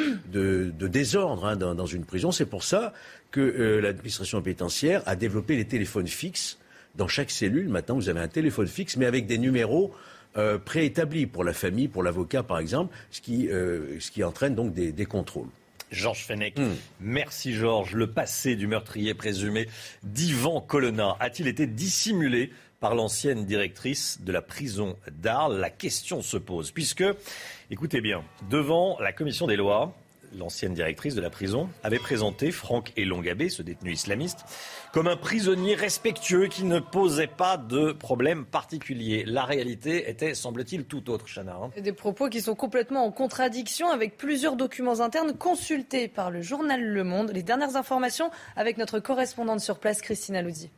[0.86, 2.32] désordre hein, dans, une prison.
[2.32, 2.92] C'est pour ça
[3.30, 6.58] que euh, l'administration pénitentiaire a développé les téléphones fixes.
[6.94, 9.92] Dans chaque cellule, maintenant, vous avez un téléphone fixe, mais avec des numéros
[10.36, 15.06] euh, préétablis pour la famille, pour l'avocat, par exemple, ce qui, euh, entraîne donc des,
[15.06, 15.46] contrôles.
[15.92, 16.58] Georges Fenech.
[16.58, 16.72] Hmm.
[17.00, 17.94] Merci Georges.
[17.94, 19.68] Le passé du meurtrier présumé
[20.02, 25.58] d'Ivan Colonna a-t-il été dissimulé par l'ancienne directrice de la prison d'Arles.
[25.58, 27.04] La question se pose, puisque,
[27.70, 29.94] écoutez bien, devant la commission des lois,
[30.36, 34.44] l'ancienne directrice de la prison, avait présenté Franck Elongabé, ce détenu islamiste,
[34.92, 39.24] comme un prisonnier respectueux qui ne posait pas de problème particulier.
[39.26, 41.56] La réalité était, semble-t-il, tout autre, Chana.
[41.56, 41.80] Hein.
[41.80, 46.82] Des propos qui sont complètement en contradiction avec plusieurs documents internes consultés par le journal
[46.82, 47.30] Le Monde.
[47.32, 50.70] Les dernières informations avec notre correspondante sur place, Christina Loudy.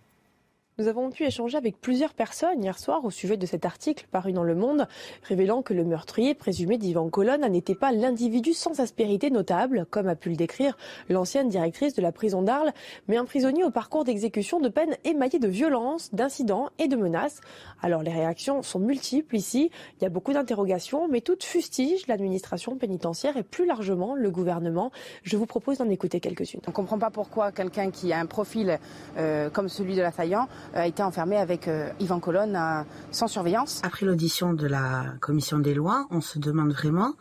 [0.78, 4.34] Nous avons pu échanger avec plusieurs personnes hier soir au sujet de cet article paru
[4.34, 4.86] dans Le Monde,
[5.22, 10.16] révélant que le meurtrier présumé d'Ivan Colonne n'était pas l'individu sans aspérité notable, comme a
[10.16, 10.76] pu le décrire
[11.08, 12.74] l'ancienne directrice de la prison d'Arles,
[13.08, 17.40] mais un prisonnier au parcours d'exécution de peine émaillé de violences, d'incidents et de menaces.
[17.80, 22.76] Alors les réactions sont multiples ici, il y a beaucoup d'interrogations, mais toutes fustigent l'administration
[22.76, 24.92] pénitentiaire et plus largement le gouvernement.
[25.22, 26.60] Je vous propose d'en écouter quelques-unes.
[26.66, 28.78] On ne comprend pas pourquoi quelqu'un qui a un profil
[29.16, 33.80] euh, comme celui de l'assaillant a été enfermé avec euh, Yvan Colonne euh, sans surveillance.
[33.84, 37.14] Après l'audition de la commission des lois, on se demande vraiment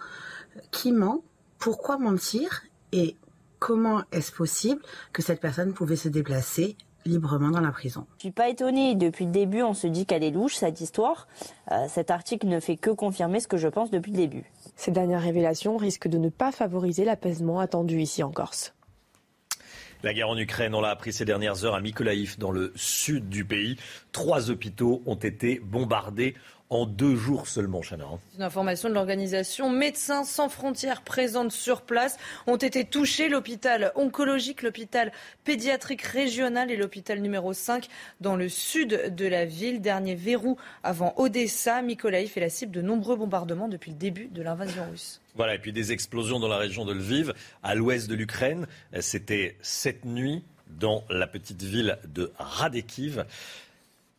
[0.56, 1.24] euh, qui ment,
[1.58, 3.16] pourquoi mentir et
[3.60, 4.82] comment est-ce possible
[5.14, 8.08] que cette personne pouvait se déplacer librement dans la prison.
[8.18, 8.96] Je suis pas étonnée.
[8.96, 11.28] Depuis le début, on se dit qu'elle est louche, cette histoire.
[11.88, 14.52] cet article ne fait que confirmer ce que je pense depuis le début.
[14.76, 18.74] Ces dernières révélations risquent de ne pas favoriser l'apaisement attendu ici en Corse.
[20.06, 23.27] La guerre en Ukraine, on l'a appris ces dernières heures à Mykolaïv, dans le sud
[23.27, 23.76] du pays.
[24.11, 26.36] Trois hôpitaux ont été bombardés
[26.70, 28.06] en deux jours seulement, Chana.
[28.38, 32.18] Une information de l'organisation Médecins sans frontières présente sur place
[32.48, 33.30] ont été touchés.
[33.30, 35.12] L'hôpital oncologique, l'hôpital
[35.44, 37.88] pédiatrique régional et l'hôpital numéro 5
[38.20, 39.80] dans le sud de la ville.
[39.82, 41.82] Dernier verrou avant Odessa.
[41.82, 45.22] Mykolaiv est la cible de nombreux bombardements depuis le début de l'invasion russe.
[45.36, 48.68] Voilà, et puis des explosions dans la région de Lviv, à l'ouest de l'Ukraine.
[49.02, 53.26] C'était cette nuit dans la petite ville de Radekiv.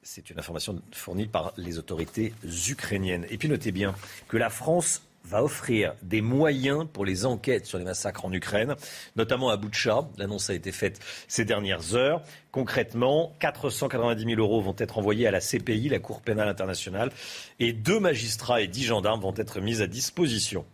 [0.09, 2.33] C'est une information fournie par les autorités
[2.69, 3.27] ukrainiennes.
[3.29, 3.93] Et puis notez bien
[4.29, 8.77] que la France va offrir des moyens pour les enquêtes sur les massacres en Ukraine,
[9.17, 10.09] notamment à Boutcha.
[10.17, 12.23] L'annonce a été faite ces dernières heures.
[12.53, 17.11] Concrètement, 490 000 euros vont être envoyés à la CPI, la Cour pénale internationale,
[17.59, 20.65] et deux magistrats et dix gendarmes vont être mis à disposition.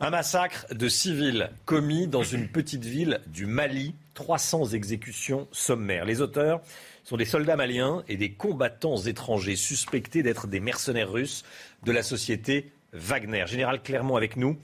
[0.00, 6.04] Un massacre de civils commis dans une petite ville du Mali, 300 exécutions sommaires.
[6.04, 6.60] Les auteurs
[7.06, 11.44] sont des soldats maliens et des combattants étrangers suspectés d'être des mercenaires russes
[11.84, 13.44] de la société Wagner.
[13.46, 14.56] Général Clermont avec nous.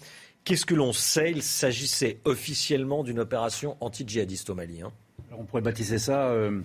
[0.42, 1.30] Qu'est-ce que l'on sait?
[1.30, 4.82] Il s'agissait officiellement d'une opération anti-djihadiste au Mali.
[4.82, 4.90] Hein.
[5.38, 6.60] on pourrait baptiser ça euh,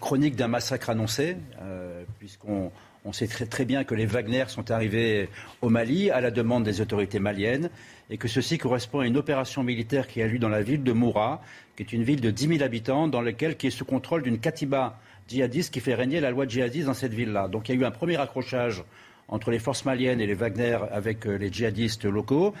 [0.00, 2.72] chronique d'un massacre annoncé, euh, puisqu'on
[3.04, 5.28] on sait très, très, bien que les Wagner sont arrivés
[5.60, 7.68] au Mali à la demande des autorités maliennes
[8.08, 10.92] et que ceci correspond à une opération militaire qui a lieu dans la ville de
[10.92, 11.42] Moura,
[11.76, 14.38] qui est une ville de 10 000 habitants, dans laquelle qui est sous contrôle d'une
[14.38, 14.98] katiba
[15.28, 17.48] djihadiste qui fait régner la loi djihadiste dans cette ville-là.
[17.48, 18.82] Donc il y a eu un premier accrochage
[19.28, 22.54] entre les forces maliennes et les Wagner avec euh, les djihadistes locaux.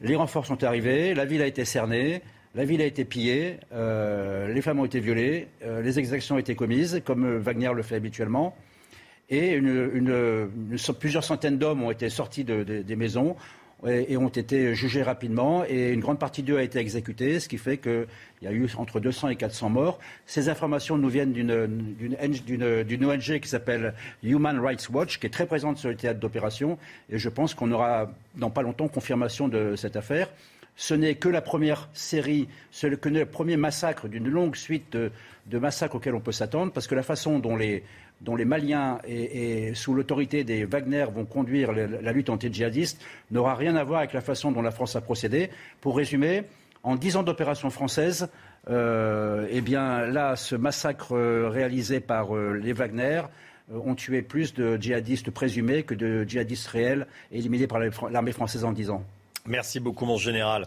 [0.00, 2.22] Les renforts sont arrivés, la ville a été cernée,
[2.54, 6.38] la ville a été pillée, euh, les femmes ont été violées, euh, les exactions ont
[6.38, 8.56] été commises, comme Wagner le fait habituellement.
[9.30, 9.58] Et
[11.00, 13.36] plusieurs centaines d'hommes ont été sortis des maisons,
[13.86, 17.58] et, ont été jugés rapidement et une grande partie d'eux a été exécutée, ce qui
[17.58, 18.06] fait qu'il
[18.42, 19.98] y a eu entre 200 et 400 morts.
[20.26, 25.78] Ces informations nous viennent d'une ONG qui s'appelle Human Rights Watch, qui est très présente
[25.78, 26.78] sur le théâtre d'opération
[27.10, 30.28] et je pense qu'on aura dans pas longtemps confirmation de cette affaire.
[30.76, 34.92] ce n'est que la première série, ce n'est que le premier massacre d'une longue suite
[34.92, 35.12] de,
[35.46, 37.84] de massacres auxquels on peut s'attendre, parce que la façon dont les,
[38.24, 43.76] dont les Maliens et, sous l'autorité des Wagner vont conduire la lutte anti-djihadiste n'aura rien
[43.76, 45.50] à voir avec la façon dont la France a procédé.
[45.80, 46.44] Pour résumer,
[46.82, 48.28] en dix ans d'opération française,
[48.70, 53.22] euh, eh bien là, ce massacre euh, réalisé par euh, les Wagner
[53.72, 57.80] ont tué plus de djihadistes présumés que de djihadistes réels éliminés par
[58.10, 59.02] l'armée française en dix ans.
[59.46, 60.66] Merci beaucoup, mon général.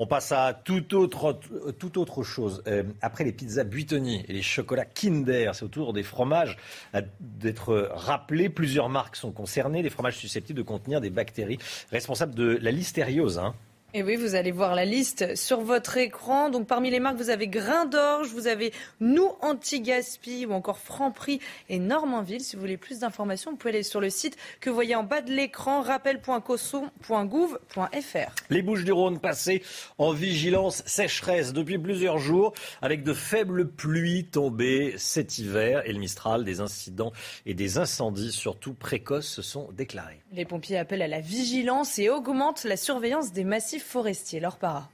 [0.00, 1.40] On passe à toute autre,
[1.80, 2.62] toute autre chose.
[2.68, 6.56] Euh, après les pizzas Buitoni et les chocolats Kinder, c'est au tour des fromages
[6.94, 8.48] à- d'être rappelés.
[8.48, 9.82] Plusieurs marques sont concernées.
[9.82, 11.58] Les fromages susceptibles de contenir des bactéries
[11.90, 13.40] responsables de la listériose.
[13.40, 13.54] hein.
[13.94, 16.50] Et oui, vous allez voir la liste sur votre écran.
[16.50, 21.40] Donc parmi les marques, vous avez Grain d'Orge, vous avez Nous Anti-Gaspi ou encore Franprix
[21.70, 22.42] et Normandville.
[22.42, 25.04] Si vous voulez plus d'informations, vous pouvez aller sur le site que vous voyez en
[25.04, 28.34] bas de l'écran, rappel.coso.gouv.fr.
[28.50, 29.62] Les Bouches du Rhône passées
[29.96, 32.52] en vigilance sécheresse depuis plusieurs jours
[32.82, 37.14] avec de faibles pluies tombées cet hiver et le Mistral, des incidents
[37.46, 40.20] et des incendies surtout précoces se sont déclarés.
[40.32, 44.40] Les pompiers appellent à la vigilance et augmentent la surveillance des massifs forestiers.
[44.40, 44.88] Leur para.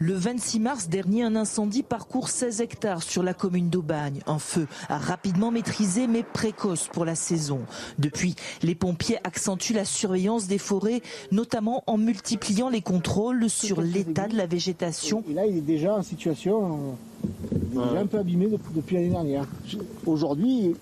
[0.00, 4.20] Le 26 mars dernier, un incendie parcourt 16 hectares sur la commune d'Aubagne.
[4.28, 7.62] Un feu a rapidement maîtrisé mais précoce pour la saison.
[7.98, 11.02] Depuis, les pompiers accentuent la surveillance des forêts,
[11.32, 15.24] notamment en multipliant les contrôles sur l'état de la végétation.
[15.28, 16.94] Et là, il est déjà en situation,
[17.24, 17.26] euh,
[17.72, 19.46] il est déjà un peu abîmé depuis, depuis l'année dernière.
[20.06, 20.76] Aujourd'hui,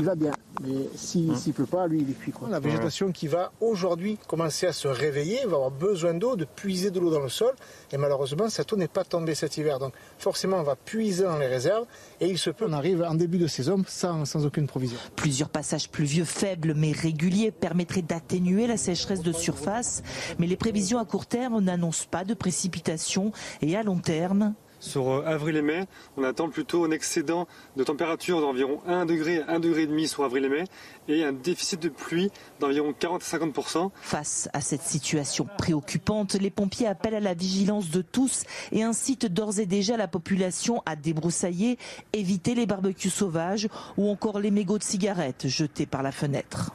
[0.00, 0.32] il va bien.
[0.62, 2.32] Mais s'il ne pleut pas, lui, il est cuit.
[2.32, 2.48] quoi.
[2.48, 6.90] La végétation qui va aujourd'hui commencer à se réveiller, va avoir besoin d'eau, de puiser
[6.90, 7.54] de l'eau dans le sol.
[7.92, 9.78] Et malheureusement, cette eau n'est pas tombée cet hiver.
[9.78, 11.84] Donc forcément, on va puiser dans les réserves.
[12.20, 14.96] Et il se peut, on arrive en début de saison sans, sans aucune provision.
[15.16, 20.02] Plusieurs passages pluvieux faibles mais réguliers permettraient d'atténuer la sécheresse de surface.
[20.38, 24.54] Mais les prévisions à court terme n'annoncent pas de précipitations et à long terme.
[24.80, 25.84] Sur euh, avril et mai,
[26.16, 27.46] on attend plutôt un excédent
[27.76, 30.64] de température d'environ 1 degré à 1 degré et demi sur avril et mai
[31.06, 32.30] et un déficit de pluie
[32.60, 37.90] d'environ 40 à 50% Face à cette situation préoccupante, les pompiers appellent à la vigilance
[37.90, 41.78] de tous et incitent d'ores et déjà la population à débroussailler,
[42.14, 46.74] éviter les barbecues sauvages ou encore les mégots de cigarettes jetés par la fenêtre.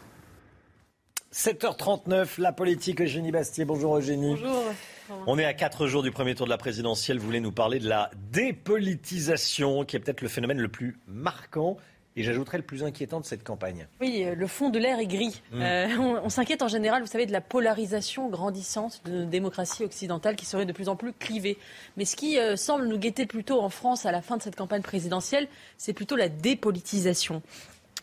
[1.33, 3.65] 7h39, la politique, Eugénie Bastier.
[3.65, 4.35] Bonjour Eugénie.
[4.35, 4.63] Bonjour.
[5.27, 7.19] On est à quatre jours du premier tour de la présidentielle.
[7.19, 11.77] Vous voulez nous parler de la dépolitisation, qui est peut-être le phénomène le plus marquant
[12.17, 13.87] et j'ajouterais le plus inquiétant de cette campagne.
[13.99, 15.41] Oui, euh, le fond de l'air est gris.
[15.51, 15.61] Mm.
[15.61, 19.83] Euh, on on s'inquiète en général, vous savez, de la polarisation grandissante de nos démocraties
[19.83, 21.57] occidentales qui serait de plus en plus clivée.
[21.97, 24.55] Mais ce qui euh, semble nous guetter plutôt en France à la fin de cette
[24.55, 27.41] campagne présidentielle, c'est plutôt la dépolitisation.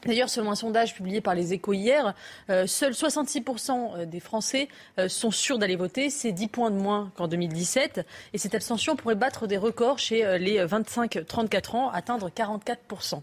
[0.07, 2.15] D'ailleurs, selon un sondage publié par les Échos hier,
[2.51, 4.69] euh, seuls 66% des Français
[4.99, 6.11] euh, sont sûrs d'aller voter.
[6.11, 8.05] C'est 10 points de moins qu'en 2017.
[8.33, 13.20] Et cette abstention pourrait battre des records chez euh, les 25-34 ans, atteindre 44%.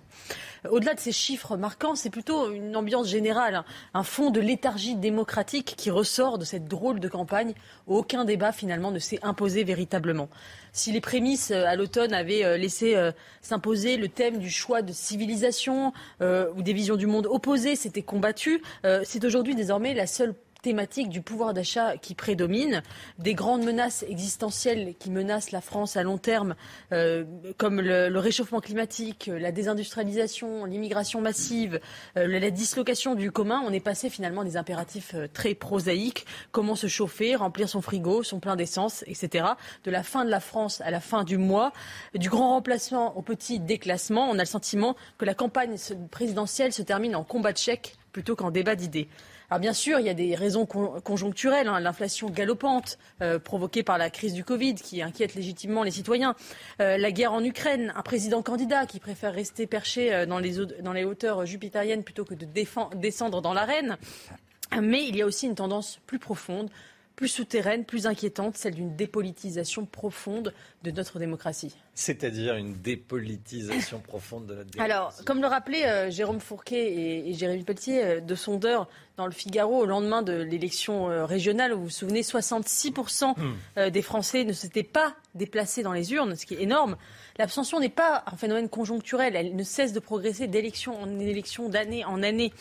[0.69, 3.65] Au-delà de ces chiffres marquants, c'est plutôt une ambiance générale, hein.
[3.93, 7.53] un fond de léthargie démocratique qui ressort de cette drôle de campagne
[7.87, 10.29] où aucun débat finalement ne s'est imposé véritablement.
[10.73, 13.11] Si les prémices euh, à l'automne avaient euh, laissé euh,
[13.41, 18.01] s'imposer le thème du choix de civilisation euh, ou des visions du monde opposées, c'était
[18.01, 22.81] combattu, euh, c'est aujourd'hui désormais la seule thématique du pouvoir d'achat qui prédomine,
[23.17, 26.55] des grandes menaces existentielles qui menacent la France à long terme,
[26.91, 27.23] euh,
[27.57, 31.79] comme le, réchauffement climatique, la désindustrialisation, l'immigration massive,
[32.17, 36.75] euh, la, dislocation du commun, on est passé finalement des impératifs euh, très prosaïques, comment
[36.75, 39.45] se chauffer, remplir son frigo, son plein d'essence, etc.
[39.85, 41.71] De la fin de la France à la fin du mois,
[42.15, 45.75] du grand remplacement au petit déclassement, on a le sentiment que la campagne
[46.11, 49.07] présidentielle se termine en combat de chèques plutôt qu'en débat d'idées.
[49.49, 53.81] Alors bien sûr, il y a des raisons con- conjoncturelles, hein, l'inflation galopante euh, provoquée
[53.81, 56.35] par la crise du Covid qui inquiète légitimement les citoyens,
[56.81, 60.53] Euh, la guerre en Ukraine, un président candidat qui préfère rester perché euh, dans, les,
[60.81, 62.45] dans les hauteurs jupitériennes plutôt que de
[62.95, 63.97] descendre dans l'arène.
[64.79, 66.69] Mais il y a aussi une tendance plus profonde,
[67.19, 71.75] plus souterraine, plus inquiétante, celle d'une dépolitisation profonde de notre démocratie.
[71.93, 74.93] C'est-à-dire une dépolitisation profonde de notre démocratie.
[74.93, 78.87] Alors, comme le rappelait euh, Jérôme Fourquet et, et Jérémy Pelletier euh, de Sondeur
[79.19, 83.35] dans le Figaro au lendemain de l'élection euh, régionale, où vous vous souvenez, 66%
[83.75, 86.95] euh, des Français ne s'étaient pas déplacés dans les urnes, ce qui est énorme.
[87.37, 92.05] L'abstention n'est pas un phénomène conjoncturel, elle ne cesse de progresser d'élection en élection, d'année
[92.05, 92.53] en année.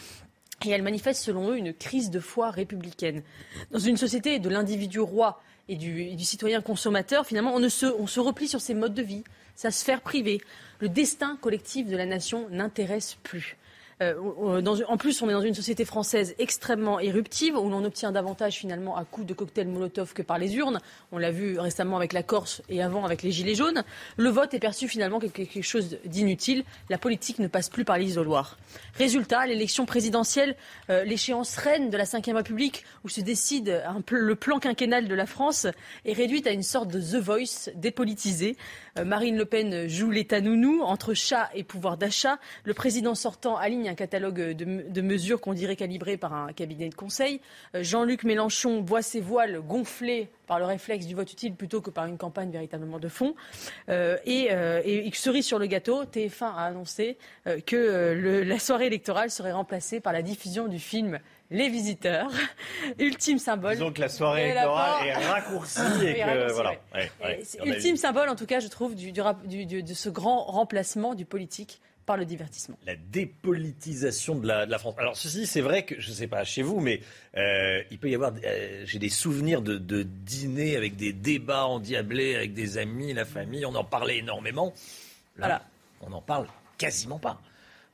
[0.64, 3.22] Et elle manifeste, selon eux, une crise de foi républicaine.
[3.70, 8.60] Dans une société de l'individu roi et du, citoyen consommateur, finalement, on se replie sur
[8.60, 9.24] ses modes de vie,
[9.54, 10.40] sa sphère privée.
[10.80, 13.56] Le destin collectif de la nation n'intéresse plus.
[14.00, 14.14] Euh,
[14.86, 18.96] en plus, on est dans une société française extrêmement éruptive, où l'on obtient davantage finalement
[18.96, 20.80] à coups de cocktails Molotov que par les urnes.
[21.10, 23.82] On l'a vu récemment avec la Corse et avant avec les Gilets jaunes.
[24.16, 26.64] Le vote est perçu finalement comme quelque chose d'inutile.
[26.90, 28.56] La politique ne passe plus par l'isoloir.
[28.94, 30.56] Résultat, l'élection présidentielle,
[30.90, 35.26] euh, l'échéance reine de la Ve République, où se décide le plan quinquennal de la
[35.26, 35.66] France,
[36.04, 38.56] est réduite à une sorte de The Voice dépolitisé.
[38.98, 42.38] Euh, Marine Le Pen joue l'état nounou entre chat et pouvoir d'achat.
[42.64, 46.94] Le président sortant aligne un catalogue de, mesures qu'on dirait calibrées par un cabinet de
[46.94, 47.40] conseil.
[47.74, 51.90] Euh, Jean-Luc Mélenchon voit ses voiles gonflées par le réflexe du vote utile plutôt que
[51.90, 53.34] par une campagne véritablement de fond.
[53.88, 54.48] Euh, et,
[55.14, 57.18] cerise sur le gâteau, TF1 a annoncé
[57.66, 61.18] que la soirée électorale serait remplacée par la diffusion du film
[61.50, 62.30] les visiteurs.
[62.98, 63.74] Ultime symbole.
[63.74, 66.74] Disons que la soirée électorale est raccourcie et que voilà.
[67.64, 72.16] ultime symbole, en tout cas, je trouve, du, de ce grand remplacement du politique par
[72.16, 72.78] le divertissement.
[72.86, 74.94] La dépolitisation de la, France.
[74.96, 77.02] Alors ceci, c'est vrai que je ne sais pas chez vous, mais
[77.36, 78.32] euh, il peut y avoir.
[78.42, 83.26] Euh, j'ai des souvenirs de, de dîners avec des débats endiablés avec des amis, la
[83.26, 83.66] famille.
[83.66, 84.72] On en parlait énormément.
[85.36, 85.62] Là,
[86.00, 86.46] on n'en parle
[86.78, 87.42] quasiment pas.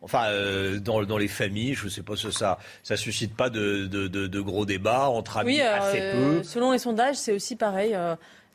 [0.00, 3.50] Enfin, euh, dans, dans, les familles, je ne sais pas si ça ça suscite pas
[3.50, 6.44] de, de, de, gros débats entre amis assez peu.
[6.44, 7.96] Selon les sondages, c'est aussi pareil.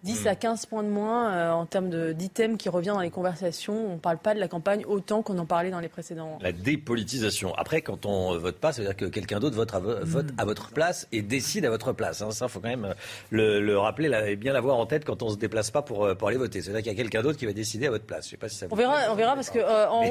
[0.03, 3.91] 10 à 15 points de moins euh, en termes d'items qui revient dans les conversations.
[3.91, 6.37] On ne parle pas de la campagne autant qu'on en parlait dans les précédents.
[6.41, 7.53] La dépolitisation.
[7.55, 10.45] Après, quand on vote pas, ça veut dire que quelqu'un d'autre vote, à, vote à
[10.45, 12.21] votre place et décide à votre place.
[12.21, 12.31] Hein.
[12.31, 12.93] Ça, il faut quand même euh,
[13.29, 16.05] le, le rappeler et bien l'avoir en tête quand on ne se déplace pas pour,
[16.05, 16.61] euh, pour aller voter.
[16.61, 18.25] C'est-à-dire qu'il y a quelqu'un d'autre qui va décider à votre place.
[18.25, 19.59] Je sais pas si ça on, verra, on verra parce que
[19.89, 20.05] en,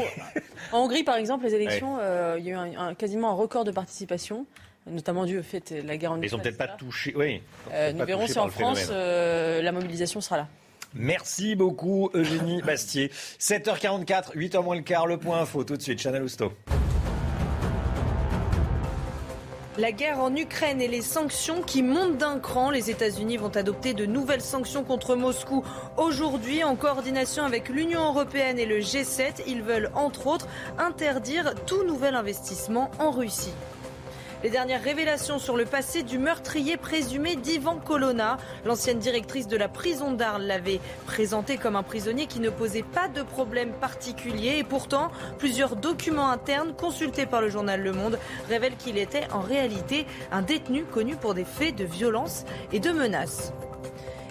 [0.72, 1.96] Hongrie, par exemple, les élections,
[2.36, 4.44] il y a eu un, quasiment un record de participation
[4.90, 6.30] notamment dû au fait de la guerre en Ukraine.
[6.32, 7.12] Ils n'ont peut-être pas touché.
[7.16, 7.42] Oui.
[7.72, 10.48] Euh, nous verrons si en France euh, la mobilisation sera là.
[10.94, 13.10] Merci beaucoup Eugénie Bastier.
[13.40, 16.52] 7h44, 8h moins le quart, le point info tout de suite, Chanel Housteau.
[19.78, 22.70] La guerre en Ukraine et les sanctions qui montent d'un cran.
[22.70, 25.64] Les États-Unis vont adopter de nouvelles sanctions contre Moscou
[25.96, 29.44] aujourd'hui en coordination avec l'Union européenne et le G7.
[29.46, 30.48] Ils veulent entre autres
[30.78, 33.52] interdire tout nouvel investissement en Russie.
[34.44, 38.36] Les dernières révélations sur le passé du meurtrier présumé d'Ivan Colonna.
[38.64, 43.08] L'ancienne directrice de la prison d'Arles l'avait présenté comme un prisonnier qui ne posait pas
[43.08, 44.58] de problème particulier.
[44.58, 48.16] Et pourtant, plusieurs documents internes consultés par le journal Le Monde
[48.48, 52.92] révèlent qu'il était en réalité un détenu connu pour des faits de violence et de
[52.92, 53.52] menaces.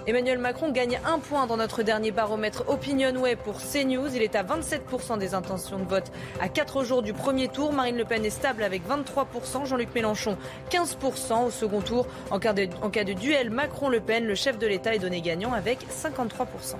[0.07, 4.15] Emmanuel Macron gagne un point dans notre dernier baromètre OpinionWay pour CNews.
[4.15, 7.73] Il est à 27% des intentions de vote à 4 jours du premier tour.
[7.73, 9.65] Marine Le Pen est stable avec 23%.
[9.65, 10.37] Jean-Luc Mélenchon
[10.71, 12.07] 15% au second tour.
[12.31, 16.77] En cas, de, duel Macron-Le Pen, le chef de l'État est donné gagnant avec 53%.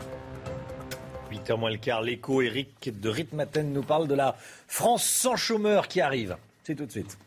[1.30, 4.38] 8h moins le quart, l'écho, Eric de Ritmaten nous parle de la
[4.70, 6.38] France sans chômeur qui arrive.
[6.64, 7.18] C'est tout de suite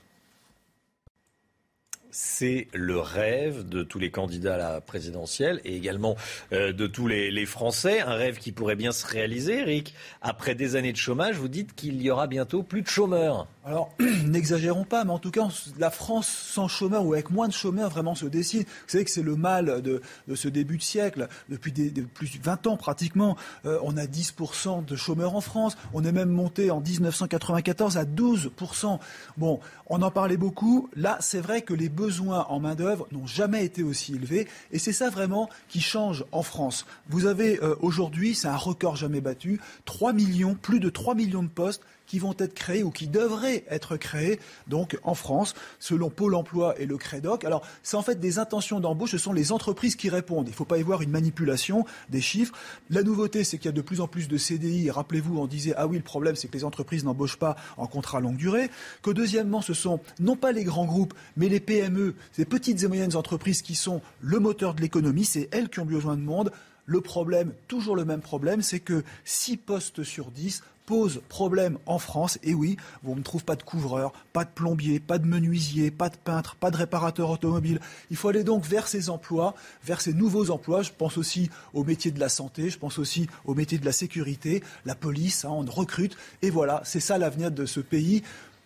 [2.11, 6.17] c'est le rêve de tous les candidats à la présidentielle et également
[6.53, 8.01] euh, de tous les, Français.
[8.01, 9.95] Un rêve qui pourrait bien se réaliser, Eric.
[10.21, 13.47] Après des années de chômage, vous dites qu'il y aura bientôt plus de chômeurs.
[13.63, 13.93] Alors,
[14.25, 15.47] n'exagérons pas, mais en tout cas,
[15.79, 18.67] la France sans chômeurs ou avec moins de chômeurs vraiment se décide.
[18.67, 20.01] Vous savez que c'est le mal de,
[20.35, 21.29] ce début de siècle.
[21.51, 21.71] Depuis
[22.15, 25.77] plus de 20 ans pratiquement, euh, on a 10% de chômeurs en France.
[25.93, 28.99] On est même monté en 1994 à 12%.
[29.37, 30.89] Bon, on en parlait beaucoup.
[30.97, 34.49] Là, c'est vrai que les besoins en main-d'œuvre n'ont jamais été aussi élevés.
[34.73, 36.87] Et c'est ça vraiment qui change en France.
[37.11, 41.43] Vous avez euh, aujourd'hui, c'est un record jamais battu, 3 millions, plus de 3 millions
[41.43, 46.11] de postes qui vont être créés ou qui devraient être créés donc en France, selon
[46.11, 47.45] Pôle Emploi et le Crédoc.
[47.45, 50.49] Alors, c'est en fait des intentions d'embauche, ce sont les entreprises qui répondent.
[50.49, 52.53] Il ne faut pas y voir une manipulation des chiffres.
[52.91, 54.91] La nouveauté, c'est qu'il y a de plus en plus de CDI.
[54.91, 58.19] Rappelez-vous, on disait ah oui, le problème, c'est que les entreprises n'embauchent pas en contrat
[58.19, 58.71] longue durée.
[59.03, 62.89] Que deuxièmement, ce sont non pas les grands groupes, mais les PME, ces petites et
[62.89, 65.25] moyennes entreprises qui sont le moteur de l'économie.
[65.25, 66.51] C'est elles qui ont besoin de monde.
[66.87, 72.01] Le problème, toujours le même problème, c'est que 6 postes sur 10 pose problème en
[72.01, 72.41] France.
[72.43, 76.09] Et oui, on ne trouve pas de couvreur, pas de plombier, pas de menuisier, pas
[76.09, 77.79] de peintre, pas de réparateur automobile.
[78.11, 79.55] Il faut aller donc vers ces emplois,
[79.85, 80.83] vers ces nouveaux emplois.
[80.83, 83.93] Je pense aussi au métier de la santé, je pense aussi au métier de la
[83.93, 86.17] sécurité, la police, hein, on recrute.
[86.43, 88.25] Et voilà, c'est ça l'avenir de ce pays.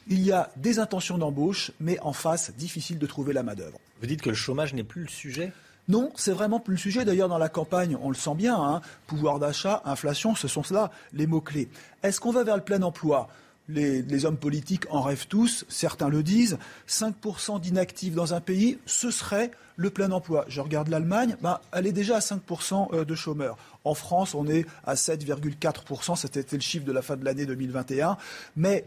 [0.09, 3.79] Il y a des intentions d'embauche, mais en face, difficile de trouver la main-d'œuvre.
[4.01, 5.53] Vous dites que le chômage n'est plus le sujet
[5.89, 7.05] non, c'est vraiment plus le sujet.
[7.05, 8.57] D'ailleurs, dans la campagne, on le sent bien.
[8.57, 8.81] Hein.
[9.07, 11.69] pouvoir d'achat, inflation, ce sont cela les mots-clés.
[12.03, 13.29] Est-ce qu'on va vers le plein emploi?
[13.69, 16.59] Les, hommes politiques en rêvent tous, certains le disent.
[16.89, 20.45] 5% d'inactifs dans un pays, ce serait le plein emploi.
[20.49, 23.57] Je regarde l'Allemagne, ben, elle est déjà à 5% euh, de chômeurs.
[23.85, 28.17] En France, on est à 7,4%, c'était le chiffre de la fin de l'année 2021.
[28.57, 28.85] Mais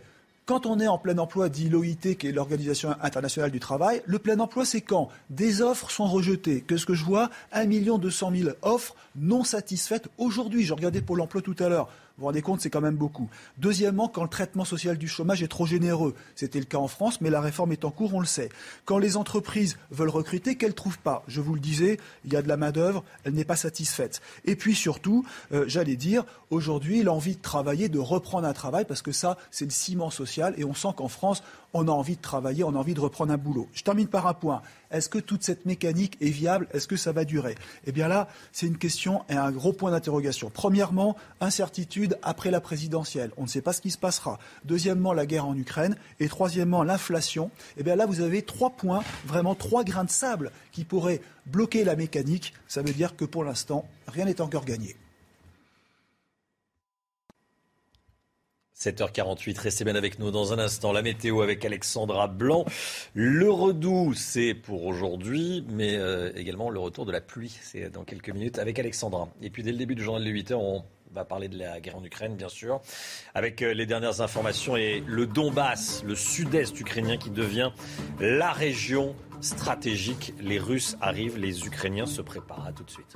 [0.48, 4.18] Quand on est en plein emploi, dit l'OIT, qui est l'Organisation internationale du travail, le
[4.18, 6.64] plein emploi, c'est quand des offres sont rejetées.
[6.66, 10.64] Qu'est-ce que je vois 1 200 000 offres non satisfaites aujourd'hui.
[10.64, 11.90] Je regardais pour l'emploi tout à l'heure.
[12.18, 13.30] Vous vous rendez compte, c'est quand même beaucoup.
[13.60, 16.16] Deuxièmement, quand le traitement social du chômage est trop généreux.
[16.34, 18.50] C'était le cas en France, mais la réforme est en cours, on le sait.
[18.86, 21.24] Quand les entreprises veulent recruter, qu'elles ne trouvent pas.
[21.28, 24.20] Je vous le disais, il y a de la main-d'œuvre, elle n'est pas satisfaite.
[24.46, 29.04] Et puis surtout, euh, j'allais dire, aujourd'hui, l'envie de travailler, de reprendre un travail, parce
[29.04, 31.44] que ça, c'est le ciment social, et on sent qu'en France,
[31.78, 33.68] on a envie de travailler, on a envie de reprendre un boulot.
[33.74, 34.62] Je termine par un point.
[34.90, 36.68] Est-ce que toute cette mécanique est viable?
[36.74, 37.56] Est-ce que ça va durer?
[37.86, 40.50] Eh bien là, c'est une question et un gros point d'interrogation.
[40.54, 43.32] Premièrement, incertitude après la présidentielle.
[43.38, 44.40] On ne sait pas ce qui se passera.
[44.66, 45.96] Deuxièmement, la guerre en Ukraine.
[46.20, 47.52] Et troisièmement, l'inflation.
[47.78, 51.84] Eh bien là, vous avez trois points, vraiment trois grains de sable qui pourraient bloquer
[51.84, 52.54] la mécanique.
[52.68, 54.96] Ça veut dire que pour l'instant, rien n'est encore gagné.
[58.80, 60.92] 7h48, restez bien avec nous dans un instant.
[60.92, 62.64] La météo avec Alexandra Blanc.
[63.16, 68.04] Le redoux, c'est pour aujourd'hui, mais euh, également le retour de la pluie, c'est dans
[68.04, 69.30] quelques minutes avec Alexandra.
[69.42, 71.96] Et puis dès le début du journal de 8h, on va parler de la guerre
[71.96, 72.80] en Ukraine, bien sûr,
[73.34, 77.72] avec euh, les dernières informations et le Donbass, le sud-est ukrainien qui devient
[78.20, 80.36] la région stratégique.
[80.40, 82.68] Les Russes arrivent, les Ukrainiens se préparent.
[82.68, 83.16] À tout de suite.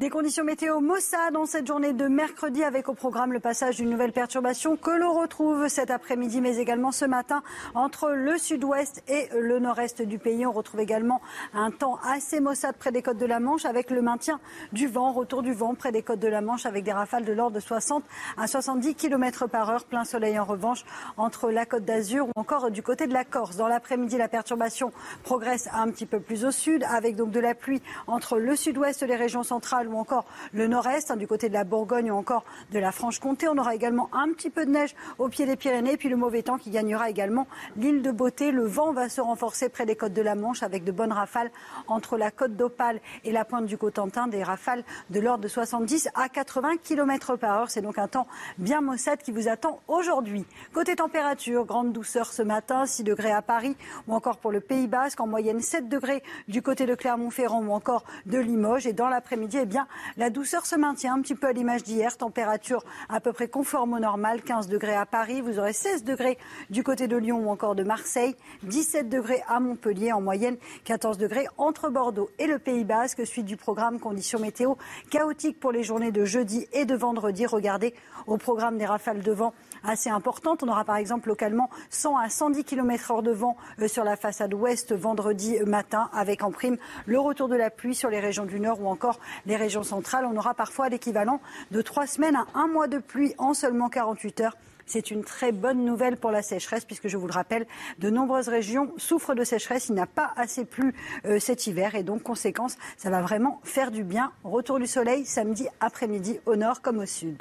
[0.00, 3.90] Des conditions météo Mossad dans cette journée de mercredi avec au programme le passage d'une
[3.90, 7.42] nouvelle perturbation que l'on retrouve cet après-midi mais également ce matin
[7.74, 10.46] entre le sud-ouest et le nord-est du pays.
[10.46, 11.20] On retrouve également
[11.52, 14.40] un temps assez maussade près des côtes de la Manche avec le maintien
[14.72, 17.34] du vent, retour du vent près des côtes de la Manche avec des rafales de
[17.34, 18.02] l'ordre de 60
[18.38, 19.84] à 70 km par heure.
[19.84, 20.86] Plein soleil en revanche
[21.18, 23.56] entre la côte d'Azur ou encore du côté de la Corse.
[23.56, 24.92] Dans l'après-midi, la perturbation
[25.24, 29.02] progresse un petit peu plus au sud avec donc de la pluie entre le sud-ouest,
[29.02, 32.44] les régions centrales ou encore le nord-est, hein, du côté de la Bourgogne ou encore
[32.72, 33.48] de la Franche-Comté.
[33.48, 36.42] On aura également un petit peu de neige au pied des Pyrénées, puis le mauvais
[36.42, 37.46] temps qui gagnera également
[37.76, 38.50] l'île de Beauté.
[38.52, 41.50] Le vent va se renforcer près des côtes de la Manche avec de bonnes rafales
[41.88, 46.08] entre la côte d'Opale et la pointe du Cotentin, des rafales de l'ordre de 70
[46.14, 47.70] à 80 km par heure.
[47.70, 48.26] C'est donc un temps
[48.58, 50.44] bien maussade qui vous attend aujourd'hui.
[50.72, 53.76] Côté température, grande douceur ce matin, 6 degrés à Paris
[54.06, 57.72] ou encore pour le Pays Basque, en moyenne 7 degrés du côté de Clermont-Ferrand ou
[57.72, 58.86] encore de Limoges.
[58.86, 59.79] Et dans l'après-midi, eh bien,
[60.16, 62.16] la douceur se maintient un petit peu à l'image d'hier.
[62.16, 64.42] Température à peu près conforme au normal.
[64.42, 65.40] 15 degrés à Paris.
[65.40, 66.38] Vous aurez 16 degrés
[66.70, 68.36] du côté de Lyon ou encore de Marseille.
[68.64, 70.12] 17 degrés à Montpellier.
[70.12, 73.26] En moyenne, 14 degrés entre Bordeaux et le Pays Basque.
[73.26, 74.74] Suite du programme conditions météo
[75.10, 77.46] chaotiques pour les journées de jeudi et de vendredi.
[77.46, 77.94] Regardez
[78.26, 79.54] au programme des rafales de vent
[79.84, 80.62] assez importantes.
[80.62, 84.16] On aura par exemple localement 100 à 110 km heure de vent euh, sur la
[84.16, 86.76] façade ouest vendredi matin avec en prime
[87.06, 90.26] le retour de la pluie sur les régions du nord ou encore les régions centrales.
[90.26, 91.40] On aura parfois l'équivalent
[91.70, 94.56] de trois semaines à un mois de pluie en seulement 48 heures.
[94.90, 97.64] C'est une très bonne nouvelle pour la sécheresse, puisque je vous le rappelle,
[98.00, 99.88] de nombreuses régions souffrent de sécheresse.
[99.88, 100.96] Il n'a pas assez plu
[101.26, 104.32] euh, cet hiver, et donc, conséquence, ça va vraiment faire du bien.
[104.42, 107.40] Retour du soleil samedi après-midi au nord comme au sud.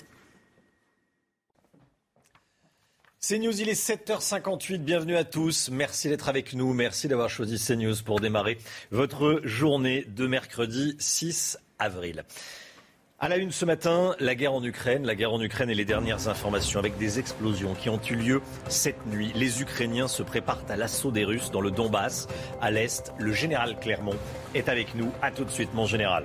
[3.22, 4.78] CNews, il est 7h58.
[4.78, 5.70] Bienvenue à tous.
[5.74, 6.74] Merci d'être avec nous.
[6.74, 8.58] Merci d'avoir choisi CNews pour démarrer
[8.92, 12.24] votre journée de mercredi 6 avril.
[13.20, 15.84] À la une ce matin, la guerre en Ukraine, la guerre en Ukraine et les
[15.84, 19.34] dernières informations avec des explosions qui ont eu lieu cette nuit.
[19.36, 22.30] Les Ukrainiens se préparent à l'assaut des Russes dans le Donbass,
[22.62, 23.12] à l'est.
[23.20, 24.16] Le général Clermont
[24.56, 25.12] est avec nous.
[25.22, 26.24] À tout de suite, mon général.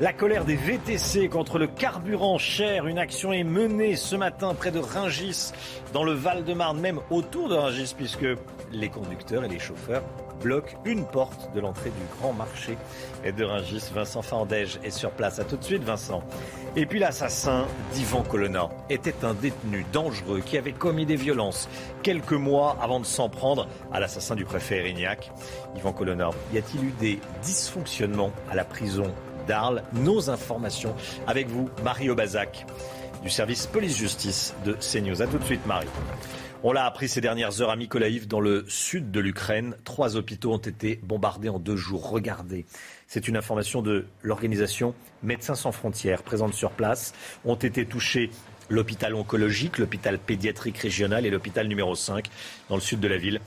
[0.00, 2.86] La colère des VTC contre le carburant cher.
[2.86, 5.52] Une action est menée ce matin près de Ringis,
[5.92, 8.24] dans le Val-de-Marne, même autour de Ringis, puisque
[8.72, 10.02] les conducteurs et les chauffeurs
[10.42, 12.78] bloquent une porte de l'entrée du grand marché
[13.26, 13.90] de Ringis.
[13.94, 15.38] Vincent Fandège est sur place.
[15.38, 16.22] À tout de suite, Vincent.
[16.76, 21.68] Et puis l'assassin d'Ivan Colonna était un détenu dangereux qui avait commis des violences
[22.02, 25.30] quelques mois avant de s'en prendre à l'assassin du préfet Erignac.
[25.76, 29.12] Yvan Colonna, y a-t-il eu des dysfonctionnements à la prison
[29.92, 30.94] Nos informations
[31.26, 32.66] avec vous, Marie Obazac,
[33.22, 35.22] du service police-justice de CNews.
[35.22, 35.88] A tout de suite, Marie.
[36.62, 39.74] On l'a appris ces dernières heures à Mykolaïv, dans le sud de l'Ukraine.
[39.82, 42.10] Trois hôpitaux ont été bombardés en deux jours.
[42.10, 42.64] Regardez.
[43.08, 44.94] C'est une information de l'organisation
[45.24, 47.12] Médecins sans frontières, présente sur place.
[47.44, 48.30] Ont été touchés
[48.68, 52.28] l'hôpital oncologique, l'hôpital pédiatrique régional et l'hôpital numéro 5
[52.68, 53.40] dans le sud de la ville.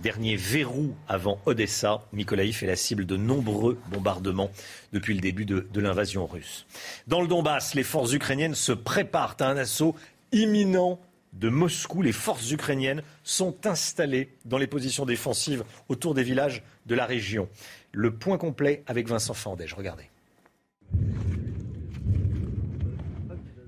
[0.00, 4.50] Dernier verrou avant Odessa, Mykolaïv est la cible de nombreux bombardements
[4.92, 6.66] depuis le début de, de l'invasion russe.
[7.08, 9.96] Dans le Donbass, les forces ukrainiennes se préparent à un assaut
[10.30, 11.00] imminent
[11.32, 12.02] de Moscou.
[12.02, 17.48] Les forces ukrainiennes sont installées dans les positions défensives autour des villages de la région.
[17.90, 19.74] Le point complet avec Vincent Fandège.
[19.74, 20.10] Regardez.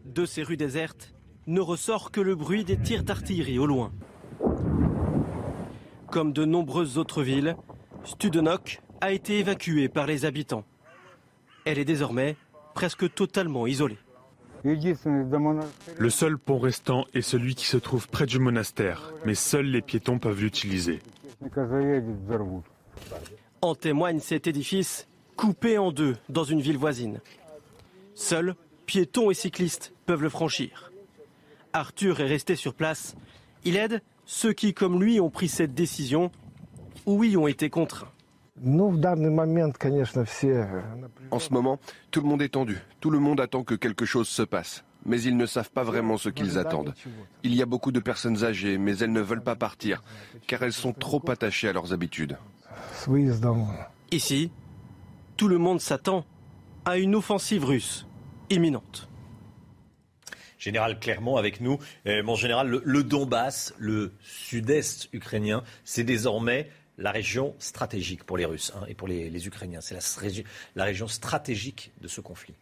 [0.05, 1.13] De ces rues désertes
[1.49, 3.93] ne ressort que le bruit des tirs d'artillerie au loin.
[6.11, 7.57] Comme de nombreuses autres villes,
[8.05, 10.65] Studenok a été évacuée par les habitants.
[11.65, 12.37] Elle est désormais
[12.75, 13.99] presque totalement isolée.
[14.65, 19.83] Le seul pont restant est celui qui se trouve près du monastère, mais seuls les
[19.83, 20.99] piétons peuvent l'utiliser.
[23.63, 25.07] En témoigne cet édifice
[25.37, 27.21] coupé en deux dans une ville voisine.
[28.15, 28.55] Seuls
[28.85, 30.91] piétons et cyclistes peuvent le franchir.
[31.73, 33.15] Arthur est resté sur place.
[33.65, 36.31] Il aide ceux qui, comme lui, ont pris cette décision
[37.05, 38.13] ou y ont été contraints.
[41.33, 41.81] En ce moment,
[42.13, 42.79] tout le monde est tendu.
[43.01, 44.85] Tout le monde attend que quelque chose se passe.
[45.05, 46.95] Mais ils ne savent pas vraiment ce qu'ils attendent.
[47.43, 50.05] Il y a beaucoup de personnes âgées, mais elles ne veulent pas partir,
[50.47, 52.39] car elles sont trop attachées à leurs habitudes.
[54.13, 54.53] Ici,
[55.37, 56.25] tout le monde s'attend
[56.85, 58.07] à une offensive russe
[58.49, 59.10] imminente.
[60.61, 61.79] Général Clermont avec nous.
[62.07, 66.69] Euh, mon général, le, le Donbass, le sud-est ukrainien, c'est désormais
[66.99, 69.81] la région stratégique pour les Russes hein, et pour les, les Ukrainiens.
[69.81, 70.31] C'est la,
[70.77, 72.55] la, région stratégique de ce conflit.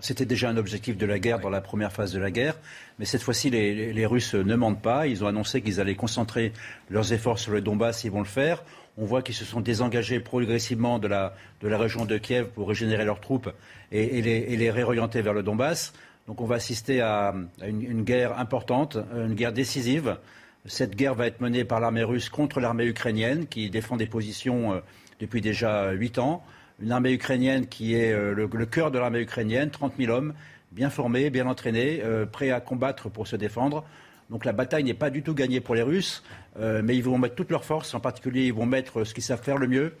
[0.00, 1.42] C'était déjà un objectif de la guerre oui.
[1.42, 2.56] dans la première phase de la guerre,
[3.00, 5.08] mais cette fois-ci, les, les, Russes ne mentent pas.
[5.08, 6.52] Ils ont annoncé qu'ils allaient concentrer
[6.88, 8.04] leurs efforts sur le Donbass.
[8.04, 8.62] Ils vont le faire.
[8.96, 12.68] On voit qu'ils se sont désengagés progressivement de la, de la région de Kiev pour
[12.68, 13.50] régénérer leurs troupes
[13.90, 15.92] et, et, les, et les réorienter vers le Donbass.
[16.30, 20.16] Donc on va assister à, une, guerre importante, une guerre décisive.
[20.64, 24.74] Cette guerre va être menée par l'armée russe contre l'armée ukrainienne, qui défend des positions
[24.74, 24.78] euh,
[25.18, 26.44] depuis déjà huit ans.
[26.80, 30.34] Une armée ukrainienne qui est euh, le, cœur de l'armée ukrainienne, 30 000 hommes,
[30.70, 33.84] bien formés, bien entraînés, euh, prêts à combattre pour se défendre.
[34.30, 36.22] Donc la bataille n'est pas du tout gagnée pour les Russes,
[36.60, 37.92] euh, mais ils vont mettre toutes leurs forces.
[37.92, 39.94] En particulier, ils vont mettre ce qu'ils savent faire le mieux,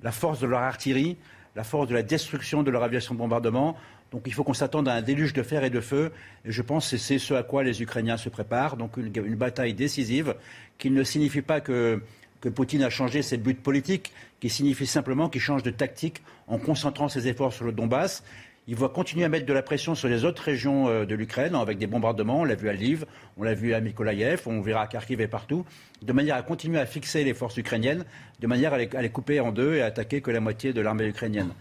[0.00, 1.16] la force de leur artillerie,
[1.56, 3.76] la force de la destruction de leur aviation de bombardement.
[4.10, 6.12] Donc il faut qu'on s'attende à un déluge de fer et de feu.
[6.44, 8.76] Et je pense que c'est ce à quoi les Ukrainiens se préparent.
[8.76, 10.34] Donc une, bataille décisive
[10.78, 12.02] qui ne signifie pas que,
[12.40, 16.58] que, Poutine a changé ses buts politiques, qui signifie simplement qu'il change de tactique en
[16.58, 18.22] concentrant ses efforts sur le Donbass.
[18.68, 21.56] Il va continuer à mettre de la pression sur les autres régions euh, de l'Ukraine
[21.56, 22.42] avec des bombardements.
[22.42, 23.06] On l'a vu à Lviv,
[23.36, 25.64] on l'a vu à Mykolaïev, on verra à Kharkiv et partout,
[26.00, 28.04] de manière à continuer à fixer les forces ukrainiennes,
[28.38, 31.08] de manière à les, couper en deux et à attaquer que la moitié de l'armée
[31.08, 31.54] ukrainienne.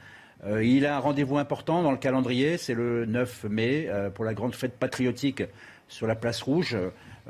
[0.46, 4.24] Euh, il a un rendez-vous important dans le calendrier, c'est le 9 mai euh, pour
[4.24, 5.42] la grande fête patriotique
[5.88, 6.78] sur la place rouge.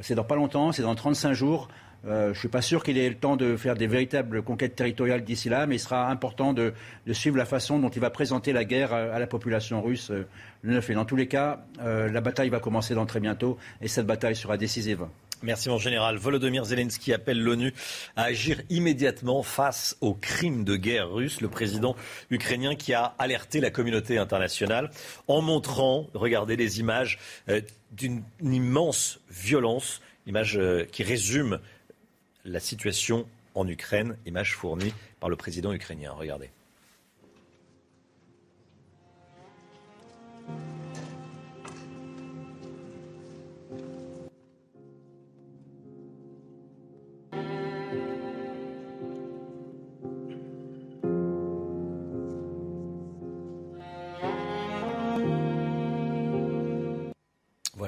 [0.01, 1.69] C'est dans pas longtemps, c'est dans 35 jours.
[2.07, 4.75] Euh, je ne suis pas sûr qu'il ait le temps de faire des véritables conquêtes
[4.75, 6.73] territoriales d'ici là, mais il sera important de,
[7.11, 10.25] suivre la façon dont il va présenter la guerre à, la population russe euh,
[10.63, 10.95] le 9 mai.
[10.95, 14.35] Dans tous les cas, euh, la bataille va commencer dans très bientôt et cette bataille
[14.35, 15.05] sera décisive.
[15.43, 16.17] Merci mon général.
[16.17, 17.73] Volodymyr Zelensky appelle l'ONU
[18.15, 21.41] à agir immédiatement face aux crimes de guerre russes.
[21.41, 21.95] Le président
[22.29, 24.91] ukrainien qui a alerté la communauté internationale
[25.27, 27.17] en montrant, regardez les images,
[27.91, 30.59] d'une immense violence, image
[30.91, 31.59] qui résume
[32.45, 36.11] la situation en Ukraine, image fournie par le président ukrainien.
[36.11, 36.49] Regardez.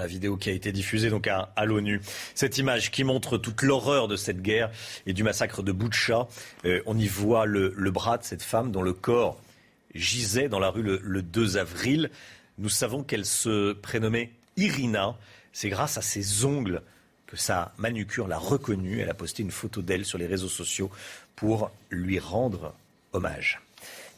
[0.03, 2.01] La vidéo qui a été diffusée donc à, l'ONU.
[2.35, 4.69] Cette image qui montre toute l'horreur de cette guerre
[5.05, 6.27] et du massacre de Boutcha.
[6.65, 9.39] Euh, on y voit le, le, bras de cette femme dont le corps
[9.95, 12.11] gisait dans la rue le, le 2 avril.
[12.57, 15.15] Nous savons qu'elle se prénommait Irina.
[15.53, 16.81] C'est grâce à ses ongles
[17.25, 18.99] que sa manucure l'a reconnue.
[18.99, 20.91] Elle a posté une photo d'elle sur les réseaux sociaux
[21.37, 22.73] pour lui rendre
[23.13, 23.61] hommage.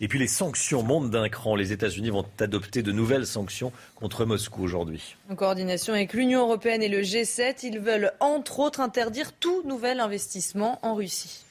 [0.02, 1.56] Et puis les sanctions montent d'un cran.
[1.56, 5.16] Les États-Unis vont adopter de nouvelles sanctions contre Moscou aujourd'hui.
[5.30, 10.00] En coordination avec l'Union européenne et le G7, ils veulent entre autres interdire tout nouvel
[10.00, 11.46] investissement en Russie.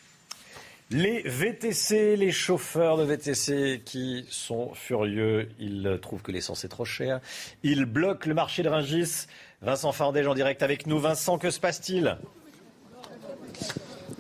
[0.91, 6.85] Les VTC, les chauffeurs de VTC qui sont furieux, ils trouvent que l'essence est trop
[6.85, 7.21] chère.
[7.63, 9.27] Ils bloquent le marché de Rungis.
[9.63, 10.99] Vincent Fardège en direct avec nous.
[10.99, 12.19] Vincent, que se passe-t-il?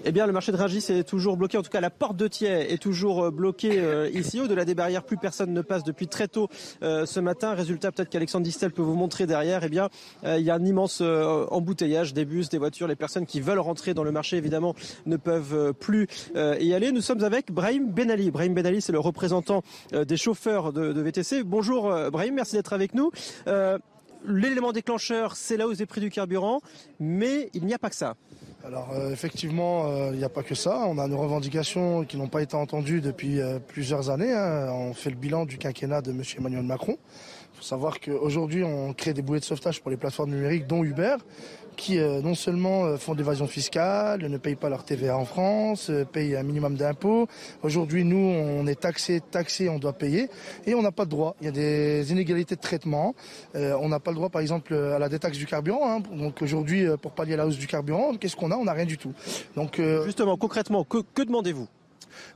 [0.07, 1.57] Eh bien, le marché de Rungis est toujours bloqué.
[1.57, 4.39] En tout cas, la porte de Thiers est toujours bloquée euh, ici.
[4.39, 6.49] Au-delà des barrières, plus personne ne passe depuis très tôt
[6.83, 7.55] euh, ce matin.
[7.55, 9.65] Résultat, peut-être qu'Alexandre Distel peut vous montrer derrière.
[9.65, 9.89] Eh bien,
[10.25, 12.87] euh, il y a un immense embouteillage des bus, des voitures.
[12.87, 14.75] Les personnes qui veulent rentrer dans le marché, évidemment,
[15.07, 16.93] ne peuvent plus y aller.
[16.93, 18.31] Nous sommes avec Brahim Benali.
[18.31, 19.63] Brahim Benali, c'est le représentant
[19.93, 21.45] des chauffeurs de, de, VTC.
[21.45, 22.35] Bonjour, Brahim.
[22.35, 23.11] Merci d'être avec nous
[24.27, 26.61] l'élément déclencheur, c'est la hausse des prix du carburant,
[26.99, 28.17] mais il n'y a pas que ça.
[28.67, 30.85] Alors euh, effectivement, euh, il n'y a pas que ça.
[30.87, 34.33] On a nos revendications qui n'ont pas été entendues depuis euh, plusieurs années.
[34.33, 34.71] Hein.
[34.73, 36.23] On fait le bilan du quinquennat de M.
[36.39, 36.97] Emmanuel Macron.
[37.53, 40.83] Il faut savoir qu'aujourd'hui, on crée des bouées de sauvetage pour les plateformes numériques, dont
[40.83, 41.17] Uber,
[41.77, 46.43] qui non seulement font d'évasion fiscale, ne payent pas leur TVA en France, payent un
[46.43, 47.27] minimum d'impôts.
[47.63, 50.29] Aujourd'hui, nous, on est taxé, taxé, on doit payer,
[50.67, 51.37] et on n'a pas de droit.
[51.41, 53.15] Il y a des inégalités de traitement.
[53.55, 55.97] on n'a pas le droit, par exemple, à la détaxe du carburant.
[55.97, 56.03] Hein.
[56.13, 58.57] Donc aujourd'hui, pour pallier la hausse du carburant, qu'est-ce qu'on a?
[58.57, 59.13] On n'a rien du tout.
[59.57, 61.69] Donc justement, concrètement, que demandez-vous?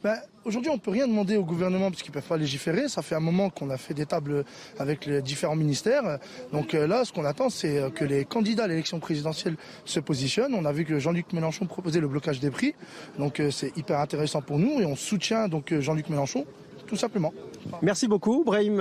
[0.02, 0.16] Ben,
[0.48, 2.88] Aujourd'hui, on ne peut rien demander au gouvernement parce qu'ils ne peuvent pas légiférer.
[2.88, 4.46] Ça fait un moment qu'on a fait des tables
[4.78, 6.18] avec les différents ministères.
[6.55, 10.00] Donc euh, là, ce qu'on attend, c'est euh, que les candidats à l'élection présidentielle se
[10.00, 10.55] positionnent.
[10.55, 12.74] On a vu que Jean-Luc Mélenchon proposait le blocage des prix.
[13.18, 16.46] Donc euh, c'est hyper intéressant pour nous et on soutient donc Jean-Luc Mélenchon
[16.86, 17.34] tout simplement.
[17.82, 18.78] Merci beaucoup, Brahim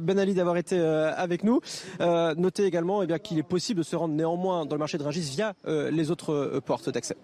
[0.00, 1.60] Ben Ali, d'avoir été avec nous.
[1.98, 5.30] notez également eh qu'il est possible de se rendre néanmoins dans le marché de Rungis
[5.30, 7.18] via les autres portes d'accès.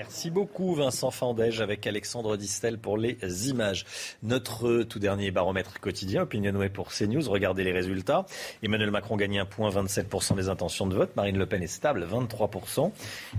[0.00, 3.18] Merci beaucoup Vincent Fandège avec Alexandre Distel pour les
[3.50, 3.84] images.
[4.22, 8.24] Notre tout dernier baromètre quotidien, Opinionway pour CNews, regardez les résultats.
[8.62, 11.14] Emmanuel Macron gagne un point, 27% des intentions de vote.
[11.16, 12.92] Marine Le Pen est stable, 23%.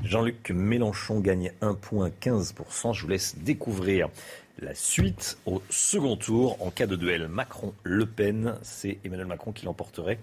[0.03, 2.93] Jean-Luc Mélenchon gagne un point, 15%.
[2.93, 4.09] Je vous laisse découvrir
[4.59, 6.57] la suite au second tour.
[6.61, 10.19] En cas de duel Macron-Le Pen, c'est Emmanuel Macron qui l'emporterait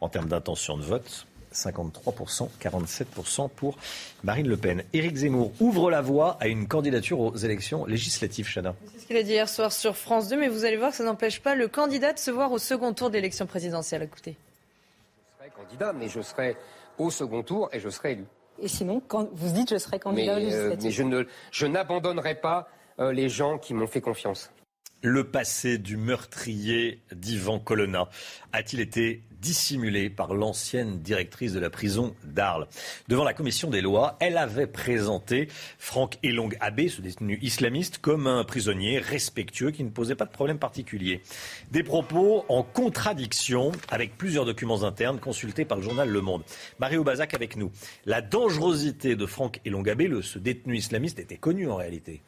[0.00, 1.26] en termes d'intention de vote.
[1.52, 3.76] 53%, 47% pour
[4.22, 4.84] Marine Le Pen.
[4.92, 8.74] Éric Zemmour ouvre la voie à une candidature aux élections législatives, Chana.
[8.92, 10.96] C'est ce qu'il a dit hier soir sur France 2, mais vous allez voir que
[10.96, 14.02] ça n'empêche pas le candidat de se voir au second tour d'élection présidentielle.
[14.02, 14.36] Écoutez.
[15.38, 16.56] Je serai candidat, mais je serai
[16.98, 18.24] au second tour et je serai élu.
[18.62, 22.34] Et sinon, quand vous dites je serai candidat mais, euh, mais je, ne, je n'abandonnerai
[22.34, 22.68] pas
[22.98, 24.50] euh, les gens qui m'ont fait confiance.
[25.02, 28.10] Le passé du meurtrier d'Ivan Colonna
[28.52, 32.66] a-t-il été dissimulé par l'ancienne directrice de la prison d'Arles
[33.08, 35.48] Devant la commission des lois, elle avait présenté
[35.78, 36.50] Franck Elong
[36.90, 41.22] ce détenu islamiste, comme un prisonnier respectueux qui ne posait pas de problème particulier.
[41.70, 46.42] Des propos en contradiction avec plusieurs documents internes consultés par le journal Le Monde.
[46.78, 47.72] Mario Bazac avec nous.
[48.04, 49.86] La dangerosité de Franck Elong
[50.20, 52.20] ce détenu islamiste, était connue en réalité.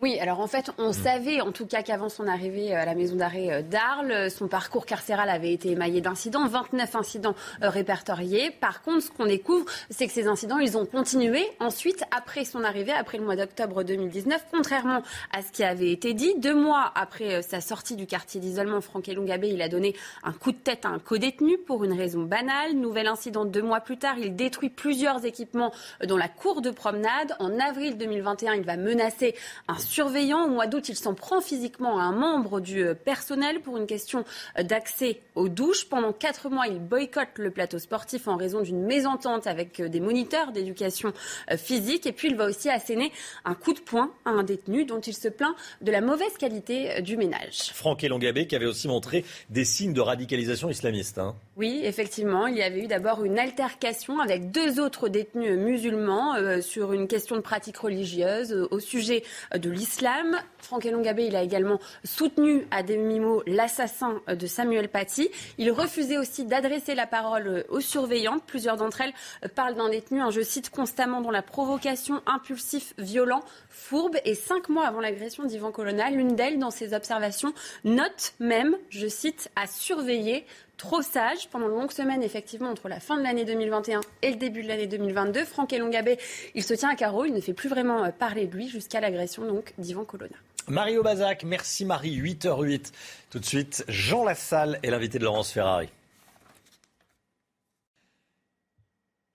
[0.00, 0.92] Oui, alors en fait, on hmm.
[0.92, 4.86] savait en tout cas qu'avant son arrivée à la maison d'arrêt euh, d'Arles, son parcours
[4.86, 7.34] carcéral avait été émaillé d'incidents, 29 incidents
[7.64, 8.52] euh, répertoriés.
[8.52, 12.62] Par contre, ce qu'on découvre, c'est que ces incidents, ils ont continué ensuite, après son
[12.62, 15.02] arrivée, après le mois d'octobre 2019, contrairement
[15.32, 16.32] à ce qui avait été dit.
[16.38, 20.32] Deux mois après euh, sa sortie du quartier d'isolement, Franck Elongabé, il a donné un
[20.32, 22.74] coup de tête à un co-détenu pour une raison banale.
[22.74, 25.72] Nouvel incident deux mois plus tard, il détruit plusieurs équipements
[26.06, 27.34] dans la cour de promenade.
[27.40, 29.34] En avril 2021, il va menacer
[29.66, 30.44] un surveillant.
[30.44, 33.86] Au mois d'août, il s'en prend physiquement à un membre du euh, personnel pour une
[33.86, 34.24] question
[34.58, 35.88] euh, d'accès aux douches.
[35.88, 40.00] Pendant quatre mois, il boycotte le plateau sportif en raison d'une mésentente avec euh, des
[40.00, 41.12] moniteurs d'éducation
[41.56, 42.06] physique.
[42.06, 43.12] Et puis, il va aussi asséner
[43.44, 47.00] un coup de poing à un détenu dont il se plaint de la mauvaise qualité
[47.00, 47.72] du ménage.
[47.72, 51.18] Franck Elongabé qui avait aussi montré des signes de radicalisation islamiste.
[51.18, 51.34] Hein.
[51.56, 56.92] Oui, effectivement, il y avait eu d'abord une altercation avec deux autres détenus musulmans sur
[56.92, 59.22] une question de pratique religieuse au sujet
[59.54, 60.38] de l'islam.
[60.58, 65.30] Franck Elongabé, il a également soutenu à demi-mot l'assassin de Samuel Paty.
[65.56, 68.42] Il refusait aussi d'adresser la parole aux surveillantes.
[68.44, 69.14] Plusieurs d'entre elles
[69.54, 74.16] parlent d'un détenu, je cite, constamment dans la provocation, impulsif, violent, fourbe.
[74.24, 79.06] Et cinq mois avant l'agression d'Ivan Colonna, l'une d'elles, dans ses observations, note même, je
[79.06, 80.44] cite, à surveiller
[80.78, 84.36] trop sage pendant de longues semaines, effectivement, entre la fin de l'année 2021 et le
[84.36, 85.44] début de l'année 2022.
[85.44, 86.18] Franck Elongabé,
[86.54, 89.00] il se tient à carreau, il ne fait plus vraiment euh, parler de lui jusqu'à
[89.00, 90.36] l'agression donc d'Ivan Colonna.
[90.68, 92.92] Mario Bazac, merci Marie, 8h08.
[93.30, 95.88] Tout de suite, Jean Lassalle est l'invité de Laurence Ferrari.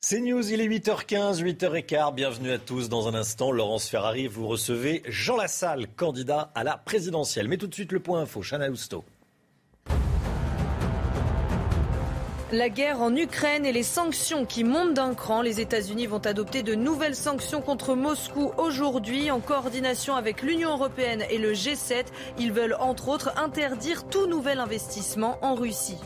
[0.05, 2.13] C'est News, il est 8h15, 8h15.
[2.13, 2.89] Bienvenue à tous.
[2.89, 7.47] Dans un instant, Laurence Ferrari, vous recevez Jean Lassalle, candidat à la présidentielle.
[7.47, 9.05] Mais tout de suite, le point info, Chana Lousteau.
[12.53, 15.41] La guerre en Ukraine et les sanctions qui montent d'un cran.
[15.41, 21.23] Les États-Unis vont adopter de nouvelles sanctions contre Moscou aujourd'hui en coordination avec l'Union européenne
[21.31, 22.05] et le G7.
[22.37, 25.97] Ils veulent entre autres interdire tout nouvel investissement en Russie.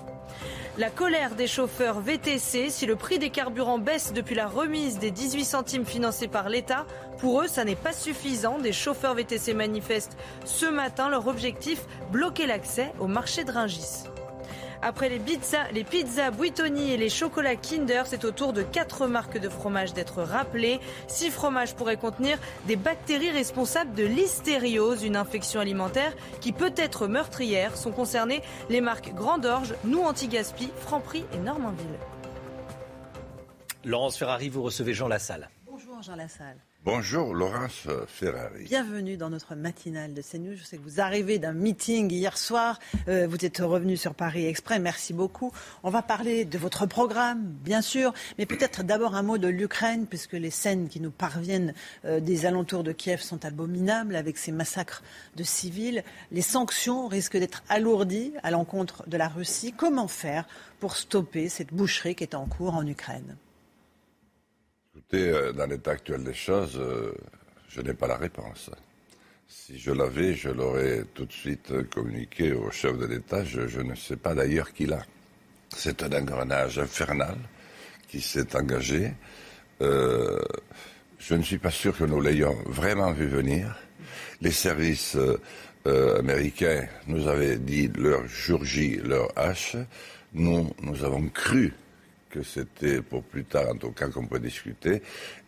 [0.77, 5.11] La colère des chauffeurs VTC, si le prix des carburants baisse depuis la remise des
[5.11, 6.85] 18 centimes financés par l'État,
[7.17, 8.57] pour eux, ça n'est pas suffisant.
[8.57, 10.15] Des chauffeurs VTC manifestent
[10.45, 11.81] ce matin leur objectif,
[12.13, 14.05] bloquer l'accès au marché de Ringis.
[14.81, 19.07] Après les pizzas, les pizzas Buitoni et les chocolats Kinder, c'est au tour de quatre
[19.07, 20.79] marques de fromage d'être rappelées.
[21.07, 27.07] Six fromages pourraient contenir des bactéries responsables de l'hystériose, une infection alimentaire qui peut être
[27.07, 27.75] meurtrière.
[27.75, 31.85] Sont concernées les marques Grandorge, Nous Antigaspi, Franprix et Normandville.
[33.83, 35.49] Laurence Ferrari, vous recevez Jean Lassalle.
[35.65, 36.57] Bonjour Jean Lassalle.
[36.89, 38.63] Bonjour Laurence Ferrari.
[38.63, 40.55] Bienvenue dans notre matinale de CNews.
[40.55, 42.79] Je sais que vous arrivez d'un meeting hier soir.
[43.09, 44.79] Euh, vous êtes revenu sur Paris Exprès.
[44.79, 45.51] Merci beaucoup.
[45.83, 50.07] On va parler de votre programme, bien sûr, mais peut-être d'abord un mot de l'Ukraine,
[50.07, 51.73] puisque les scènes qui nous parviennent
[52.05, 55.03] euh, des alentours de Kiev sont abominables avec ces massacres
[55.35, 56.05] de civils.
[56.31, 59.73] Les sanctions risquent d'être alourdies à l'encontre de la Russie.
[59.75, 60.47] Comment faire
[60.79, 63.35] pour stopper cette boucherie qui est en cours en Ukraine?
[65.13, 67.13] Euh, dans l'état actuel des choses, euh,
[67.69, 68.69] je n'ai pas la réponse.
[69.47, 73.45] Si je l'avais, je l'aurais tout de suite communiqué au chef de l'État.
[73.45, 75.05] Je, ne sais pas d'ailleurs qui l'a.
[75.69, 77.37] C'est un engrenage infernal
[78.09, 79.13] qui s'est engagé.
[79.81, 80.41] Euh,
[81.19, 83.79] je ne suis pas sûr que nous l'ayons vraiment vu venir.
[84.41, 85.17] Les services
[85.85, 89.77] américains nous avaient dit leur jour J, leur H.
[90.33, 91.73] Nous, nous avons cru
[92.29, 95.01] que c'était pour plus tard, en tout cas, qu'on peut discuter.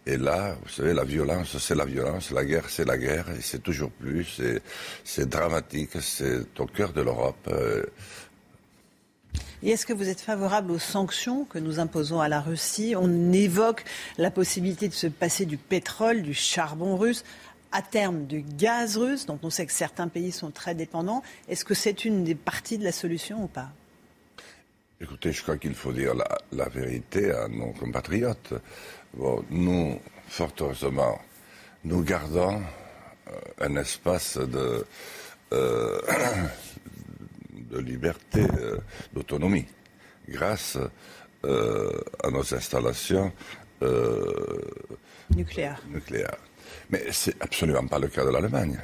[0.05, 3.41] Et là, vous savez, la violence, c'est la violence, la guerre, c'est la guerre, et
[3.41, 4.41] c'est toujours plus,
[5.03, 7.47] c'est dramatique, c'est au cœur de l'Europe.
[7.47, 7.85] Euh.
[9.61, 12.95] Et est-ce que vous êtes favorable aux sanctions que nous imposons à la Russie?
[12.97, 13.83] On évoque
[14.17, 17.25] la possibilité de se passer du pétrole, du charbon russe,
[17.71, 21.23] à terme du gaz russe, dont on sait que certains pays sont très dépendants.
[21.49, 23.69] Est-ce que c'est une des parties de la solution ou pas?
[25.01, 26.13] Écoutez, je crois qu'il faut dire
[26.51, 28.53] la, vérité à nos compatriotes.
[29.49, 29.97] nous,
[30.27, 31.21] fort heureusement,
[31.85, 32.61] nous gardons
[33.27, 33.31] euh,
[33.61, 34.85] un espace de,
[35.53, 36.01] euh,
[37.71, 38.77] de liberté, euh,
[39.13, 39.67] d'autonomie,
[40.27, 40.77] grâce
[41.43, 43.31] à nos installations
[45.33, 45.81] nucléaires.
[45.87, 46.35] nucléaires.
[46.89, 48.77] Mais c'est absolument pas le cas de l'Allemagne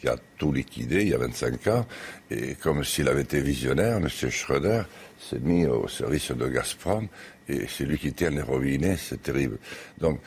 [0.00, 1.86] qui a tout liquidé il y a 25 ans.
[2.30, 4.08] Et comme s'il avait été visionnaire, M.
[4.08, 4.82] Schröder
[5.18, 7.08] s'est mis au service de Gazprom
[7.48, 9.58] et c'est lui qui tient les robinets, c'est terrible.
[9.98, 10.20] Donc,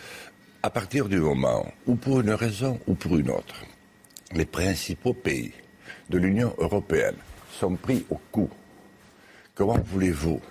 [0.64, 3.66] à partir du moment où, pour une raison ou pour une autre,
[4.34, 5.52] les principaux pays
[6.10, 7.16] de l'Union européenne
[7.52, 8.50] sont pris au coup,
[9.56, 10.42] comment voulez-vous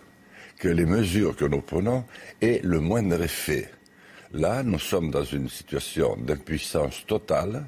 [0.58, 2.04] que les mesures que nous prenons
[2.40, 3.70] aient le moindre effet?
[4.32, 7.64] Là, nous sommes dans une situation d'impuissance totale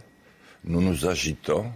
[0.64, 1.70] nous nous agitons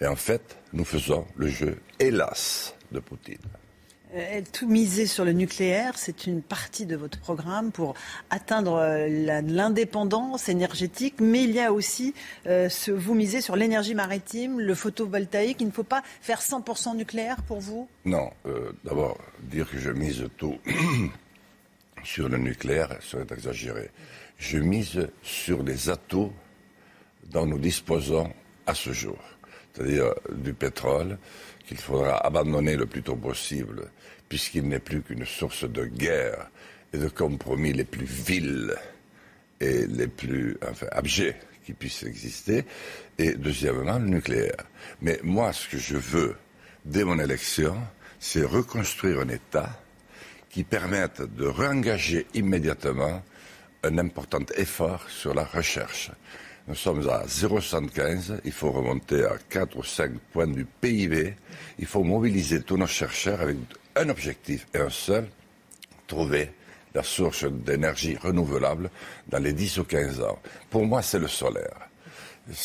[0.00, 3.38] et en fait, nous faisons le jeu, hélas, de Poutine.
[4.14, 7.92] Euh, tout miser sur le nucléaire, c'est une partie de votre programme pour
[8.30, 12.14] atteindre euh, l'indépendance énergétique, mais il y a aussi,
[12.46, 15.60] euh, ce, vous misez sur l'énergie maritime, le photovoltaïque.
[15.60, 17.86] Il ne faut pas faire 100% nucléaire pour vous?
[18.06, 18.30] Non,
[18.84, 20.56] d'abord, dire que je mise tout
[22.04, 23.90] sur le nucléaire serait exagéré.
[24.38, 26.32] Je mise sur les atouts
[27.30, 28.32] dont nous disposons
[28.66, 29.18] à ce jour,
[29.72, 31.18] c'est-à-dire du pétrole
[31.66, 33.90] qu'il faudra abandonner le plus tôt possible,
[34.28, 36.50] puisqu'il n'est plus qu'une source de guerre
[36.92, 38.74] et de compromis les plus vils
[39.60, 42.64] et les plus enfin, abjets qui puissent exister,
[43.18, 44.64] et deuxièmement le nucléaire.
[45.02, 46.36] Mais moi, ce que je veux,
[46.84, 47.76] dès mon élection,
[48.18, 49.78] c'est reconstruire un État
[50.48, 53.22] qui permette de réengager immédiatement
[53.82, 56.10] un important effort sur la recherche.
[56.68, 58.40] Nous sommes à 0,75.
[58.44, 61.34] Il faut remonter à 4 ou 5 points du PIB.
[61.78, 63.56] Il faut mobiliser tous nos chercheurs avec
[63.96, 65.26] un objectif et un seul,
[66.06, 66.50] trouver
[66.94, 68.90] la source d'énergie renouvelable
[69.28, 70.38] dans les 10 ou 15 ans.
[70.68, 71.88] Pour moi, c'est le solaire.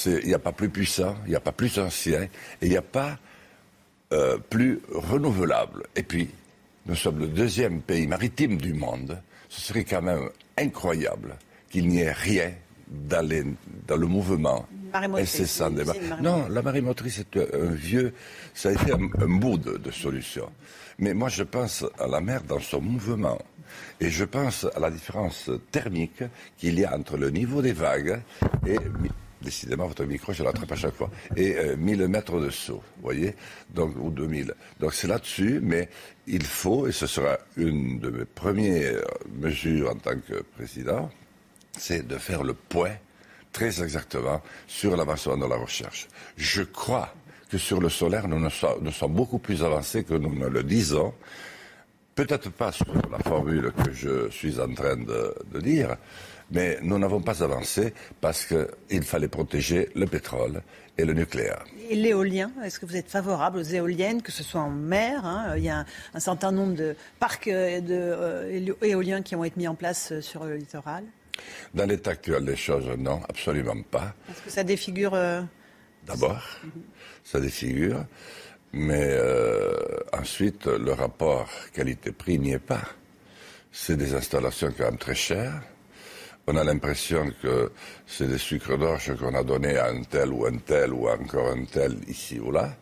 [0.06, 2.30] Il n'y a pas plus puissant, il n'y a pas plus ancien, et
[2.64, 3.18] il n'y a pas
[4.12, 5.84] euh, plus renouvelable.
[5.96, 6.30] Et puis,
[6.88, 9.22] nous sommes le deuxième pays maritime du monde.
[9.48, 11.38] Ce serait quand même incroyable
[11.70, 12.52] qu'il n'y ait rien
[12.94, 13.28] dans,
[13.88, 15.84] dans le mouvement incessant des
[16.22, 18.14] Non, la marée motrice est un vieux,
[18.54, 20.50] ça a été un, bout de, solution.
[21.00, 23.40] Mais moi, je pense à la mer dans son mouvement.
[24.00, 26.24] Et je pense à la différence thermique
[26.58, 28.22] qu'il y a entre le niveau des vagues
[28.68, 28.78] et
[29.42, 31.10] décidément, votre micro, je l'attrape à chaque fois.
[31.36, 33.36] Et 1000 euh, mètres de saut, vous voyez
[33.74, 34.54] Donc, ou 2000.
[34.80, 35.90] Donc, c'est là-dessus, mais
[36.28, 39.02] il faut, et ce sera une de mes premières
[39.36, 41.10] mesures en tant que président,
[41.78, 42.96] c'est de faire le point
[43.52, 46.08] très exactement sur l'avancement de la recherche.
[46.36, 47.14] Je crois
[47.50, 51.14] que sur le solaire, nous, sommes, beaucoup plus avancés que nous ne le disons.
[52.16, 55.96] Peut-être pas sur la formule que je suis en train de, dire,
[56.52, 60.62] mais nous n'avons pas avancé parce qu'il fallait protéger le pétrole
[60.98, 61.64] et le nucléaire.
[61.90, 65.54] Et l'éolien, est-ce que vous êtes favorable aux éoliennes, que ce soit en mer hein?
[65.58, 69.68] Il y a un, certain nombre de parcs euh, euh, éoliens qui ont été mis
[69.68, 71.04] en place sur le littoral
[71.74, 74.14] dans l'état actuel des choses, non, absolument pas.
[74.30, 75.42] Est-ce que ça défigure euh,
[76.06, 76.44] D'abord,
[77.24, 78.06] ça défigure,
[78.74, 79.74] mais euh,
[80.12, 82.82] ensuite, le rapport qualité-prix n'y est pas.
[83.72, 85.62] c'est des installations quand même très chères.
[86.46, 87.72] On a l'impression que
[88.06, 91.52] c'est des sucres d'orge qu'on a donnés à un tel ou un tel ou encore
[91.52, 92.76] un tel ici ou là.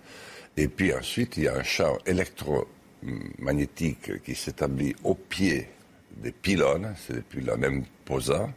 [0.57, 5.69] Et puis ensuite, il y a un champ électromagnétique qui s'établit au pied
[6.17, 8.51] des pylônes, c'est des pylônes même posants,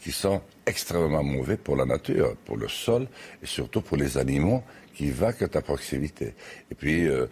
[0.00, 3.06] qui sont extrêmement mauvais pour la nature, pour le sol
[3.42, 4.62] et surtout pour les animaux
[4.94, 6.34] qui vaquent à proximité.
[6.70, 7.26] Et puis, euh,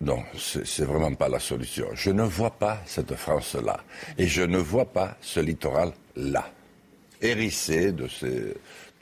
[0.00, 1.88] non, c'est vraiment pas la solution.
[1.94, 3.84] Je ne vois pas cette France-là.
[4.16, 6.50] Et je ne vois pas ce littoral-là.
[7.20, 8.54] Hérissé de ces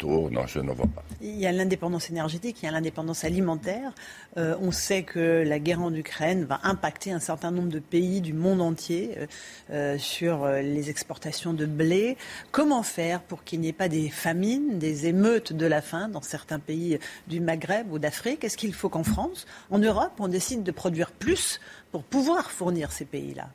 [0.07, 1.03] non, je ne vois pas.
[1.21, 3.93] Il y a l'indépendance énergétique, il y a l'indépendance alimentaire.
[4.37, 8.21] Euh, on sait que la guerre en Ukraine va impacter un certain nombre de pays
[8.21, 9.27] du monde entier euh,
[9.71, 12.17] euh, sur les exportations de blé.
[12.53, 16.23] Comment faire pour qu'il n'y ait pas des famines, des émeutes de la faim dans
[16.23, 18.45] certains pays du Maghreb ou d'Afrique?
[18.45, 21.61] Est-ce qu'il faut qu'en France, en Europe, on décide de produire plus
[21.91, 23.49] pour pouvoir fournir ces pays-là?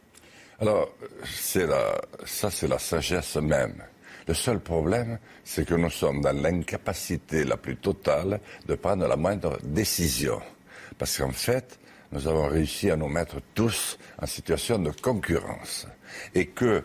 [0.60, 0.90] Alors,
[2.26, 3.84] ça c'est la sagesse même
[4.28, 9.16] le seul problème, c'est que nous sommes dans l'incapacité la plus totale de prendre la
[9.16, 10.42] moindre décision.
[10.98, 11.80] Parce qu'en fait,
[12.12, 15.88] nous avons réussi à nous mettre tous en situation de concurrence.
[16.36, 16.84] Et que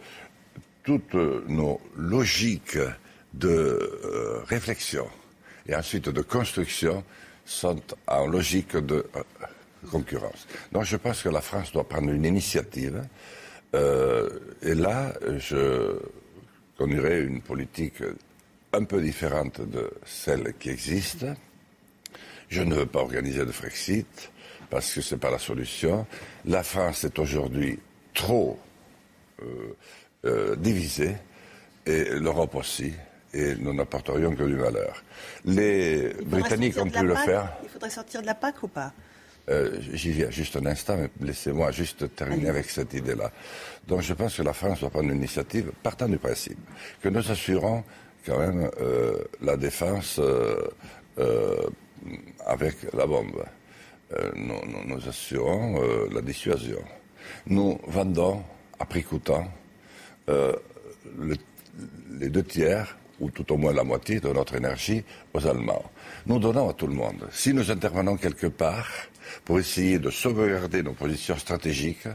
[0.82, 2.78] toutes nos logiques
[3.35, 5.06] de euh, réflexion
[5.66, 7.05] et ensuite de construction
[7.44, 9.23] sont en logique de euh,
[9.90, 10.47] concurrence.
[10.73, 13.02] Donc je pense que la France doit prendre une initiative.
[13.74, 14.31] Euh,
[14.62, 15.98] et là, je
[16.78, 18.02] conduirait une politique
[18.72, 21.26] un peu différente de celle qui existe.
[22.48, 24.30] Je ne veux pas organiser de Frexit
[24.70, 26.06] parce que ce n'est pas la solution.
[26.44, 27.78] La France est aujourd'hui
[28.14, 28.59] trop
[29.42, 29.76] euh,
[30.24, 31.16] euh, divisée
[31.84, 32.92] et l'Europe aussi.
[33.34, 35.05] Et nous n'apporterions que du malheur.
[35.44, 37.59] Les Britanniques ont pu le faire.
[37.62, 38.92] Il faudrait sortir de la PAC ou pas?
[39.48, 43.30] Euh, J'y viens juste un instant, mais laissez-moi juste terminer avec cette idée-là.
[43.86, 46.58] Donc je pense que la France doit prendre une initiative partant du principe
[47.02, 47.84] que nous assurons
[48.26, 50.66] quand même euh, la défense euh,
[52.46, 53.44] avec la bombe.
[54.36, 54.54] Nous,
[54.86, 56.82] nous, assurons la dissuasion.
[57.46, 58.42] Nous vendons
[58.78, 59.46] à prix coûtant
[62.18, 65.04] les deux tiers ou tout au moins la moitié de notre énergie
[65.34, 65.84] aux Allemands.
[66.26, 67.28] Nous donnons à tout le monde.
[67.32, 68.88] Si nous intervenons quelque part,
[69.44, 72.09] pour essayer de sauvegarder nos positions stratégiques,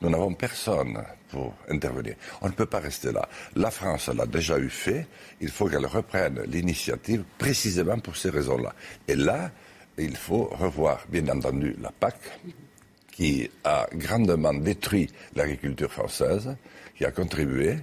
[0.00, 2.14] nous n'avons personne pour intervenir.
[2.40, 3.28] On ne peut pas rester là.
[3.56, 5.06] La France l'a déjà eu fait.
[5.40, 8.74] Il faut qu'elle reprenne l'initiative précisément pour ces raisons-là.
[9.06, 9.50] Et là,
[9.98, 12.16] il faut revoir, bien entendu, la PAC,
[13.12, 16.56] qui a grandement détruit l'agriculture française,
[16.96, 17.76] qui a contribué.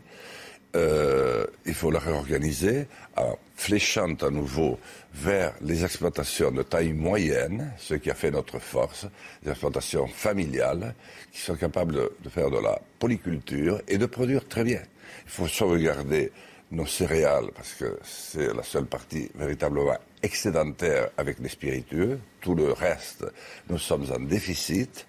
[0.75, 4.77] Euh, il faut la réorganiser en fléchant à nouveau
[5.13, 9.07] vers les exploitations de taille moyenne, ce qui a fait notre force,
[9.41, 10.93] des exploitations familiales
[11.31, 14.81] qui sont capables de, faire de la polyculture et de produire très bien.
[15.25, 16.31] Il faut sauvegarder
[16.71, 22.19] nos céréales parce que c'est la seule partie véritablement excédentaire avec les spiritueux.
[22.41, 23.25] Tout le reste,
[23.69, 25.07] nous sommes en déficit.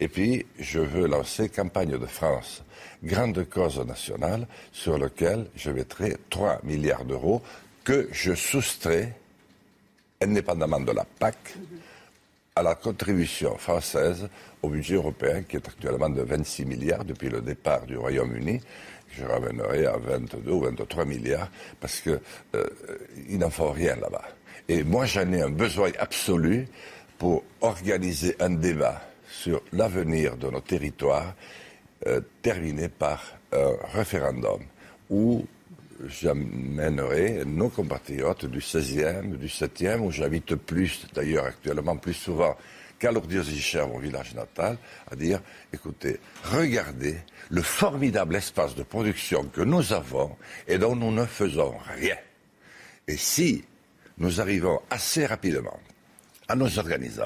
[0.00, 2.62] Et puis, je veux lancer campagne de France,
[3.02, 7.42] grande cause nationale, sur laquelle je mettrai 3 milliards d'euros
[7.84, 9.14] que je soustrais
[10.20, 11.36] indépendamment de la PAC,
[12.56, 14.28] à la contribution française
[14.62, 18.60] au budget européen, qui est actuellement de 26 milliards depuis le départ du Royaume-Uni.
[19.16, 21.50] Je ramènerai à 22 ou 23 milliards,
[21.80, 22.20] parce qu'il
[22.56, 22.66] euh,
[23.30, 24.24] n'en faut rien là-bas.
[24.68, 26.66] Et moi, j'en ai un besoin absolu
[27.16, 31.34] pour organiser un débat sur l'avenir de nos territoires,
[32.06, 34.60] euh, terminé par un référendum
[35.10, 35.46] où
[36.06, 42.56] j'amènerai nos compatriotes du 16e, du 7e, où j'habite plus, d'ailleurs actuellement plus souvent
[42.98, 44.76] qu'à l'Ordiosicher, mon village natal,
[45.10, 45.40] à dire,
[45.72, 47.16] écoutez, regardez
[47.50, 52.16] le formidable espace de production que nous avons et dont nous ne faisons rien.
[53.06, 53.64] Et si
[54.18, 55.78] nous arrivons assez rapidement
[56.48, 57.22] à nous organiser,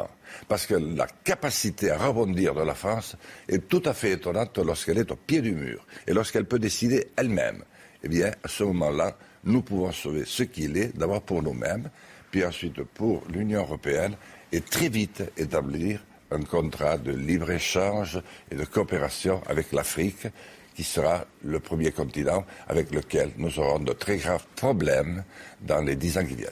[0.48, 3.16] parce que la capacité à rebondir de la France
[3.48, 7.09] est tout à fait étonnante lorsqu'elle est au pied du mur et lorsqu'elle peut décider
[7.16, 7.64] elle-même
[8.04, 11.88] eh bien, à ce moment-là, nous pouvons sauver ce qu'il est, d'abord pour nous-mêmes,
[12.30, 14.16] puis ensuite pour l'Union européenne,
[14.50, 20.26] et très vite établir un contrat de libre-échange et de coopération avec l'Afrique,
[20.74, 25.22] qui sera le premier continent avec lequel nous aurons de très graves problèmes
[25.60, 26.50] dans les dix ans qui viennent.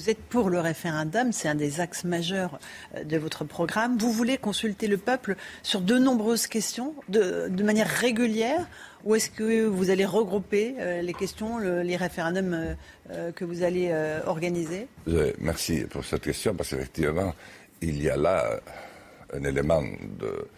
[0.00, 2.58] Vous êtes pour le référendum, c'est un des axes majeurs
[2.94, 3.98] euh, de votre programme.
[3.98, 8.66] Vous voulez consulter le peuple sur de nombreuses questions, de, de manière régulière
[9.04, 12.74] ou est-ce que vous allez regrouper euh, les questions, les référendums euh,
[13.10, 13.92] euh, que vous allez
[14.26, 14.88] organiser?
[15.38, 17.34] Merci pour cette question, parce qu'effectivement,
[17.82, 18.58] il y a là
[19.34, 20.48] un élément de,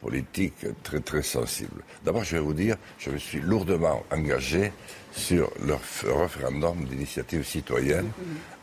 [0.00, 1.82] politique très très sensible.
[2.04, 4.72] D'abord, je vais vous dire, je me suis lourdement engagé
[5.12, 5.74] sur le
[6.12, 8.10] référendum d'initiative citoyenne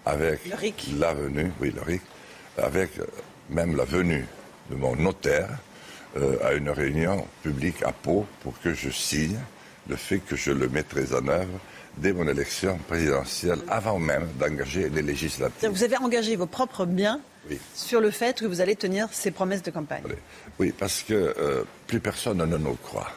[0.10, 0.41] avec
[0.98, 2.02] la venue, oui, le RIC,
[2.57, 2.91] avec
[3.49, 4.26] même la venue
[4.69, 5.49] de mon notaire
[6.18, 9.40] euh, à une réunion publique à Pau pour que je signe
[9.88, 11.60] le fait que je le mettrai en œuvre
[11.98, 15.69] dès mon élection présidentielle, avant même d'engager les législatives.
[15.69, 17.19] Vous avez engagé vos propres biens
[17.73, 20.03] sur le fait que vous allez tenir ces promesses de campagne.
[20.60, 23.11] Oui, parce que euh, plus personne ne nous croit.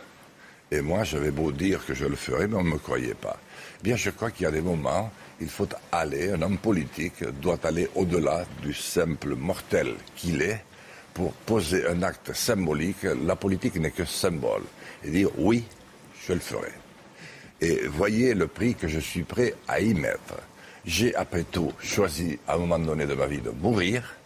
[0.71, 3.37] Et moi, j'avais beau dire que je le ferais, mais on ne me croyait pas.
[3.81, 5.13] Eh bien, je crois qu'il y a des moments,
[5.43, 10.65] il faut aller, un homme politique doit aller au-delà du simple mortel qu'il est
[11.13, 13.03] pour poser un acte symbolique.
[13.27, 14.63] La politique n'est que symbole.
[15.05, 15.65] Et dire oui,
[16.27, 16.71] je le ferai.
[17.61, 20.37] Et voyez le prix que je suis prêt à y mettre.
[20.85, 24.17] J'ai, après tout, choisi à un moment donné de ma vie de mourir.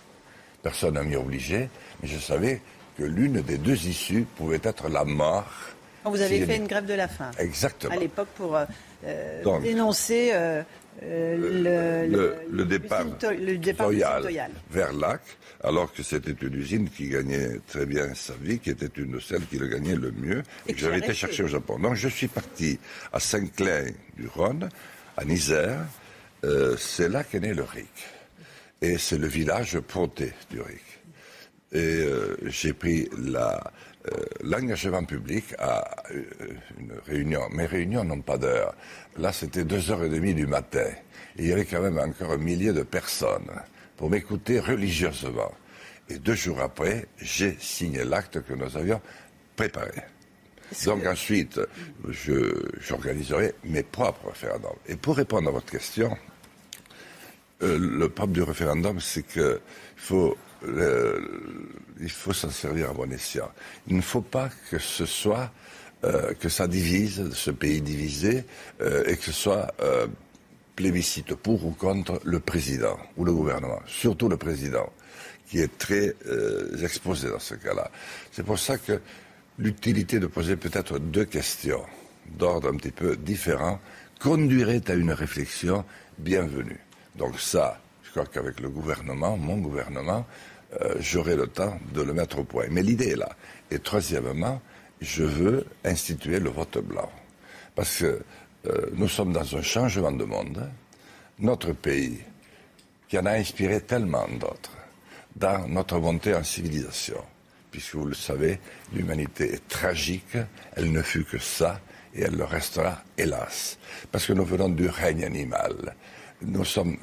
[0.62, 1.68] Personne n'a m'y obligé.
[2.02, 2.60] Mais je savais
[2.98, 5.52] que l'une des deux issues pouvait être la mort.
[6.05, 7.30] Vous avez fait une grève de la faim.
[7.38, 7.94] Exactement.
[7.94, 8.64] À l'époque pour euh,
[9.05, 10.62] euh, dénoncer euh,
[11.02, 13.90] le, départ, le départ
[14.70, 15.20] vers Lac,
[15.62, 19.20] alors que c'était une usine qui gagnait très bien sa vie, qui était une de
[19.20, 21.78] celles qui le gagnait le mieux, et, que j'avais été chercher au Japon.
[21.78, 22.78] Donc je suis parti
[23.12, 24.68] à Saint-Clair du Rhône,
[25.16, 25.86] à Isère.
[26.78, 27.86] c'est là qu'est né le RIC.
[28.82, 30.82] Et c'est le village proté du RIC.
[31.73, 33.59] Et euh, j'ai pris euh,
[34.43, 36.23] l'engagement public à euh,
[36.78, 37.49] une réunion.
[37.51, 38.74] Mes réunions n'ont pas d'heure.
[39.19, 40.89] Là, c'était deux heures et demie du matin.
[41.37, 43.51] Et il y avait quand même encore un millier de personnes
[43.97, 45.53] pour m'écouter religieusement.
[46.09, 49.01] Et deux jours après, j'ai signé l'acte que nous avions
[49.57, 50.03] préparé.
[50.85, 51.61] Donc ensuite,
[52.81, 54.77] j'organiserai mes propres référendums.
[54.87, 56.16] Et pour répondre à votre question,
[57.61, 59.59] le propre du référendum, c'est qu'il
[59.97, 60.37] faut
[62.01, 63.51] il faut s'en servir à bon escient.
[63.88, 65.51] Il ne faut pas que ce soit
[66.05, 68.44] euh, que ça divise, ce pays divisé,
[68.80, 70.06] euh, et que ce soit euh,
[70.74, 74.93] plébiscite pour ou contre le président ou le gouvernement, surtout le président,
[75.47, 76.14] qui est très
[76.82, 77.90] exposé dans ce cas-là.
[78.32, 79.01] C'est pour ça que
[79.59, 81.82] l'utilité de poser peut-être deux questions
[82.36, 83.80] d'ordre un petit peu différent
[84.20, 85.84] conduirait à une réflexion
[86.18, 86.80] bienvenue.
[87.16, 87.80] Donc ça,
[88.16, 90.26] crois qu'avec le gouvernement, mon gouvernement,
[90.82, 92.66] euh, j'aurai le temps de le mettre au point.
[92.70, 93.31] Mais l'idée est là.
[93.70, 94.61] Et troisièmement,
[95.01, 97.11] je veux instituer le vote blanc.
[97.74, 98.20] Parce que
[98.66, 100.69] euh, nous sommes dans un changement de monde.
[101.39, 102.19] Notre pays,
[103.09, 104.73] qui en a inspiré tellement d'autres,
[105.36, 107.23] dans notre montée en civilisation,
[107.70, 108.59] puisque vous le savez,
[108.93, 110.36] l'humanité est tragique,
[110.74, 111.81] elle ne fut que ça,
[112.15, 113.78] et elle le restera, hélas.
[114.11, 115.94] Parce que nous venons du règne animal.
[116.40, 116.97] Nous sommes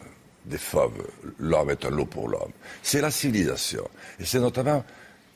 [0.45, 1.07] des fauves,
[1.39, 2.51] l'homme est un lot pour l'homme.
[2.81, 3.87] C'est la civilisation.
[4.19, 4.83] Et c'est notamment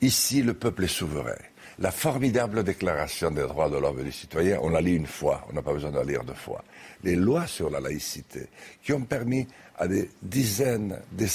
[0.00, 1.36] ici le peuple est souverain.
[1.80, 5.46] La formidable déclaration des droits de l'homme et du citoyen, on la lit une fois,
[5.48, 6.64] on n'a pas besoin de la lire deux fois.
[7.04, 8.48] Les lois sur la laïcité,
[8.82, 9.46] qui ont permis
[9.78, 11.28] à des dizaines, des,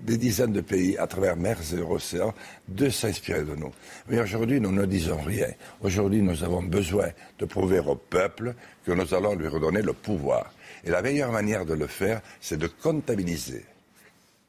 [0.00, 2.34] des dizaines de pays à travers mers et océans
[2.66, 3.70] de s'inspirer de nous.
[4.08, 5.46] Mais aujourd'hui, nous ne disons rien.
[5.80, 10.52] Aujourd'hui, nous avons besoin de prouver au peuple que nous allons lui redonner le pouvoir.
[10.84, 13.64] Et la meilleure manière de le faire, c'est de comptabiliser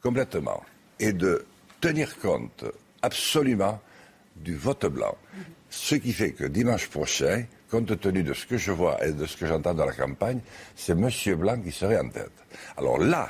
[0.02, 0.64] complètement
[1.00, 1.46] et de
[1.82, 2.66] tenir compte
[3.02, 3.82] absolument
[4.36, 5.18] du vote blanc.
[5.70, 9.26] Ce qui fait que dimanche prochain, compte tenu de ce que je vois et de
[9.26, 10.40] ce que j'entends dans la campagne,
[10.76, 11.10] c'est M.
[11.36, 12.32] Blanc qui serait en tête.
[12.78, 13.30] Alors là,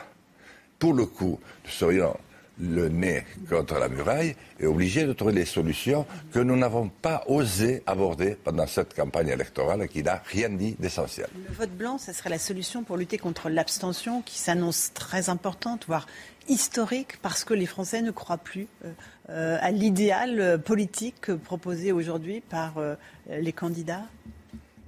[0.80, 2.18] pour le coup, nous serions
[2.60, 7.23] le nez contre la muraille et obligé de trouver des solutions que nous n'avons pas
[7.27, 11.27] osé aborder pendant cette campagne électorale qui n'a rien dit d'essentiel.
[11.48, 15.86] Le vote blanc, ce serait la solution pour lutter contre l'abstention qui s'annonce très importante,
[15.88, 16.07] voire
[16.48, 18.91] historique, parce que les Français ne croient plus euh,
[19.30, 22.95] euh, à l'idéal politique proposé aujourd'hui par euh,
[23.30, 24.03] les candidats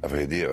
[0.04, 0.50] À vrai dire,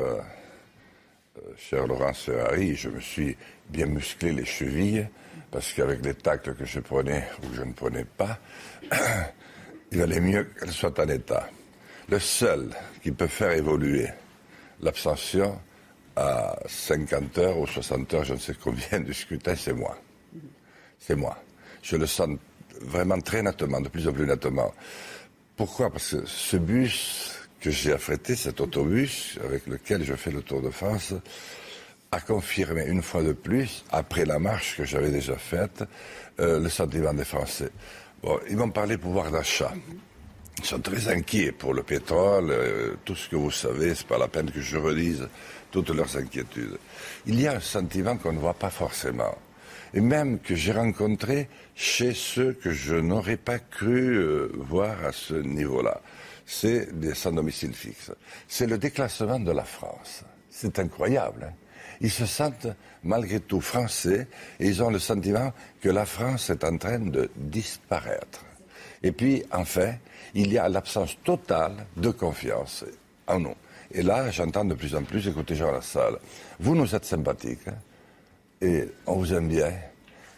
[1.57, 3.37] cher Laurence Ferrari, je me suis
[3.69, 5.07] bien musclé les chevilles
[5.55, 8.41] parce qu'avec les tacles que je prenais ou que je ne prenais pas,
[9.93, 11.49] il valait mieux qu'elle soit en état.
[12.09, 12.71] Le seul
[13.01, 14.09] qui peut faire évoluer
[14.81, 15.57] l'abstention
[16.17, 19.97] à 50 heures ou 60 heures, je ne sais combien du scrutin, c'est moi.
[20.99, 21.39] C'est moi.
[21.83, 22.31] Je le sens
[22.81, 24.75] vraiment très nettement, de plus en plus nettement.
[25.57, 25.89] Pourquoi?
[25.89, 30.63] Parce que ce bus que j'ai affrété, cet autobus avec lequel je fais le Tour
[30.63, 31.15] de France,
[32.15, 35.83] a confirmé une fois de plus, après la marche que j'avais déjà faite,
[36.39, 37.71] euh, le sentiment des Français.
[38.23, 39.73] Bon, ils m'ont parlé pouvoir d'achat.
[40.59, 44.19] Ils sont très inquiets pour le pétrole, euh, tout ce que vous savez, c'est pas
[44.19, 45.29] la peine que je relise
[45.73, 46.79] toutes leurs inquiétudes.
[47.27, 49.37] Il y a un sentiment qu'on ne voit pas forcément,
[49.93, 55.11] et même que j'ai rencontré chez ceux que je n'aurais pas cru euh, voir à
[55.11, 56.01] ce niveau-là.
[56.47, 58.13] c'est des sans domicile fixe.
[58.47, 60.23] C'est le déclassement de la France.
[60.49, 61.49] C'est incroyable.
[61.51, 61.64] Hein.
[62.01, 62.69] Ils se sentent
[63.03, 64.27] malgré tout français
[64.59, 68.45] et ils ont le sentiment que la France est en train de disparaître.
[69.03, 69.95] Et puis, enfin,
[70.35, 72.85] il y a l'absence totale de confiance
[73.27, 73.55] en nous.
[73.93, 76.19] Et là, j'entends de plus en plus, écoutez Jean Lassalle,
[76.59, 77.75] vous nous êtes sympathique hein,
[78.61, 79.73] et on vous aime bien,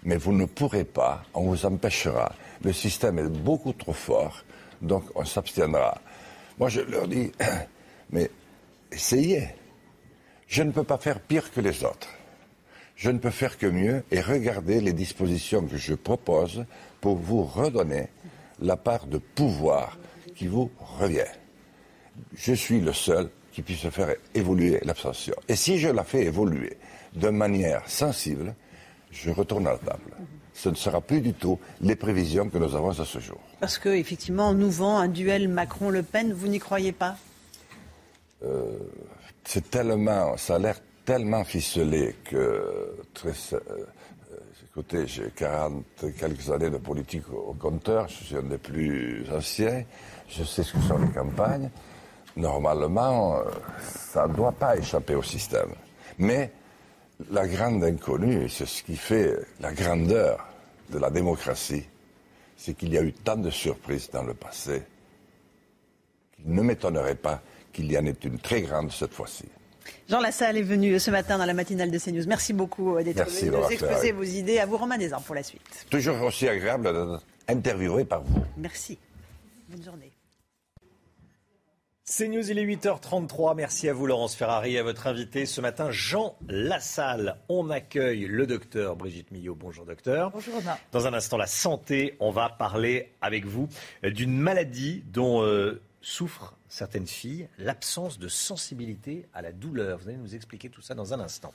[0.02, 2.32] mais vous ne pourrez pas, on vous empêchera.
[2.62, 4.44] Le système est beaucoup trop fort,
[4.82, 6.00] donc on s'abstiendra.
[6.58, 7.30] Moi, je leur dis,
[8.10, 8.30] mais
[8.90, 9.48] essayez.
[10.46, 12.08] Je ne peux pas faire pire que les autres.
[12.94, 16.64] Je ne peux faire que mieux et regardez les dispositions que je propose
[17.00, 18.08] pour vous redonner
[18.60, 19.98] la part de pouvoir
[20.34, 21.32] qui vous revient.
[22.34, 25.34] Je suis le seul qui puisse faire évoluer l'abstention.
[25.48, 26.76] Et si je la fais évoluer
[27.14, 28.54] de manière sensible,
[29.10, 30.12] je retourne à la table.
[30.54, 33.38] Ce ne sera plus du tout les prévisions que nous avons à ce jour.
[33.60, 37.16] Parce qu'effectivement, on nous vend un duel Macron-Le Pen, vous n'y croyez pas?
[38.42, 38.78] Euh,
[39.46, 43.86] C'est tellement, ça a l'air tellement ficelé que très, euh,
[44.64, 45.84] Écoutez, j'ai 40
[46.18, 49.84] quelques années de politique au compteur, je suis un des plus anciens,
[50.28, 51.70] je sais ce que sont les campagnes.
[52.36, 53.44] Normalement, euh,
[53.80, 55.70] ça ne doit pas échapper au système.
[56.18, 56.50] Mais
[57.30, 60.44] la grande inconnue, c'est ce qui fait la grandeur
[60.90, 61.84] de la démocratie,
[62.56, 64.82] c'est qu'il y a eu tant de surprises dans le passé
[66.36, 67.40] qu'il ne m'étonnerait pas
[67.76, 69.44] qu'il y en ait une très grande cette fois-ci.
[70.08, 72.26] Jean Lassalle est venu ce matin dans la matinale de CNews.
[72.26, 74.58] Merci beaucoup euh, d'être venu nous exposer vos idées.
[74.58, 75.86] À vous, Romain Desarmes, pour la suite.
[75.90, 78.42] Toujours aussi agréable d'être interviewé par vous.
[78.56, 78.98] Merci.
[79.68, 80.10] Bonne journée.
[82.06, 83.54] CNews, il est 8h33.
[83.56, 87.36] Merci à vous, Laurence Ferrari, et à votre invité ce matin, Jean Lassalle.
[87.48, 89.54] On accueille le docteur Brigitte Millot.
[89.54, 90.30] Bonjour, docteur.
[90.30, 90.78] Bonjour, Romain.
[90.92, 92.16] Dans un instant, la santé.
[92.20, 93.68] On va parler avec vous
[94.02, 99.98] d'une maladie dont euh, souffrent certaines filles, l'absence de sensibilité à la douleur.
[99.98, 101.50] Vous allez nous expliquer tout ça dans un instant.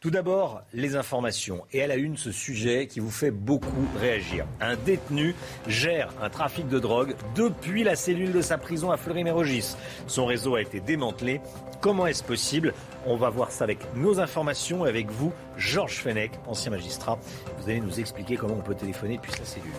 [0.00, 1.64] Tout d'abord, les informations.
[1.72, 4.46] Et à la une, ce sujet qui vous fait beaucoup réagir.
[4.60, 5.34] Un détenu
[5.66, 9.74] gère un trafic de drogue depuis la cellule de sa prison à Fleury-Mérogis.
[10.06, 11.40] Son réseau a été démantelé.
[11.80, 12.74] Comment est-ce possible?
[13.06, 17.18] On va voir ça avec nos informations et avec vous, Georges Fenech, ancien magistrat.
[17.58, 19.72] Vous allez nous expliquer comment on peut téléphoner depuis sa cellule.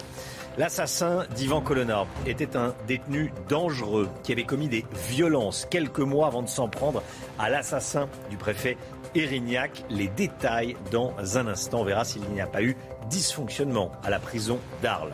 [0.58, 6.42] L'assassin d'Ivan Colonna était un détenu dangereux qui avait commis des violences quelques mois avant
[6.42, 7.02] de s'en prendre
[7.38, 8.78] à l'assassin du préfet
[9.16, 9.84] Erignac.
[9.90, 11.82] Les détails dans un instant.
[11.82, 12.76] On verra s'il n'y a pas eu
[13.10, 15.14] dysfonctionnement à la prison d'Arles.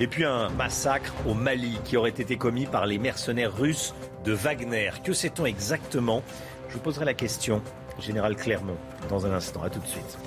[0.00, 4.32] Et puis un massacre au Mali qui aurait été commis par les mercenaires russes de
[4.32, 4.90] Wagner.
[5.04, 6.22] Que sait-on exactement?
[6.68, 7.62] Je vous poserai la question,
[8.00, 8.76] Général Clermont,
[9.08, 9.62] dans un instant.
[9.62, 10.18] A tout de suite.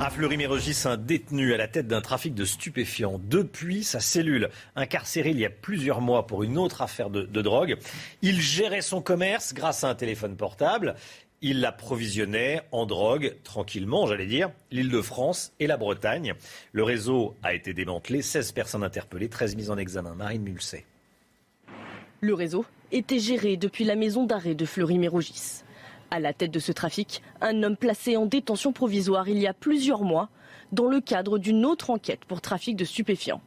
[0.00, 3.20] À Fleury-Mérogis, un détenu à la tête d'un trafic de stupéfiants.
[3.24, 7.76] Depuis sa cellule, incarcéré il y a plusieurs mois pour une autre affaire de, drogue,
[8.22, 10.94] il gérait son commerce grâce à un téléphone portable.
[11.42, 16.34] Il l'approvisionnait en drogue tranquillement, j'allais dire, l'Île-de-France et la Bretagne.
[16.70, 20.14] Le réseau a été démantelé, 16 personnes interpellées, 13 mises en examen.
[20.14, 20.84] Marine Mulset.
[22.20, 25.64] Le réseau était géré depuis la maison d'arrêt de Fleury-Mérogis.
[26.10, 29.52] À la tête de ce trafic, un homme placé en détention provisoire il y a
[29.52, 30.30] plusieurs mois
[30.72, 33.42] dans le cadre d'une autre enquête pour trafic de stupéfiants.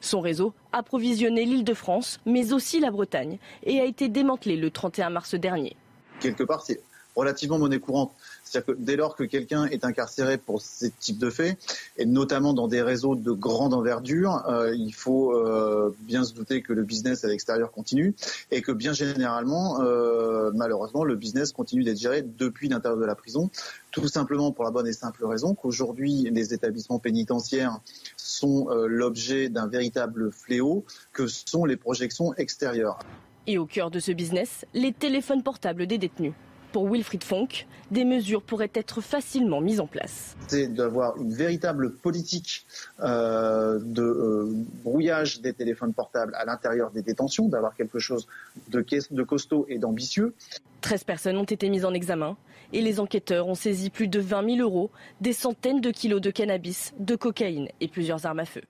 [0.00, 5.34] Son réseau approvisionné l'Île-de-France, mais aussi la Bretagne, et a été démantelé le 31 mars
[5.34, 5.76] dernier.
[6.20, 6.80] Quelque part, c'est
[7.14, 8.12] relativement monnaie courante.
[8.44, 11.58] C'est-à-dire que dès lors que quelqu'un est incarcéré pour ce type de faits,
[11.96, 16.62] et notamment dans des réseaux de grande envergure, euh, il faut euh, bien se douter
[16.62, 18.14] que le business à l'extérieur continue
[18.50, 23.14] et que bien généralement, euh, malheureusement, le business continue d'être géré depuis l'intérieur de la
[23.14, 23.50] prison,
[23.90, 27.78] tout simplement pour la bonne et simple raison qu'aujourd'hui, les établissements pénitentiaires
[28.16, 32.98] sont l'objet d'un véritable fléau que sont les projections extérieures.
[33.46, 36.32] Et au cœur de ce business, les téléphones portables des détenus.
[36.72, 40.36] Pour Wilfried Fonck, des mesures pourraient être facilement mises en place.
[40.46, 42.64] C'est d'avoir une véritable politique
[43.00, 44.48] euh, de euh,
[44.84, 48.28] brouillage des téléphones portables à l'intérieur des détentions, d'avoir quelque chose
[48.68, 50.34] de, de costaud et d'ambitieux.
[50.82, 52.36] 13 personnes ont été mises en examen
[52.72, 54.90] et les enquêteurs ont saisi plus de 20 000 euros,
[55.20, 58.62] des centaines de kilos de cannabis, de cocaïne et plusieurs armes à feu.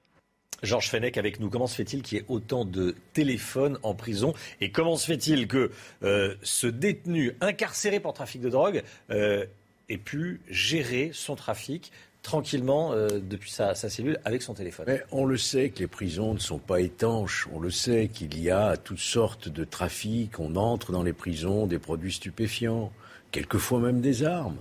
[0.62, 1.51] Georges Fenech avec nous.
[1.51, 5.47] Comment se fait-il qu'il y ait autant de téléphones en prison Et comment se fait-il
[5.47, 5.70] que
[6.03, 9.45] euh, ce détenu incarcéré pour trafic de drogue euh,
[9.89, 11.93] ait pu gérer son trafic
[12.23, 14.87] tranquillement euh, depuis sa, cellule avec son téléphone?
[15.11, 17.49] On le sait que les prisons ne sont pas étanches.
[17.53, 20.39] On le sait qu'il y a toutes sortes de trafics.
[20.39, 22.93] On entre dans les prisons des produits stupéfiants,
[23.31, 24.59] quelquefois même des armes.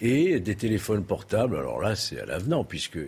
[0.00, 1.56] Et des téléphones portables.
[1.56, 2.98] Alors là, c'est à l'avenant, puisque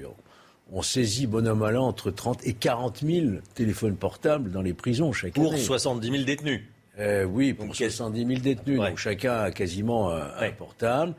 [0.73, 5.35] on saisit bonhomme à entre 30 et 40 000 téléphones portables dans les prisons chaque
[5.35, 5.63] Pour année.
[5.63, 6.63] 70 000 détenus.
[6.99, 8.79] Euh, oui, pour 70 000 détenus.
[8.79, 11.15] Donc chacun a quasiment un, un portable.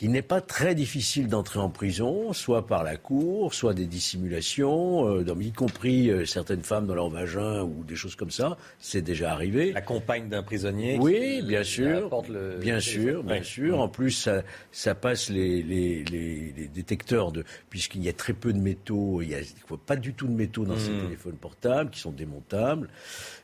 [0.00, 5.06] Il n'est pas très difficile d'entrer en prison, soit par la cour, soit des dissimulations,
[5.08, 8.56] euh, dans- y compris euh, certaines femmes dans leur vagin ou des choses comme ça.
[8.80, 9.70] C'est déjà arrivé.
[9.72, 10.98] La compagne d'un prisonnier.
[11.00, 12.06] Oui, qui, bien euh, sûr.
[12.06, 13.42] apporte le- bien sûr, bien Ouais.
[13.44, 13.78] sûr.
[13.80, 14.42] En plus, ça,
[14.72, 19.22] ça passe les, les, les- les détecteurs de, puisqu'il y a très peu de métaux,
[19.22, 19.40] il n'y a
[19.86, 21.02] pas du tout de métaux dans ces Mm.
[21.02, 22.88] téléphones portables qui sont démontables.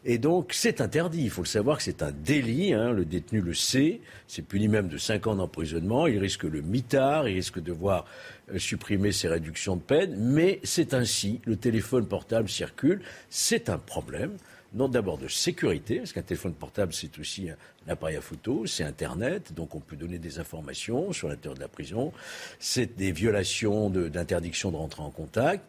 [0.04, 1.24] Et donc, c'est interdit.
[1.24, 2.72] Il faut le savoir que c'est un délit.
[2.72, 2.92] hein.
[2.92, 4.00] Le détenu le sait.
[4.26, 6.06] C'est puni même de 5 ans d'emprisonnement.
[6.06, 7.28] Il risque le mitard.
[7.28, 8.06] Il risque de voir
[8.52, 10.14] euh, supprimer ses réductions de peine.
[10.16, 11.40] Mais c'est ainsi.
[11.44, 13.00] Le téléphone portable circule.
[13.28, 14.36] C'est un problème.
[14.74, 17.56] Non, d'abord de sécurité, parce qu'un téléphone portable, c'est aussi un,
[17.90, 21.68] appareil à photo, c'est Internet, donc on peut donner des informations sur l'intérieur de la
[21.68, 22.12] prison.
[22.58, 25.64] C'est des violations d'interdiction de, rentrer en contact.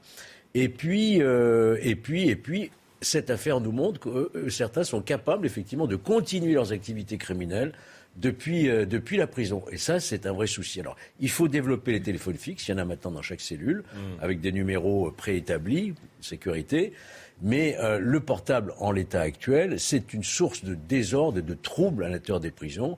[0.53, 1.77] Et puis, euh,
[3.01, 7.73] cette affaire nous montre que euh, certains sont capables, effectivement, de continuer leurs activités criminelles
[8.17, 9.63] depuis, euh, depuis la prison.
[9.71, 10.79] Et ça, c'est un vrai souci.
[10.79, 12.67] Alors, il faut développer les téléphones fixes.
[12.67, 13.83] Il y en a maintenant dans chaque cellule,
[14.21, 16.93] avec des numéros euh, préétablis, sécurité.
[17.41, 22.03] Mais euh, le portable, en l'état actuel, c'est une source de désordre et de troubles
[22.03, 22.97] à l'intérieur des prisons.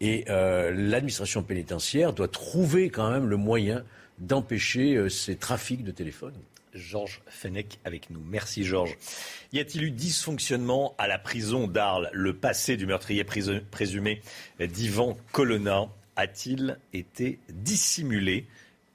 [0.00, 3.82] Et euh, l'administration pénitentiaire doit trouver quand même le moyen
[4.18, 6.34] d'empêcher ces trafics de téléphones.
[6.74, 8.20] Georges Fenech avec nous.
[8.20, 8.96] Merci Georges.
[9.52, 14.22] Y a-t-il eu dysfonctionnement à la prison d'Arles Le passé du meurtrier présumé
[14.60, 15.88] d'Ivan Colonna?
[16.16, 18.46] A-t-il été dissimulé?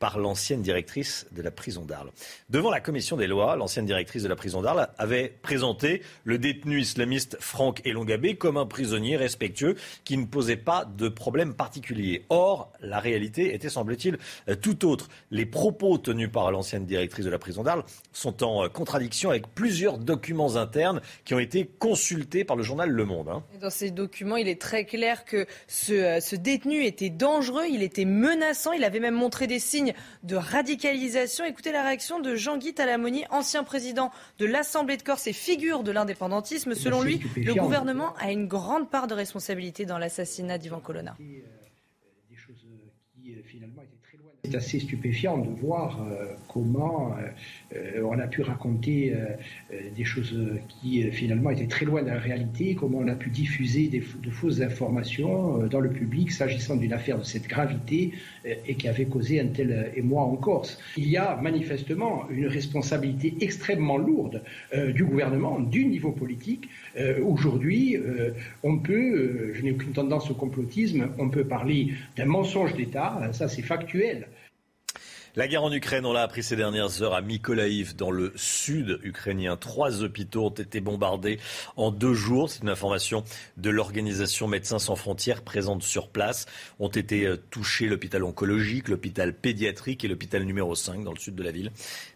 [0.04, 2.12] Par l'ancienne directrice de la prison d'Arles.
[2.50, 6.82] Devant la commission des lois, l'ancienne directrice de la prison d'Arles avait présenté le détenu
[6.82, 12.26] islamiste Franck Elongabé comme un prisonnier respectueux qui ne posait pas de problème particulier.
[12.28, 14.18] Or, la réalité était, semble-t-il,
[14.62, 15.08] tout autre.
[15.32, 20.00] Les propos tenus par l'ancienne directrice de la prison d'Arles sont en contradiction avec plusieurs
[20.00, 23.30] documents internes qui ont été consultés par le journal Le Monde.
[23.30, 23.44] hein.
[23.62, 27.82] Dans ces documents, il est très clair que ce, euh, ce détenu était dangereux, il
[27.82, 29.93] était menaçant, il avait même montré des signes
[30.24, 31.45] de radicalisation.
[31.45, 35.91] Écoutez la réaction de Jean-Guy Talamoni, ancien président de l'Assemblée de Corse et figure de
[35.91, 36.76] l'indépendantisme.
[36.76, 41.15] Selon lui, le gouvernement a une grande part de responsabilité dans l'assassinat d'Ivan Colonna.
[41.20, 42.65] des choses
[43.14, 44.32] qui euh, finalement étaient très loin.
[44.45, 49.15] C'est assez stupéfiant de voir euh, comment euh, euh, on a pu raconter
[49.95, 50.38] des choses
[50.68, 54.60] qui finalement étaient très loin de la réalité, comment on a pu diffuser de fausses
[54.60, 58.11] informations dans le public s'agissant d'une affaire de cette gravité
[58.45, 60.78] et qui avait causé un tel émoi en Corse.
[60.98, 64.44] Il y a manifestement une responsabilité extrêmement lourde
[64.94, 66.70] du gouvernement, du niveau politique.
[66.98, 68.32] Euh, Aujourd'hui, euh,
[68.64, 73.30] on peut, euh, je n'ai aucune tendance au complotisme, on peut parler d'un mensonge d'État,
[73.34, 74.28] ça c'est factuel.
[75.36, 78.99] La guerre en Ukraine, on l'a appris ces dernières heures à Mykolaïv, dans le sud
[79.02, 79.57] ukrainien.
[79.57, 81.40] Trois hôpitaux ont été bombardés
[81.76, 82.52] en deux jours.
[82.52, 83.24] C'est une information
[83.57, 86.45] de l'organisation Médecins sans frontières présente sur place.
[86.80, 91.41] Ont été touchés l'hôpital oncologique, l'hôpital pédiatrique et l'hôpital numéro 5 dans le sud de
[91.41, 91.72] la ville.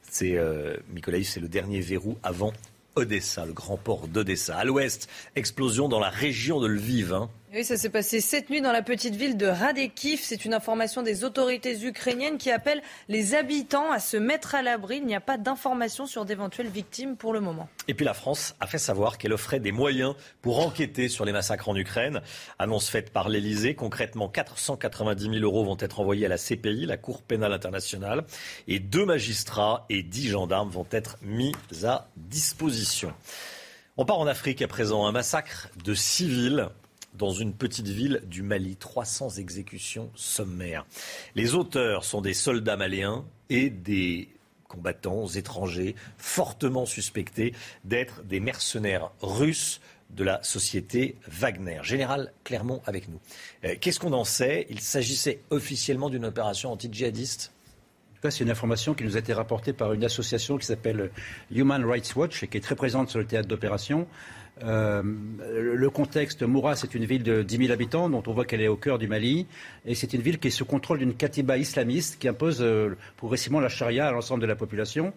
[0.09, 2.53] C'est euh, Mykolaïv, c'est le dernier verrou avant
[2.97, 4.57] Odessa, le grand port d'Odessa.
[4.57, 7.13] À l'ouest, explosion dans la région de Lviv.
[7.13, 7.29] hein.
[7.53, 10.19] Oui, ça s'est passé cette nuit dans la petite ville de Radekiv.
[10.21, 14.97] C'est une information des autorités ukrainiennes qui appellent les habitants à se mettre à l'abri.
[14.97, 17.69] Il n'y a pas d'informations sur d'éventuelles victimes pour le moment.
[17.87, 21.31] Et puis la France a fait savoir qu'elle offrait des moyens pour enquêter sur les
[21.31, 22.21] massacres en Ukraine.
[22.59, 23.75] Annonce faite par l'Elysée.
[23.75, 28.25] Concrètement, 490 000 euros vont être envoyés à la CPI, la Cour pénale internationale.
[28.67, 31.53] Et deux magistrats et dix gendarmes vont être mis
[31.85, 33.13] à disposition.
[33.95, 35.07] On part en Afrique à présent.
[35.07, 36.67] Un massacre de civils
[37.13, 38.75] dans une petite ville du Mali.
[38.75, 40.85] 300 exécutions sommaires.
[41.35, 44.29] Les auteurs sont des soldats maliens et des
[44.67, 47.53] combattants étrangers fortement suspectés
[47.85, 49.79] d'être des mercenaires russes
[50.09, 51.79] de la société Wagner.
[51.83, 53.19] Général Clermont avec nous.
[53.65, 54.67] Euh, Qu'est-ce qu'on en sait?
[54.69, 57.51] Il s'agissait officiellement d'une opération anti-djihadiste
[58.29, 61.11] c'est une information qui nous a été rapportée par une association qui s'appelle
[61.51, 64.07] Human Rights Watch et qui est très présente sur le théâtre d'opération.
[64.63, 68.61] Euh, le contexte, Moura, c'est une ville de 10 000 habitants dont on voit qu'elle
[68.61, 69.47] est au cœur du Mali.
[69.85, 73.59] Et c'est une ville qui est sous contrôle d'une katiba islamiste qui impose euh, progressivement
[73.59, 75.13] la charia à l'ensemble de la population.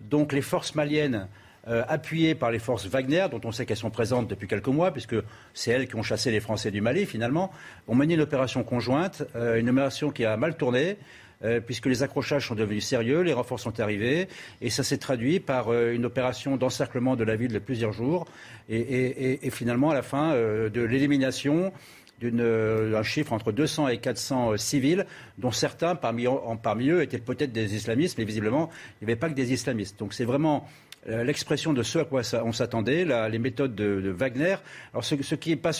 [0.00, 1.28] Donc les forces maliennes,
[1.66, 4.90] euh, appuyées par les forces Wagner, dont on sait qu'elles sont présentes depuis quelques mois,
[4.90, 5.16] puisque
[5.52, 7.52] c'est elles qui ont chassé les Français du Mali finalement,
[7.88, 10.96] ont mené une opération conjointe, une opération qui a mal tourné.
[11.44, 14.26] Euh, puisque les accrochages sont devenus sérieux, les renforts sont arrivés,
[14.60, 18.26] et ça s'est traduit par euh, une opération d'encerclement de la ville de plusieurs jours,
[18.68, 21.72] et, finalement, à la fin, euh, de l'élimination
[22.20, 25.06] d'un chiffre entre 200 et 400 civils,
[25.38, 26.26] dont certains parmi,
[26.60, 28.70] parmi eux étaient peut-être des islamistes, mais visiblement,
[29.00, 30.00] il n'y avait pas que des islamistes.
[30.00, 30.68] Donc c'est vraiment
[31.06, 34.56] l'expression de ce à quoi on s'attendait, les méthodes de, Wagner.
[34.92, 35.70] Alors ce, qui est pas...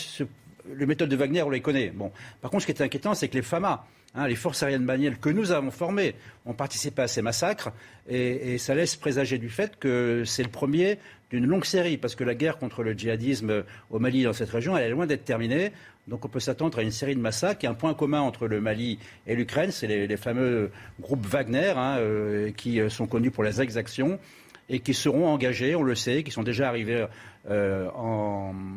[0.77, 1.89] les méthodes de Wagner, on les connaît.
[1.89, 2.09] Bon.
[2.39, 5.17] Par contre, ce qui est inquiétant, c'est que les FAMA, Hein, les forces aériennes maliennes
[5.17, 6.15] que nous avons formées
[6.47, 7.71] ont participé à ces massacres
[8.07, 10.97] et, ça laisse présager du fait que c'est le premier
[11.29, 14.75] d'une longue série parce que la guerre contre le djihadisme au Mali dans cette région
[14.75, 15.71] est loin d'être terminée.
[16.07, 17.59] Donc on peut s'attendre à une série de massacres.
[17.61, 21.27] Il y a un point commun entre le Mali et l'Ukraine, c'est les, fameux groupes
[21.27, 24.19] Wagner hein, euh, qui euh, sont connus pour les exactions
[24.69, 27.05] et qui seront engagés, on le sait, qui sont déjà arrivés
[27.47, 27.89] euh,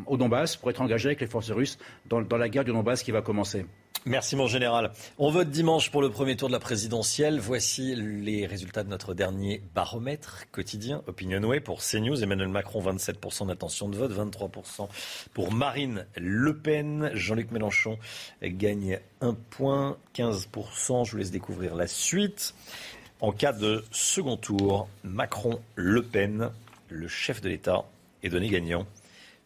[0.07, 3.13] au Donbass pour être engagés avec les forces russes dans la guerre du Donbass qui
[3.13, 3.65] va commencer.
[4.05, 4.91] Merci mon général.
[5.16, 7.39] On vote dimanche pour le premier tour de la présidentielle.
[7.39, 12.20] Voici les résultats de notre dernier baromètre quotidien Opinionway pour CNews.
[12.20, 14.89] Emmanuel Macron 27% d'intention de vote, 23%
[15.35, 17.12] pour Marine Le Pen.
[17.15, 17.97] Jean-Luc Mélenchon
[18.43, 21.05] gagne 1 point, 15%.
[21.05, 22.57] Je vous laisse découvrir la suite.
[23.20, 26.51] En cas de second tour, Macron-Le Pen,
[26.89, 27.85] le chef de l'État,
[28.24, 28.85] est donné gagnant.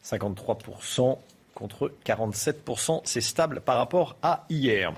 [0.03, 1.19] 53%
[1.57, 3.01] contre 47%.
[3.05, 4.93] C'est stable par rapport à hier.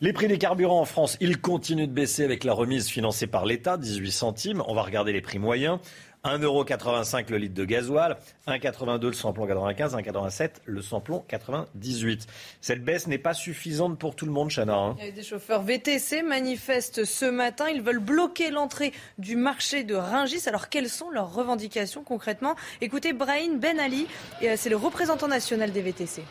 [0.00, 3.44] Les prix des carburants en France, ils continuent de baisser avec la remise financée par
[3.44, 4.62] l'État, 18 centimes.
[4.66, 5.78] On va regarder les prix moyens.
[6.24, 8.16] 1,85€ le litre de gasoil,
[8.46, 12.26] 1,82€ le samplon 95, 1,87€ le samplon 98.
[12.60, 14.76] Cette baisse n'est pas suffisante pour tout le monde, Chana.
[14.76, 14.96] Hein.
[15.14, 17.68] des chauffeurs VTC manifestent ce matin.
[17.70, 20.46] Ils veulent bloquer l'entrée du marché de Ringis.
[20.46, 22.54] Alors, quelles sont leurs revendications concrètement?
[22.80, 24.06] Écoutez, Brahim Ben Ali,
[24.42, 26.22] euh, c'est le représentant national des VTC.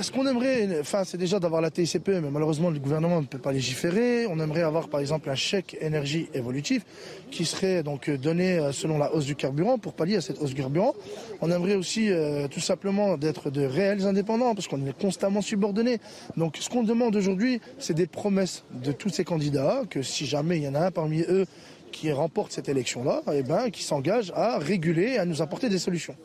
[0.00, 3.38] Ce qu'on aimerait, enfin, c'est déjà d'avoir la TICPE, mais malheureusement, le gouvernement ne peut
[3.38, 4.26] pas légiférer.
[4.26, 6.82] On aimerait avoir, par exemple, un chèque énergie évolutif
[7.30, 10.54] qui serait donc donné euh, selon la hausse du carburant pour pallier à cette hausse
[10.54, 10.94] du carburant.
[11.42, 15.98] On aimerait aussi, euh, tout simplement, d'être de réels indépendants parce qu'on est constamment subordonnés.
[16.38, 20.56] Donc, ce qu'on demande aujourd'hui, c'est des promesses de tous ces candidats que si jamais
[20.56, 21.44] il y en a un parmi eux
[21.92, 26.16] qui remporte cette élection-là, eh ben, qui s'engage à réguler à nous apporter des solutions.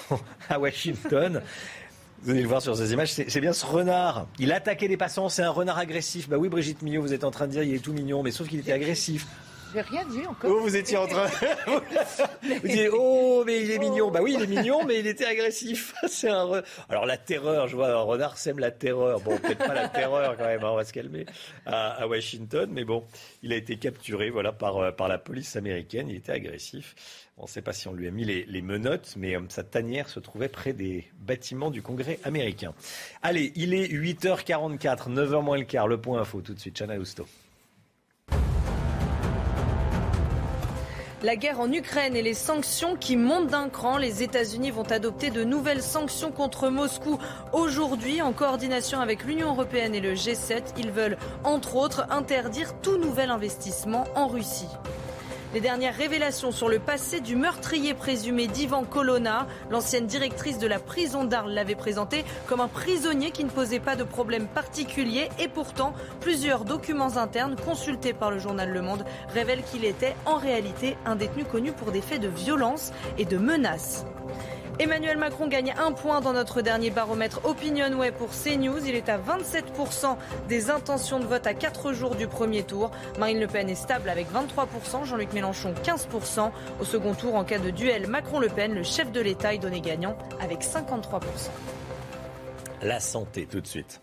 [0.49, 1.41] à Washington.
[2.21, 4.27] Vous allez le voir sur ces images, c'est bien ce renard.
[4.39, 6.27] Il attaquait des passants, c'est un renard agressif.
[6.27, 8.31] Bah oui, Brigitte Millot, vous êtes en train de dire il est tout mignon, mais
[8.31, 9.25] sauf qu'il était agressif.
[9.73, 10.51] J'ai rien dit encore.
[10.51, 11.27] Oh, vous étiez en train.
[11.67, 14.09] vous disiez, oh, mais il est mignon.
[14.09, 15.93] Bah oui, il est mignon, mais il était agressif.
[16.07, 16.63] C'est un.
[16.89, 19.19] Alors la terreur, je vois, un renard sème la terreur.
[19.19, 20.63] Bon, peut-être pas la terreur quand même.
[20.63, 21.25] Hein, on va se calmer
[21.65, 23.05] à, Washington, mais bon,
[23.43, 26.09] il a été capturé, voilà, par euh, par la police américaine.
[26.09, 26.95] Il était agressif.
[27.37, 30.09] On ne sait pas si on lui a mis les, menottes, mais euh, sa tanière
[30.09, 32.73] se trouvait près des bâtiments du Congrès américain.
[33.21, 35.87] Allez, il est 8h44, 9h moins le quart.
[35.87, 37.25] Le point info tout de suite, Chana Housto.
[41.21, 43.97] La guerre en Ukraine et les sanctions qui montent d'un cran.
[43.97, 47.19] Les États-Unis vont adopter de nouvelles sanctions contre Moscou
[47.51, 50.61] aujourd'hui en coordination avec l'Union européenne et le G7.
[50.77, 54.69] Ils veulent, entre autres, interdire tout nouvel investissement en Russie.
[55.51, 60.77] Les dernières révélations sur le passé du meurtrier présumé d'Ivan Colonna, l'ancienne directrice de la
[60.77, 65.47] prison d'Arles l'avait présenté comme un prisonnier qui ne posait pas de problème particulier et
[65.47, 70.95] pourtant plusieurs documents internes consultés par le journal Le Monde révèlent qu'il était en réalité
[71.07, 74.05] un détenu connu pour des faits de violence et de menaces.
[74.81, 78.79] Emmanuel Macron gagne un point dans notre dernier baromètre OpinionWay pour CNews.
[78.87, 80.15] Il est à 27%
[80.47, 82.89] des intentions de vote à 4 jours du premier tour.
[83.19, 86.51] Marine Le Pen est stable avec 23%, Jean-Luc Mélenchon 15%.
[86.79, 89.81] Au second tour, en cas de duel Macron-Le Pen, le chef de l'État est donné
[89.81, 91.21] gagnant avec 53%.
[92.81, 93.99] La santé tout de suite.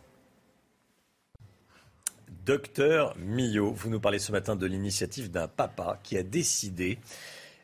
[2.44, 6.98] Docteur Millot, vous nous parlez ce matin de l'initiative d'un papa qui a décidé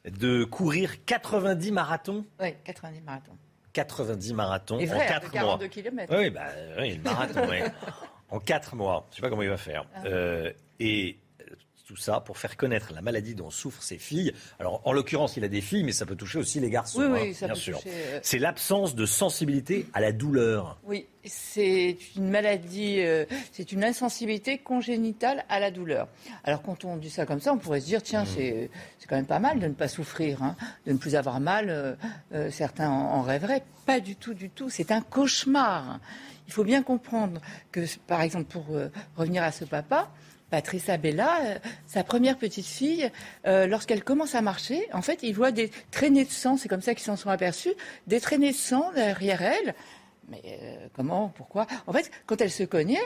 [0.09, 2.25] de courir 90 marathons.
[2.41, 3.37] Oui, 90 marathons.
[3.73, 5.59] 90 marathons en 4 mois.
[5.69, 6.15] Km.
[6.17, 6.43] Oui, bah,
[6.79, 7.41] oui, le marathon,
[8.31, 9.07] en 4 mois.
[9.09, 9.85] Je ne sais pas comment il va faire.
[9.95, 10.03] Ah.
[10.07, 11.17] Euh, et
[11.87, 14.33] tout ça pour faire connaître la maladie dont souffrent ses filles.
[14.61, 17.31] Alors, en l'occurrence, il a des filles, mais ça peut toucher aussi les garçons, Oui,
[17.31, 17.79] hein, ça bien peut sûr.
[17.79, 20.79] toucher, euh, C'est l'absence de sensibilité à la douleur.
[20.85, 26.09] Oui, c'est une maladie, euh, c'est une insensibilité congénitale à la douleur.
[26.45, 29.17] Alors quand on dit ça comme ça, on pourrait se dire, tiens, c'est c'est quand
[29.17, 30.57] même pas mal de ne pas souffrir, hein,
[30.87, 31.69] de ne plus avoir mal.
[31.71, 31.95] euh,
[32.33, 33.63] euh, certains en, en rêveraient.
[33.87, 34.71] Pas du tout, du tout.
[34.71, 35.99] C'est un cauchemar.
[36.47, 37.41] Il faut bien comprendre
[37.71, 38.67] que, par exemple, pour
[39.17, 40.11] revenir à ce papa,
[40.53, 43.11] Patricia Bella, euh, sa première petite fille,
[43.47, 46.83] euh, lorsqu'elle commence à marcher, en fait, il voit des traînées de sang, c'est comme
[46.83, 47.73] ça qu'ils s'en sont aperçus,
[48.07, 49.75] des traînées de sang derrière elle.
[50.29, 51.67] Mais euh, comment Pourquoi?
[51.87, 53.01] En fait, quand elle se cognait,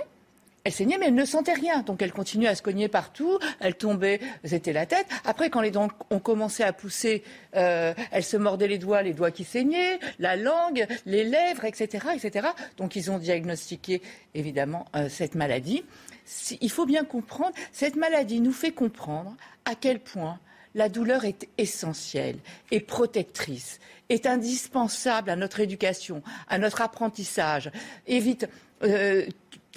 [0.64, 1.82] elle saignait, mais elle ne sentait rien.
[1.82, 5.06] Donc elle continuait à se cogner partout, elle tombait, c'était la tête.
[5.24, 9.30] Après, quand les dents ont commencé à pousser, elle se mordait les doigts, les doigts
[9.30, 12.08] qui saignaient, la langue, les lèvres, etc.
[12.16, 12.48] etc.
[12.76, 14.02] Donc ils ont diagnostiqué,
[14.34, 15.84] évidemment, cette maladie.
[16.60, 20.38] Il faut bien comprendre, cette maladie nous fait comprendre à quel point
[20.74, 22.38] la douleur est essentielle
[22.70, 27.70] et protectrice, est indispensable à notre éducation, à notre apprentissage,
[28.06, 28.48] évite.
[28.82, 29.26] euh,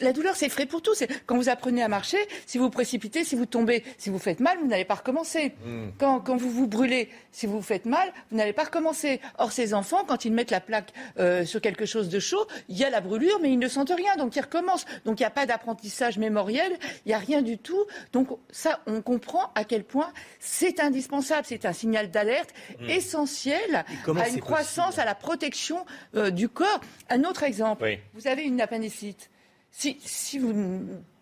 [0.01, 0.93] la douleur, c'est frais pour tout.
[1.25, 4.39] Quand vous apprenez à marcher, si vous vous précipitez, si vous tombez, si vous faites
[4.39, 5.53] mal, vous n'allez pas recommencer.
[5.97, 9.21] Quand, quand vous vous brûlez, si vous vous faites mal, vous n'allez pas recommencer.
[9.37, 12.77] Or, ces enfants, quand ils mettent la plaque euh, sur quelque chose de chaud, il
[12.77, 14.85] y a la brûlure, mais ils ne sentent rien, donc ils recommencent.
[15.05, 17.85] Donc il n'y a pas d'apprentissage mémoriel, il n'y a rien du tout.
[18.13, 21.45] Donc ça, on comprend à quel point c'est indispensable.
[21.47, 22.49] C'est un signal d'alerte
[22.79, 22.89] Mm.
[22.89, 23.85] essentiel
[24.17, 25.85] à une croissance, à la protection
[26.15, 26.79] euh, du corps.
[27.09, 27.99] Un autre exemple, Oui.
[28.13, 29.29] vous avez une appendicite.
[29.71, 30.53] Si, vous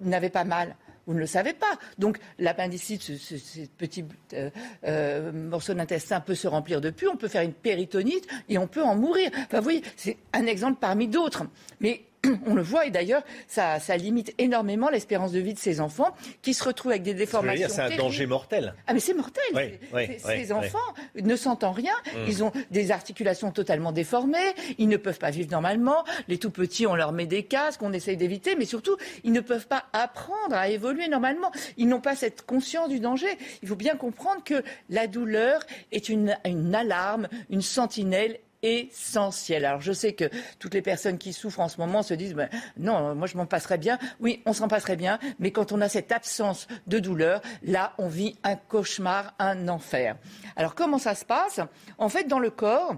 [0.02, 0.76] n'avez pas mal,
[1.06, 1.78] vous ne le savez pas.
[1.98, 4.50] Donc l'appendicite, ce petit euh,
[4.86, 8.68] euh, morceau d'intestin peut se remplir de pus, on peut faire une péritonite et on
[8.68, 9.30] peut en mourir.
[9.46, 11.46] Enfin, vous voyez, c'est un exemple parmi d'autres.
[11.80, 12.02] Mais
[12.46, 16.16] on le voit et d'ailleurs, ça, ça limite énormément l'espérance de vie de ces enfants
[16.42, 17.68] qui se retrouvent avec des déformations.
[17.70, 18.04] C'est un terribles.
[18.04, 18.74] danger mortel.
[18.88, 19.44] Ah mais c'est mortel.
[19.54, 20.78] Oui, C'est- oui, c'est- oui, ces enfants
[21.16, 21.94] ne sentent rien.
[22.14, 22.18] Mm.
[22.28, 24.38] Ils ont des articulations totalement déformées.
[24.78, 26.04] Ils ne peuvent pas vivre normalement.
[26.28, 29.42] Les tout petits, on leur met des casques, on essaye d'éviter, mais surtout, ils ne
[29.42, 31.52] peuvent pas apprendre à évoluer normalement.
[31.78, 33.28] Ils n'ont pas cette conscience du danger.
[33.62, 35.62] Il faut bien comprendre que la douleur
[35.92, 39.66] est une, une alarme, une sentinelle essentielle.
[39.66, 40.26] Alors je sais que
[40.60, 43.46] toutes les personnes qui souffrent en ce moment se disent ben, non, moi je m'en
[43.46, 43.98] passerais bien.
[44.20, 48.08] Oui, on s'en passerait bien, mais quand on a cette absence de douleur, là on
[48.08, 50.16] vit un cauchemar, un enfer.
[50.56, 51.60] Alors comment ça se passe?
[51.98, 52.96] En fait, dans le corps,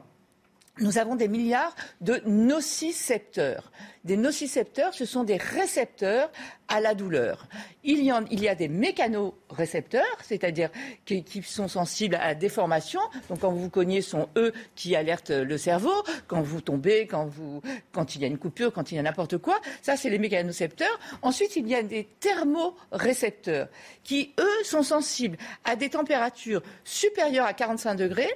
[0.80, 3.72] nous avons des milliards de nocicepteurs.
[4.06, 6.32] Des nocicepteurs, ce sont des récepteurs
[6.70, 7.48] à la douleur.
[7.84, 10.70] Il y, a des mécanorécepteurs, c'est-à-dire
[11.06, 13.02] qui, sont sensibles à la déformation.
[13.28, 15.92] Donc quand vous cognez, ce sont eux qui alertent le cerveau.
[16.28, 19.60] Quand vous tombez, quand, il y a une coupure, quand il y a n'importe quoi,
[19.82, 21.00] ça c'est les mécanorécepteurs.
[21.22, 23.68] Ensuite, il y a des thermorécepteurs
[24.04, 28.34] qui, eux, sont sensibles à des températures supérieures à 45 degrés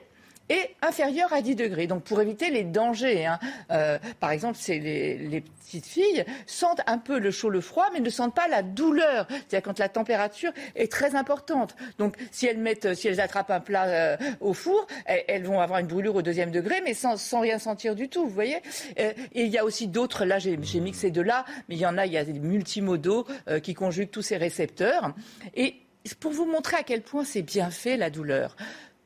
[0.49, 1.87] et inférieure à 10 degrés.
[1.87, 3.39] Donc pour éviter les dangers, hein,
[3.71, 7.85] euh, par exemple, c'est les, les petites filles sentent un peu le chaud, le froid,
[7.93, 9.27] mais ne sentent pas la douleur.
[9.29, 11.75] C'est-à-dire quand la température est très importante.
[11.97, 15.79] Donc si elles mettent, si elles attrapent un plat euh, au four, elles, vont avoir
[15.79, 18.23] une brûlure au deuxième degré, mais sans, rien sentir du tout.
[18.23, 18.57] Vous voyez
[18.99, 20.25] Euh, il y a aussi d'autres.
[20.25, 22.05] Là, j'ai mixé de là, mais il y en a.
[22.05, 23.25] Il y a des multimodaux
[23.61, 25.13] qui conjuguent tous ces récepteurs.
[25.55, 25.75] Et
[26.19, 28.55] pour vous montrer à quel point c'est bien fait la douleur.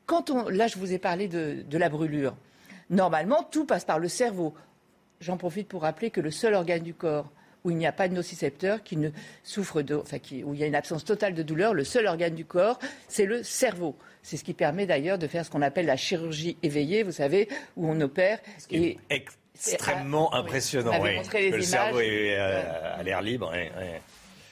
[0.08, 2.34] Quand on, là, je vous ai parlé de, de la brûlure.
[2.90, 4.54] Normalement, tout passe par le cerveau.
[5.20, 7.30] J'en profite pour rappeler que le seul organe du corps
[7.64, 9.10] où il n'y a pas de nocicepteur, qui ne
[9.42, 12.06] souffre de, enfin, qui- où il y a une absence totale de douleur, le seul
[12.06, 12.78] organe du corps,
[13.08, 13.96] c'est le cerveau.
[14.22, 17.48] C'est ce qui permet d'ailleurs de faire ce qu'on appelle la chirurgie éveillée, vous savez,
[17.76, 18.38] où on opère.
[18.70, 20.92] Et Extrêmement Ah, impressionnant.
[21.02, 21.10] Oui.
[21.34, 21.64] les le images.
[21.64, 23.50] cerveau est euh, à l'air libre.
[23.52, 23.86] oui, oui.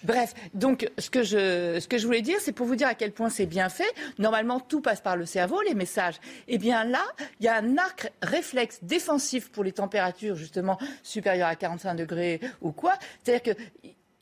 [0.07, 2.95] Bref, donc ce que je, ce que je voulais dire, c'est pour vous dire à
[2.95, 3.93] quel point c'est bien fait.
[4.21, 6.21] Normalement, tout passe par le cerveau, les messages.
[6.47, 7.03] Eh bien là,
[7.41, 12.41] il y a un arc réflexe défensif pour les températures justement supérieures à 45 degrés
[12.61, 12.93] ou quoi.
[13.25, 13.61] C'est-à-dire que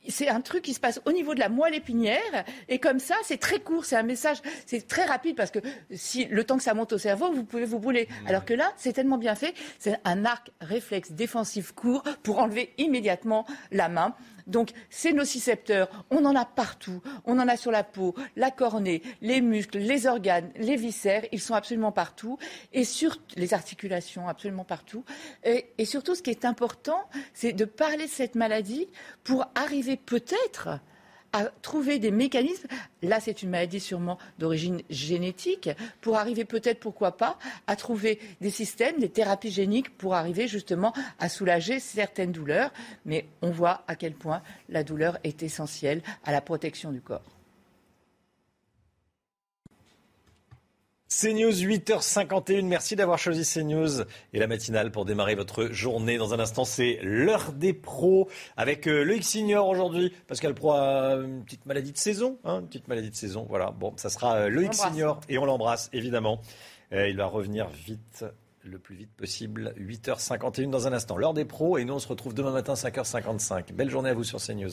[0.07, 3.15] c'est un truc qui se passe au niveau de la moelle épinière et comme ça,
[3.23, 5.59] c'est très court, c'est un message, c'est très rapide parce que
[5.91, 8.07] si le temps que ça monte au cerveau, vous pouvez vous brûler.
[8.25, 12.73] Alors que là, c'est tellement bien fait, c'est un arc réflexe défensif court pour enlever
[12.79, 14.15] immédiatement la main.
[14.47, 17.01] Donc, ces nocicepteurs, on en a partout.
[17.25, 21.25] On en a sur la peau, la cornée, les muscles, les organes, les viscères.
[21.31, 22.37] Ils sont absolument partout.
[22.73, 25.03] Et sur les articulations, absolument partout.
[25.43, 28.87] Et, et surtout, ce qui est important, c'est de parler de cette maladie
[29.23, 30.79] pour arriver peut-être
[31.35, 32.67] à trouver des mécanismes.
[33.01, 38.49] Là, c'est une maladie sûrement d'origine génétique, pour arriver peut-être, pourquoi pas, à trouver des
[38.49, 42.71] systèmes, des thérapies géniques pour arriver justement à soulager certaines douleurs.
[43.03, 47.34] Mais on voit à quel point la douleur est essentielle à la protection du corps.
[51.07, 54.01] CNews 8h51, merci d'avoir choisi CNews
[54.33, 56.17] et la matinale pour démarrer votre journée.
[56.17, 58.27] Dans un instant, c'est l'heure des pros
[58.57, 60.11] avec euh, Loïc Signor aujourd'hui.
[60.25, 63.45] Pascal Pro a une petite maladie de saison, hein, une petite maladie de saison.
[63.47, 66.41] Voilà, bon, ça sera euh, Loïc Signor et on l'embrasse évidemment.
[66.91, 68.25] Euh, il va revenir vite,
[68.63, 69.75] le plus vite possible.
[69.79, 73.73] 8h51 dans un instant, l'heure des pros et nous on se retrouve demain matin 5h55.
[73.73, 74.71] Belle journée à vous sur CNews.